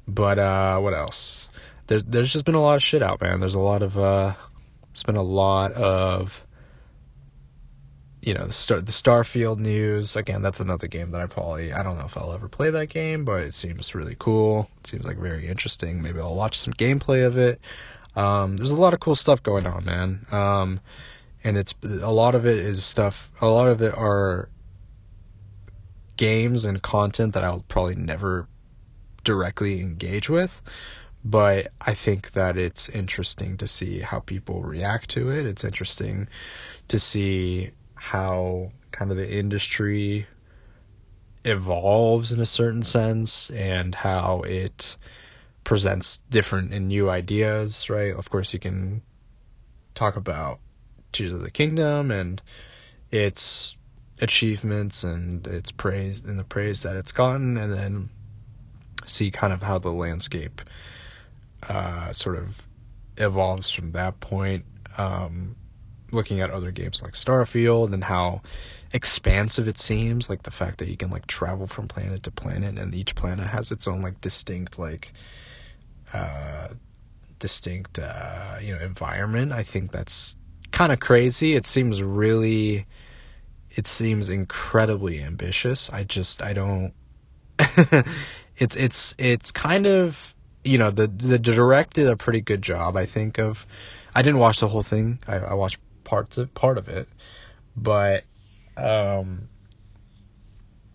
but 0.07 0.39
uh, 0.39 0.79
what 0.79 0.95
else? 0.95 1.49
There's 1.87 2.05
there's 2.05 2.33
just 2.33 2.45
been 2.45 2.55
a 2.55 2.63
lot 2.63 2.77
of 2.77 2.83
shit 2.83 3.03
out, 3.03 3.21
man. 3.21 3.41
There's 3.41 3.55
a 3.55 3.61
lot 3.61 3.83
of 3.83 3.99
uh, 3.99 4.35
it's 4.91 5.03
been 5.03 5.17
a 5.17 5.23
lot 5.23 5.73
of 5.73 6.45
you 8.23 8.33
know 8.33 8.47
the 8.47 8.53
Star 8.53 8.81
the 8.81 8.93
Starfield 8.93 9.59
news 9.59 10.17
again. 10.17 10.43
That's 10.43 10.61
another 10.61 10.87
game 10.87 11.11
that 11.11 11.21
I 11.21 11.27
probably 11.27 11.73
I 11.73 11.83
don't 11.83 11.99
know 11.99 12.07
if 12.07 12.17
I'll 12.17 12.33
ever 12.33 12.49
play 12.49 12.71
that 12.71 12.87
game, 12.89 13.25
but 13.25 13.43
it 13.43 13.55
seems 13.55 13.95
really 13.95 14.17
cool. 14.19 14.71
It 14.81 14.89
seems 14.89 15.05
like 15.05 15.19
very 15.19 15.47
interesting. 15.47 16.03
Maybe 16.03 16.21
I'll 16.21 16.35
watch 16.35 16.59
some 16.59 16.73
gameplay 16.73 17.27
of 17.27 17.37
it. 17.37 17.61
Um, 18.17 18.57
there's 18.57 18.71
a 18.71 18.81
lot 18.81 18.95
of 18.95 19.01
cool 19.01 19.15
stuff 19.15 19.43
going 19.43 19.67
on, 19.67 19.85
man. 19.85 20.27
Um, 20.31 20.81
and 21.43 21.59
it's 21.59 21.75
a 21.83 22.13
lot 22.13 22.35
of 22.35 22.47
it 22.47 22.59
is 22.59 22.83
stuff. 22.85 23.31
A 23.41 23.47
lot 23.47 23.69
of 23.69 23.83
it 23.83 23.95
are 23.95 24.49
games 26.17 26.65
and 26.65 26.83
content 26.83 27.35
that 27.35 27.45
I'll 27.45 27.65
probably 27.69 27.97
never 27.97 28.49
directly 29.25 29.81
engage 29.81 30.29
with 30.29 30.63
but 31.25 31.73
I 31.81 31.95
think 31.95 32.33
that 32.33 32.59
it's 32.59 32.91
interesting 32.91 33.57
to 33.57 33.67
see 33.67 34.01
how 34.01 34.21
people 34.21 34.63
react 34.63 35.09
to 35.11 35.31
it. 35.31 35.47
It's 35.47 35.65
interesting 35.65 36.29
to 36.89 36.99
see 36.99 37.71
how 37.95 38.73
kind 38.91 39.11
of 39.11 39.17
the 39.17 39.31
industry 39.31 40.27
evolves 41.47 42.31
in 42.31 42.41
a 42.41 42.47
certain 42.47 42.83
sense 42.83 43.51
and 43.51 43.95
how 43.95 44.43
it 44.43 44.99
presents 45.65 46.19
different 46.29 46.75
and 46.75 46.89
new 46.89 47.09
ideas, 47.09 47.89
right? 47.89 48.15
Of 48.15 48.29
course, 48.29 48.53
you 48.53 48.59
can 48.59 49.01
talk 49.95 50.17
about 50.17 50.61
Tears 51.13 51.33
of 51.33 51.41
the 51.41 51.51
Kingdom 51.51 52.11
and 52.11 52.43
its 53.11 53.79
achievements 54.21 55.05
and 55.05 55.47
its 55.47 55.71
praise 55.71 56.25
and 56.25 56.39
the 56.39 56.45
praise 56.45 56.83
that 56.83 56.97
it's 56.97 57.13
gotten, 57.13 57.57
and 57.57 57.73
then 57.73 58.09
see 59.07 59.31
kind 59.31 59.53
of 59.53 59.63
how 59.63 59.79
the 59.79 59.91
landscape 59.91 60.61
uh, 61.69 62.13
sort 62.13 62.37
of 62.37 62.67
evolves 63.17 63.71
from 63.71 63.93
that 63.93 64.21
point. 64.21 64.65
Um, 64.97 65.57
looking 66.13 66.41
at 66.41 66.51
other 66.51 66.71
games 66.71 67.03
like 67.03 67.15
Starfield 67.15 67.93
and 67.93 68.05
how 68.05 68.41
expansive 68.93 69.67
it 69.67 69.79
seems, 69.79 70.31
like 70.31 70.45
the 70.45 70.51
fact 70.51 70.79
that 70.79 70.89
you 70.89 70.97
can 70.97 71.11
like 71.11 71.27
travel 71.27 71.67
from 71.67 71.89
planet 71.89 72.23
to 72.23 72.31
planet 72.31 72.79
and 72.79 72.95
each 72.95 73.15
planet 73.17 73.47
has 73.47 73.73
its 73.73 73.89
own 73.89 74.01
like 74.01 74.21
distinct 74.21 74.79
like 74.79 75.13
uh 76.13 76.69
distinct 77.41 77.99
uh 77.99 78.57
you 78.61 78.75
know 78.75 78.81
environment. 78.81 79.53
I 79.53 79.65
think 79.65 79.91
that's 79.91 80.37
kind 80.71 80.93
of 80.93 81.01
crazy. 81.01 81.55
It 81.55 81.67
seems 81.67 82.03
really 82.03 82.87
it 83.75 83.87
seems 83.87 84.29
incredibly 84.29 85.21
ambitious. 85.23 85.91
I 85.91 86.05
just 86.05 86.43
I 86.43 86.53
don't 86.53 86.93
it's 88.57 88.77
it's 88.77 89.15
it's 89.19 89.53
kind 89.53 89.87
of 89.87 90.35
you 90.65 90.79
know 90.79 90.91
the 90.91 91.07
the 91.07 91.39
direct 91.39 91.95
did 91.95 92.09
a 92.09 92.17
pretty 92.17 92.41
good 92.41 92.63
job 92.63 92.97
I 92.97 93.07
think 93.07 93.39
of 93.39 93.67
I 94.15 94.23
didn't 94.23 94.39
watch 94.39 94.61
the 94.61 94.69
whole 94.69 94.83
thing. 94.83 95.19
I, 95.27 95.37
I 95.37 95.55
watched 95.55 95.79
parts 96.05 96.39
of 96.39 96.55
part 96.55 96.79
of 96.79 96.89
it, 96.89 97.09
but 97.77 98.25
um, 98.77 99.49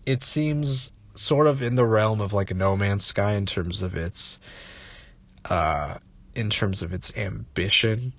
it 0.06 0.24
seems 0.24 0.92
sort 1.14 1.46
of 1.46 1.62
in 1.62 1.74
the 1.74 1.84
realm 1.84 2.20
of 2.20 2.32
like 2.32 2.54
No 2.54 2.76
Man's 2.76 3.04
Sky 3.04 3.32
in 3.32 3.44
terms 3.44 3.82
of 3.82 3.94
its 3.94 4.38
uh, 5.44 5.98
in 6.34 6.48
terms 6.48 6.82
of 6.82 6.92
its 6.92 7.16
ambition. 7.16 8.14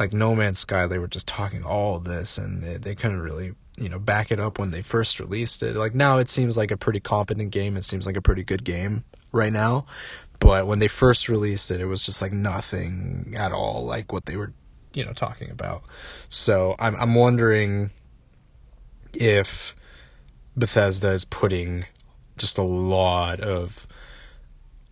Like 0.00 0.12
No 0.12 0.34
Man's 0.34 0.58
Sky, 0.58 0.86
they 0.86 0.98
were 0.98 1.06
just 1.06 1.28
talking 1.28 1.62
all 1.62 2.00
this, 2.00 2.38
and 2.38 2.62
they, 2.62 2.76
they 2.78 2.94
couldn't 2.96 3.20
really 3.20 3.52
you 3.76 3.88
know 3.88 3.98
back 3.98 4.30
it 4.30 4.40
up 4.40 4.58
when 4.58 4.70
they 4.70 4.82
first 4.82 5.20
released 5.20 5.62
it. 5.62 5.76
Like 5.76 5.94
now, 5.94 6.18
it 6.18 6.28
seems 6.28 6.56
like 6.56 6.70
a 6.70 6.76
pretty 6.76 7.00
competent 7.00 7.50
game. 7.50 7.76
It 7.76 7.84
seems 7.84 8.06
like 8.06 8.16
a 8.16 8.22
pretty 8.22 8.44
good 8.44 8.64
game 8.64 9.04
right 9.32 9.52
now. 9.52 9.86
But 10.38 10.66
when 10.66 10.80
they 10.80 10.88
first 10.88 11.28
released 11.28 11.70
it, 11.70 11.80
it 11.80 11.86
was 11.86 12.02
just 12.02 12.20
like 12.20 12.32
nothing 12.32 13.34
at 13.36 13.52
all 13.52 13.84
like 13.84 14.12
what 14.12 14.26
they 14.26 14.36
were 14.36 14.52
you 14.94 15.04
know 15.04 15.12
talking 15.12 15.50
about. 15.50 15.82
So 16.28 16.74
I'm 16.78 16.96
I'm 16.96 17.14
wondering 17.14 17.90
if 19.14 19.74
Bethesda 20.56 21.12
is 21.12 21.24
putting 21.24 21.84
just 22.36 22.58
a 22.58 22.62
lot 22.62 23.40
of 23.40 23.86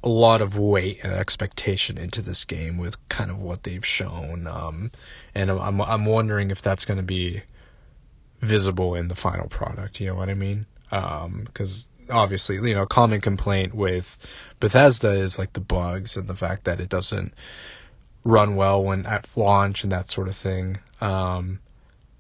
a 0.03 0.09
lot 0.09 0.41
of 0.41 0.59
weight 0.59 1.01
and 1.03 1.13
expectation 1.13 1.99
into 1.99 2.23
this 2.23 2.45
game 2.45 2.79
with 2.79 2.97
kind 3.09 3.31
of 3.31 3.43
what 3.43 3.65
they've 3.65 3.85
shown, 3.85 4.47
um, 4.47 4.91
and 5.35 5.51
I'm 5.51 5.81
I'm 5.81 6.07
wondering 6.07 6.51
if 6.51 6.63
that's 6.63 6.85
going 6.85 6.97
to 6.97 7.03
be 7.03 7.43
visible 8.41 8.95
in 8.95 9.09
the 9.09 9.15
final 9.15 9.49
product. 9.49 10.01
You 10.01 10.09
know 10.09 10.15
what 10.15 10.29
I 10.29 10.35
mean? 10.35 10.67
Because 10.91 11.89
um, 12.09 12.17
obviously, 12.17 12.57
you 12.57 12.75
know, 12.75 12.87
common 12.87 13.21
complaint 13.21 13.75
with 13.75 14.17
Bethesda 14.59 15.11
is 15.11 15.39
like 15.39 15.53
the 15.53 15.61
bugs 15.61 16.17
and 16.17 16.29
the 16.29 16.35
fact 16.35 16.65
that 16.65 16.81
it 16.81 16.89
doesn't 16.89 17.35
run 18.25 18.57
well 18.57 18.83
when 18.83 19.07
at 19.07 19.29
launch 19.37 19.83
and 19.83 19.93
that 19.93 20.11
sort 20.11 20.29
of 20.29 20.37
thing. 20.37 20.79
Um, 21.01 21.61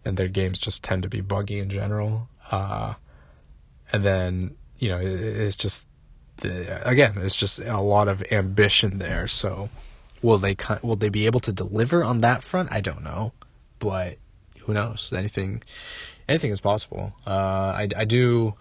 and 0.05 0.17
their 0.17 0.29
games 0.29 0.59
just 0.59 0.83
tend 0.83 1.03
to 1.03 1.09
be 1.09 1.21
buggy 1.21 1.59
in 1.59 1.69
general. 1.69 2.29
Uh, 2.51 2.95
and 3.93 4.05
then 4.05 4.57
you 4.79 4.89
know 4.89 4.99
it, 4.99 5.21
it's 5.21 5.57
just 5.57 5.87
the, 6.39 6.89
again 6.89 7.15
it's 7.19 7.37
just 7.37 7.61
a 7.61 7.81
lot 7.81 8.09
of 8.09 8.23
ambition 8.33 8.99
there. 8.99 9.27
So 9.27 9.69
will 10.23 10.39
they 10.39 10.57
will 10.83 10.97
they 10.97 11.09
be 11.09 11.27
able 11.27 11.41
to 11.41 11.53
deliver 11.53 12.03
on 12.03 12.19
that 12.19 12.43
front? 12.43 12.73
I 12.73 12.81
don't 12.81 13.03
know, 13.03 13.33
but 13.79 14.17
who 14.71 14.75
knows? 14.75 15.13
Anything 15.13 15.63
anything 16.29 16.53
is 16.53 16.61
possible. 16.61 17.13
Uh, 17.27 17.31
I 17.31 17.89
I 17.97 18.05
do. 18.05 18.55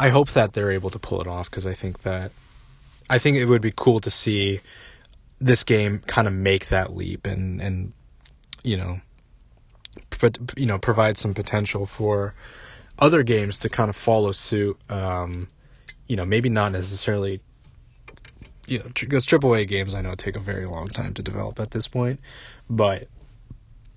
I 0.00 0.08
hope 0.08 0.30
that 0.30 0.54
they're 0.54 0.72
able 0.72 0.90
to 0.90 0.98
pull 0.98 1.20
it 1.20 1.26
off 1.26 1.50
because 1.50 1.66
I 1.66 1.74
think 1.74 2.02
that 2.02 2.32
I 3.10 3.18
think 3.18 3.36
it 3.36 3.46
would 3.46 3.62
be 3.62 3.72
cool 3.74 4.00
to 4.00 4.10
see 4.10 4.60
this 5.40 5.62
game 5.62 6.00
kind 6.06 6.26
of 6.26 6.32
make 6.32 6.68
that 6.68 6.96
leap 6.96 7.26
and 7.26 7.60
and 7.60 7.92
you 8.62 8.76
know 8.76 9.00
but 10.18 10.38
you 10.56 10.64
know 10.64 10.78
provide 10.78 11.18
some 11.18 11.34
potential 11.34 11.84
for 11.84 12.34
other 12.98 13.22
games 13.22 13.58
to 13.58 13.68
kind 13.68 13.90
of 13.90 13.96
follow 13.96 14.32
suit 14.32 14.78
um, 14.90 15.48
you 16.06 16.16
know 16.16 16.24
maybe 16.24 16.48
not 16.48 16.72
necessarily 16.72 17.40
you 18.66 18.78
know, 18.78 18.86
because 18.94 19.26
AAA 19.26 19.68
games 19.68 19.94
I 19.94 20.00
know 20.00 20.14
take 20.14 20.36
a 20.36 20.40
very 20.40 20.64
long 20.64 20.88
time 20.88 21.12
to 21.14 21.22
develop 21.22 21.60
at 21.60 21.70
this 21.70 21.86
point, 21.86 22.18
but 22.68 23.08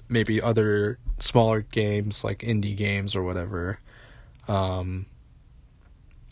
maybe 0.10 0.42
other 0.42 0.98
smaller 1.20 1.62
games 1.62 2.24
like 2.24 2.40
indie 2.40 2.76
games 2.76 3.16
or 3.16 3.24
whatever 3.24 3.80
um, 4.48 5.06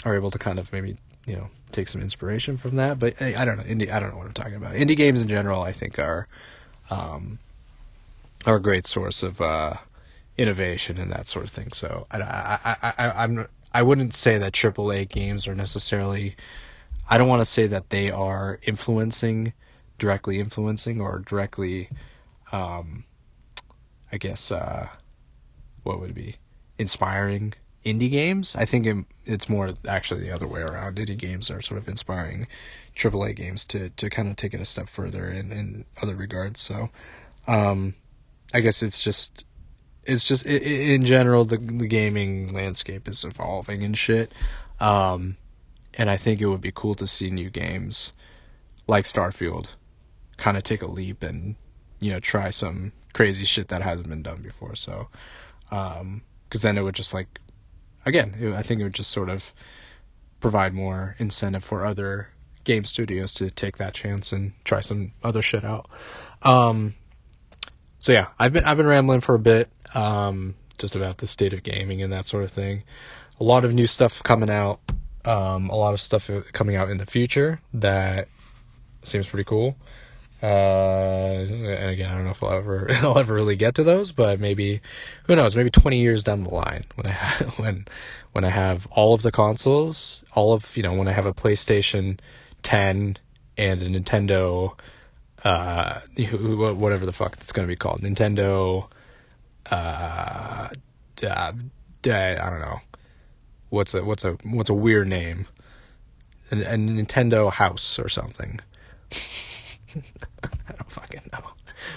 are 0.03 0.15
able 0.15 0.32
to 0.32 0.39
kind 0.39 0.59
of 0.59 0.71
maybe 0.73 0.97
you 1.25 1.36
know 1.36 1.49
take 1.71 1.88
some 1.88 2.01
inspiration 2.01 2.57
from 2.57 2.75
that. 2.75 2.99
But 2.99 3.21
I, 3.21 3.41
I 3.41 3.45
don't 3.45 3.57
know 3.57 3.63
indie. 3.63 3.91
I 3.91 3.99
don't 3.99 4.11
know 4.11 4.17
what 4.17 4.28
I'm 4.28 4.34
talking 4.34 4.55
about. 4.55 4.73
Indie 4.73 4.97
games 4.97 5.21
in 5.21 5.28
general, 5.28 5.61
I 5.61 5.71
think 5.71 5.99
are 5.99 6.28
um, 6.89 7.39
are 8.45 8.55
a 8.55 8.61
great 8.61 8.88
source 8.88 9.23
of 9.23 9.41
uh, 9.41 9.75
innovation 10.38 10.97
and 10.97 11.11
that 11.11 11.28
sort 11.28 11.45
of 11.45 11.51
thing. 11.51 11.71
So 11.71 12.07
I, 12.11 12.21
I, 12.21 12.59
I, 12.65 12.93
I 12.97 13.23
I'm 13.23 13.47
I 13.73 13.84
wouldn't 13.84 14.13
say 14.13 14.38
that 14.38 14.53
AAA 14.53 15.09
games 15.09 15.47
are 15.47 15.55
necessarily. 15.55 16.36
I 17.09 17.17
don't 17.17 17.30
want 17.30 17.41
to 17.41 17.45
say 17.45 17.67
that 17.67 17.89
they 17.89 18.11
are 18.11 18.59
influencing, 18.63 19.53
directly 19.97 20.39
influencing, 20.39 20.99
or 20.99 21.19
directly, 21.19 21.89
um, 22.51 23.05
I 24.11 24.17
guess, 24.17 24.51
uh, 24.51 24.87
what 25.83 25.99
would 25.99 26.11
it 26.11 26.15
be, 26.15 26.35
inspiring 26.77 27.53
indie 27.87 28.11
games. 28.11 28.55
I 28.55 28.65
think 28.65 28.85
it, 28.85 28.97
it's 29.25 29.47
more 29.47 29.73
actually 29.87 30.21
the 30.21 30.31
other 30.31 30.47
way 30.47 30.61
around. 30.61 30.97
Indie 30.97 31.17
games 31.17 31.49
are 31.49 31.61
sort 31.61 31.79
of 31.79 31.87
inspiring 31.87 32.47
AAA 32.95 33.35
games 33.35 33.65
to 33.65 33.89
to 33.91 34.09
kind 34.09 34.29
of 34.29 34.35
take 34.35 34.53
it 34.53 34.59
a 34.59 34.65
step 34.65 34.87
further 34.87 35.29
in 35.29 35.51
in 35.51 35.85
other 36.01 36.15
regards. 36.15 36.59
So, 36.61 36.89
um, 37.47 37.95
I 38.53 38.59
guess 38.59 38.83
it's 38.83 39.01
just 39.01 39.45
it's 40.03 40.23
just 40.23 40.45
in 40.45 41.05
general 41.05 41.45
the 41.45 41.57
the 41.57 41.87
gaming 41.87 42.53
landscape 42.53 43.07
is 43.07 43.23
evolving 43.23 43.83
and 43.83 43.97
shit. 43.97 44.33
Um, 44.79 45.37
and 45.93 46.09
I 46.09 46.17
think 46.17 46.41
it 46.41 46.47
would 46.47 46.61
be 46.61 46.71
cool 46.73 46.95
to 46.95 47.07
see 47.07 47.31
new 47.31 47.49
games 47.49 48.13
like 48.87 49.05
Starfield 49.05 49.69
kind 50.37 50.55
of 50.55 50.63
take 50.63 50.83
a 50.83 50.89
leap 50.89 51.23
and 51.23 51.55
you 51.99 52.11
know 52.11 52.19
try 52.19 52.49
some 52.49 52.91
crazy 53.18 53.45
shit 53.45 53.70
that 53.70 53.82
hasn't 53.82 54.07
been 54.07 54.22
done 54.22 54.43
before. 54.43 54.76
So, 54.76 55.07
um, 55.72 56.22
because 56.47 56.61
then 56.61 56.78
it 56.78 56.84
would 56.84 56.93
just 56.93 57.15
like 57.15 57.39
again, 58.05 58.36
it, 58.39 58.53
I 58.53 58.61
think 58.61 58.80
it 58.80 58.84
would 58.84 58.93
just 58.93 59.09
sort 59.09 59.30
of 59.30 59.53
provide 60.39 60.74
more 60.74 61.15
incentive 61.18 61.63
for 61.63 61.84
other 61.84 62.30
game 62.63 62.84
studios 62.84 63.34
to 63.34 63.49
take 63.49 63.78
that 63.78 63.95
chance 63.95 64.32
and 64.32 64.53
try 64.63 64.82
some 64.82 65.13
other 65.24 65.41
shit 65.41 65.65
out. 65.65 65.89
Um, 66.43 66.93
so 67.97 68.11
yeah, 68.11 68.28
I've 68.38 68.53
been 68.53 68.63
I've 68.63 68.78
been 68.78 68.86
rambling 68.86 69.22
for 69.22 69.34
a 69.34 69.39
bit, 69.39 69.72
um, 69.95 70.53
just 70.78 70.95
about 70.95 71.18
the 71.18 71.26
state 71.26 71.53
of 71.53 71.63
gaming 71.63 72.03
and 72.03 72.13
that 72.13 72.26
sort 72.26 72.43
of 72.43 72.51
thing. 72.51 72.84
A 73.39 73.43
lot 73.43 73.65
of 73.65 73.74
new 73.74 73.88
stuff 73.88 74.22
coming 74.22 74.51
out, 74.51 74.80
um, 75.26 75.72
a 75.72 75.76
lot 75.76 75.95
of 75.95 76.01
stuff 76.01 76.30
coming 76.53 76.76
out 76.76 76.91
in 76.91 76.97
the 76.97 77.05
future 77.07 77.61
that 77.74 78.28
seems 79.01 79.26
pretty 79.26 79.43
cool. 79.43 79.76
Uh, 80.41 80.45
and 80.45 81.89
again, 81.89 82.11
I 82.11 82.15
don't 82.15 82.25
know 82.25 82.31
if 82.31 82.43
I'll 82.43 82.53
ever 82.53 82.91
I'll 83.01 83.17
ever 83.17 83.33
really 83.33 83.55
get 83.55 83.75
to 83.75 83.83
those, 83.83 84.11
but 84.11 84.39
maybe 84.39 84.81
who 85.25 85.35
knows? 85.35 85.55
Maybe 85.55 85.71
twenty 85.71 85.99
years 85.99 86.23
down 86.23 86.43
the 86.43 86.53
line, 86.53 86.85
when 86.95 87.07
I 87.07 87.11
have, 87.11 87.59
when 87.59 87.85
when 88.33 88.43
I 88.43 88.49
have 88.49 88.85
all 88.91 89.13
of 89.13 89.23
the 89.23 89.31
consoles, 89.31 90.23
all 90.33 90.53
of 90.53 90.77
you 90.77 90.83
know, 90.83 90.93
when 90.93 91.07
I 91.07 91.11
have 91.11 91.25
a 91.25 91.33
PlayStation 91.33 92.19
Ten 92.61 93.17
and 93.57 93.81
a 93.81 93.89
Nintendo, 93.89 94.77
uh, 95.43 96.01
whatever 96.73 97.05
the 97.05 97.13
fuck 97.13 97.33
it's 97.38 97.51
gonna 97.51 97.67
be 97.67 97.75
called, 97.75 98.01
Nintendo, 98.01 98.88
uh, 99.71 100.69
uh, 101.23 101.23
I 101.23 101.51
don't 102.01 102.61
know, 102.61 102.79
what's 103.69 103.95
a 103.95 104.03
what's 104.03 104.23
a 104.23 104.33
what's 104.43 104.69
a 104.69 104.75
weird 104.75 105.07
name, 105.07 105.47
a, 106.51 106.57
a 106.57 106.75
Nintendo 106.75 107.51
House 107.51 107.97
or 107.97 108.07
something. 108.07 108.59
I 110.43 110.73
don't 110.73 110.91
fucking 110.91 111.29
know. 111.31 111.39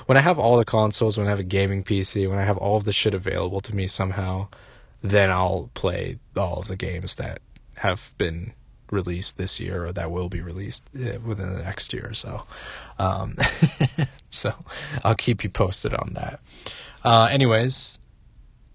When 0.07 0.19
I 0.19 0.21
have 0.21 0.39
all 0.39 0.59
the 0.59 0.65
consoles, 0.65 1.17
when 1.17 1.27
I 1.27 1.31
have 1.31 1.41
a 1.41 1.45
gaming 1.45 1.83
PC, 1.83 2.29
when 2.29 2.39
I 2.39 2.45
have 2.45 2.59
all 2.59 2.77
of 2.77 2.85
the 2.85 2.93
shit 2.93 3.15
available 3.15 3.61
to 3.63 3.75
me 3.75 3.87
somehow, 3.87 4.49
then 5.03 5.31
I'll 5.31 5.71
play 5.75 6.19
all 6.37 6.59
of 6.59 6.69
the 6.69 6.77
games 6.77 7.15
that 7.17 7.41
have 7.77 8.13
been 8.19 8.53
released 8.91 9.37
this 9.37 9.61
year 9.61 9.87
or 9.87 9.93
that 9.93 10.11
will 10.11 10.29
be 10.29 10.41
released 10.41 10.85
eh, 10.99 11.17
within 11.25 11.55
the 11.55 11.63
next 11.63 11.93
year 11.93 12.09
or 12.11 12.15
so. 12.15 12.43
Um, 12.99 13.37
so 14.29 14.53
I'll 15.05 15.15
keep 15.15 15.45
you 15.45 15.51
posted 15.51 15.95
on 15.95 16.13
that. 16.15 16.41
Uh, 17.05 17.29
anyways, 17.31 17.99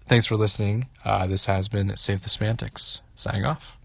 thanks 0.06 0.26
for 0.26 0.36
listening. 0.36 0.88
Uh, 1.04 1.26
this 1.26 1.46
has 1.46 1.68
been 1.68 1.96
Save 1.96 2.22
the 2.22 2.28
Semantics. 2.28 3.02
Signing 3.14 3.44
off. 3.44 3.75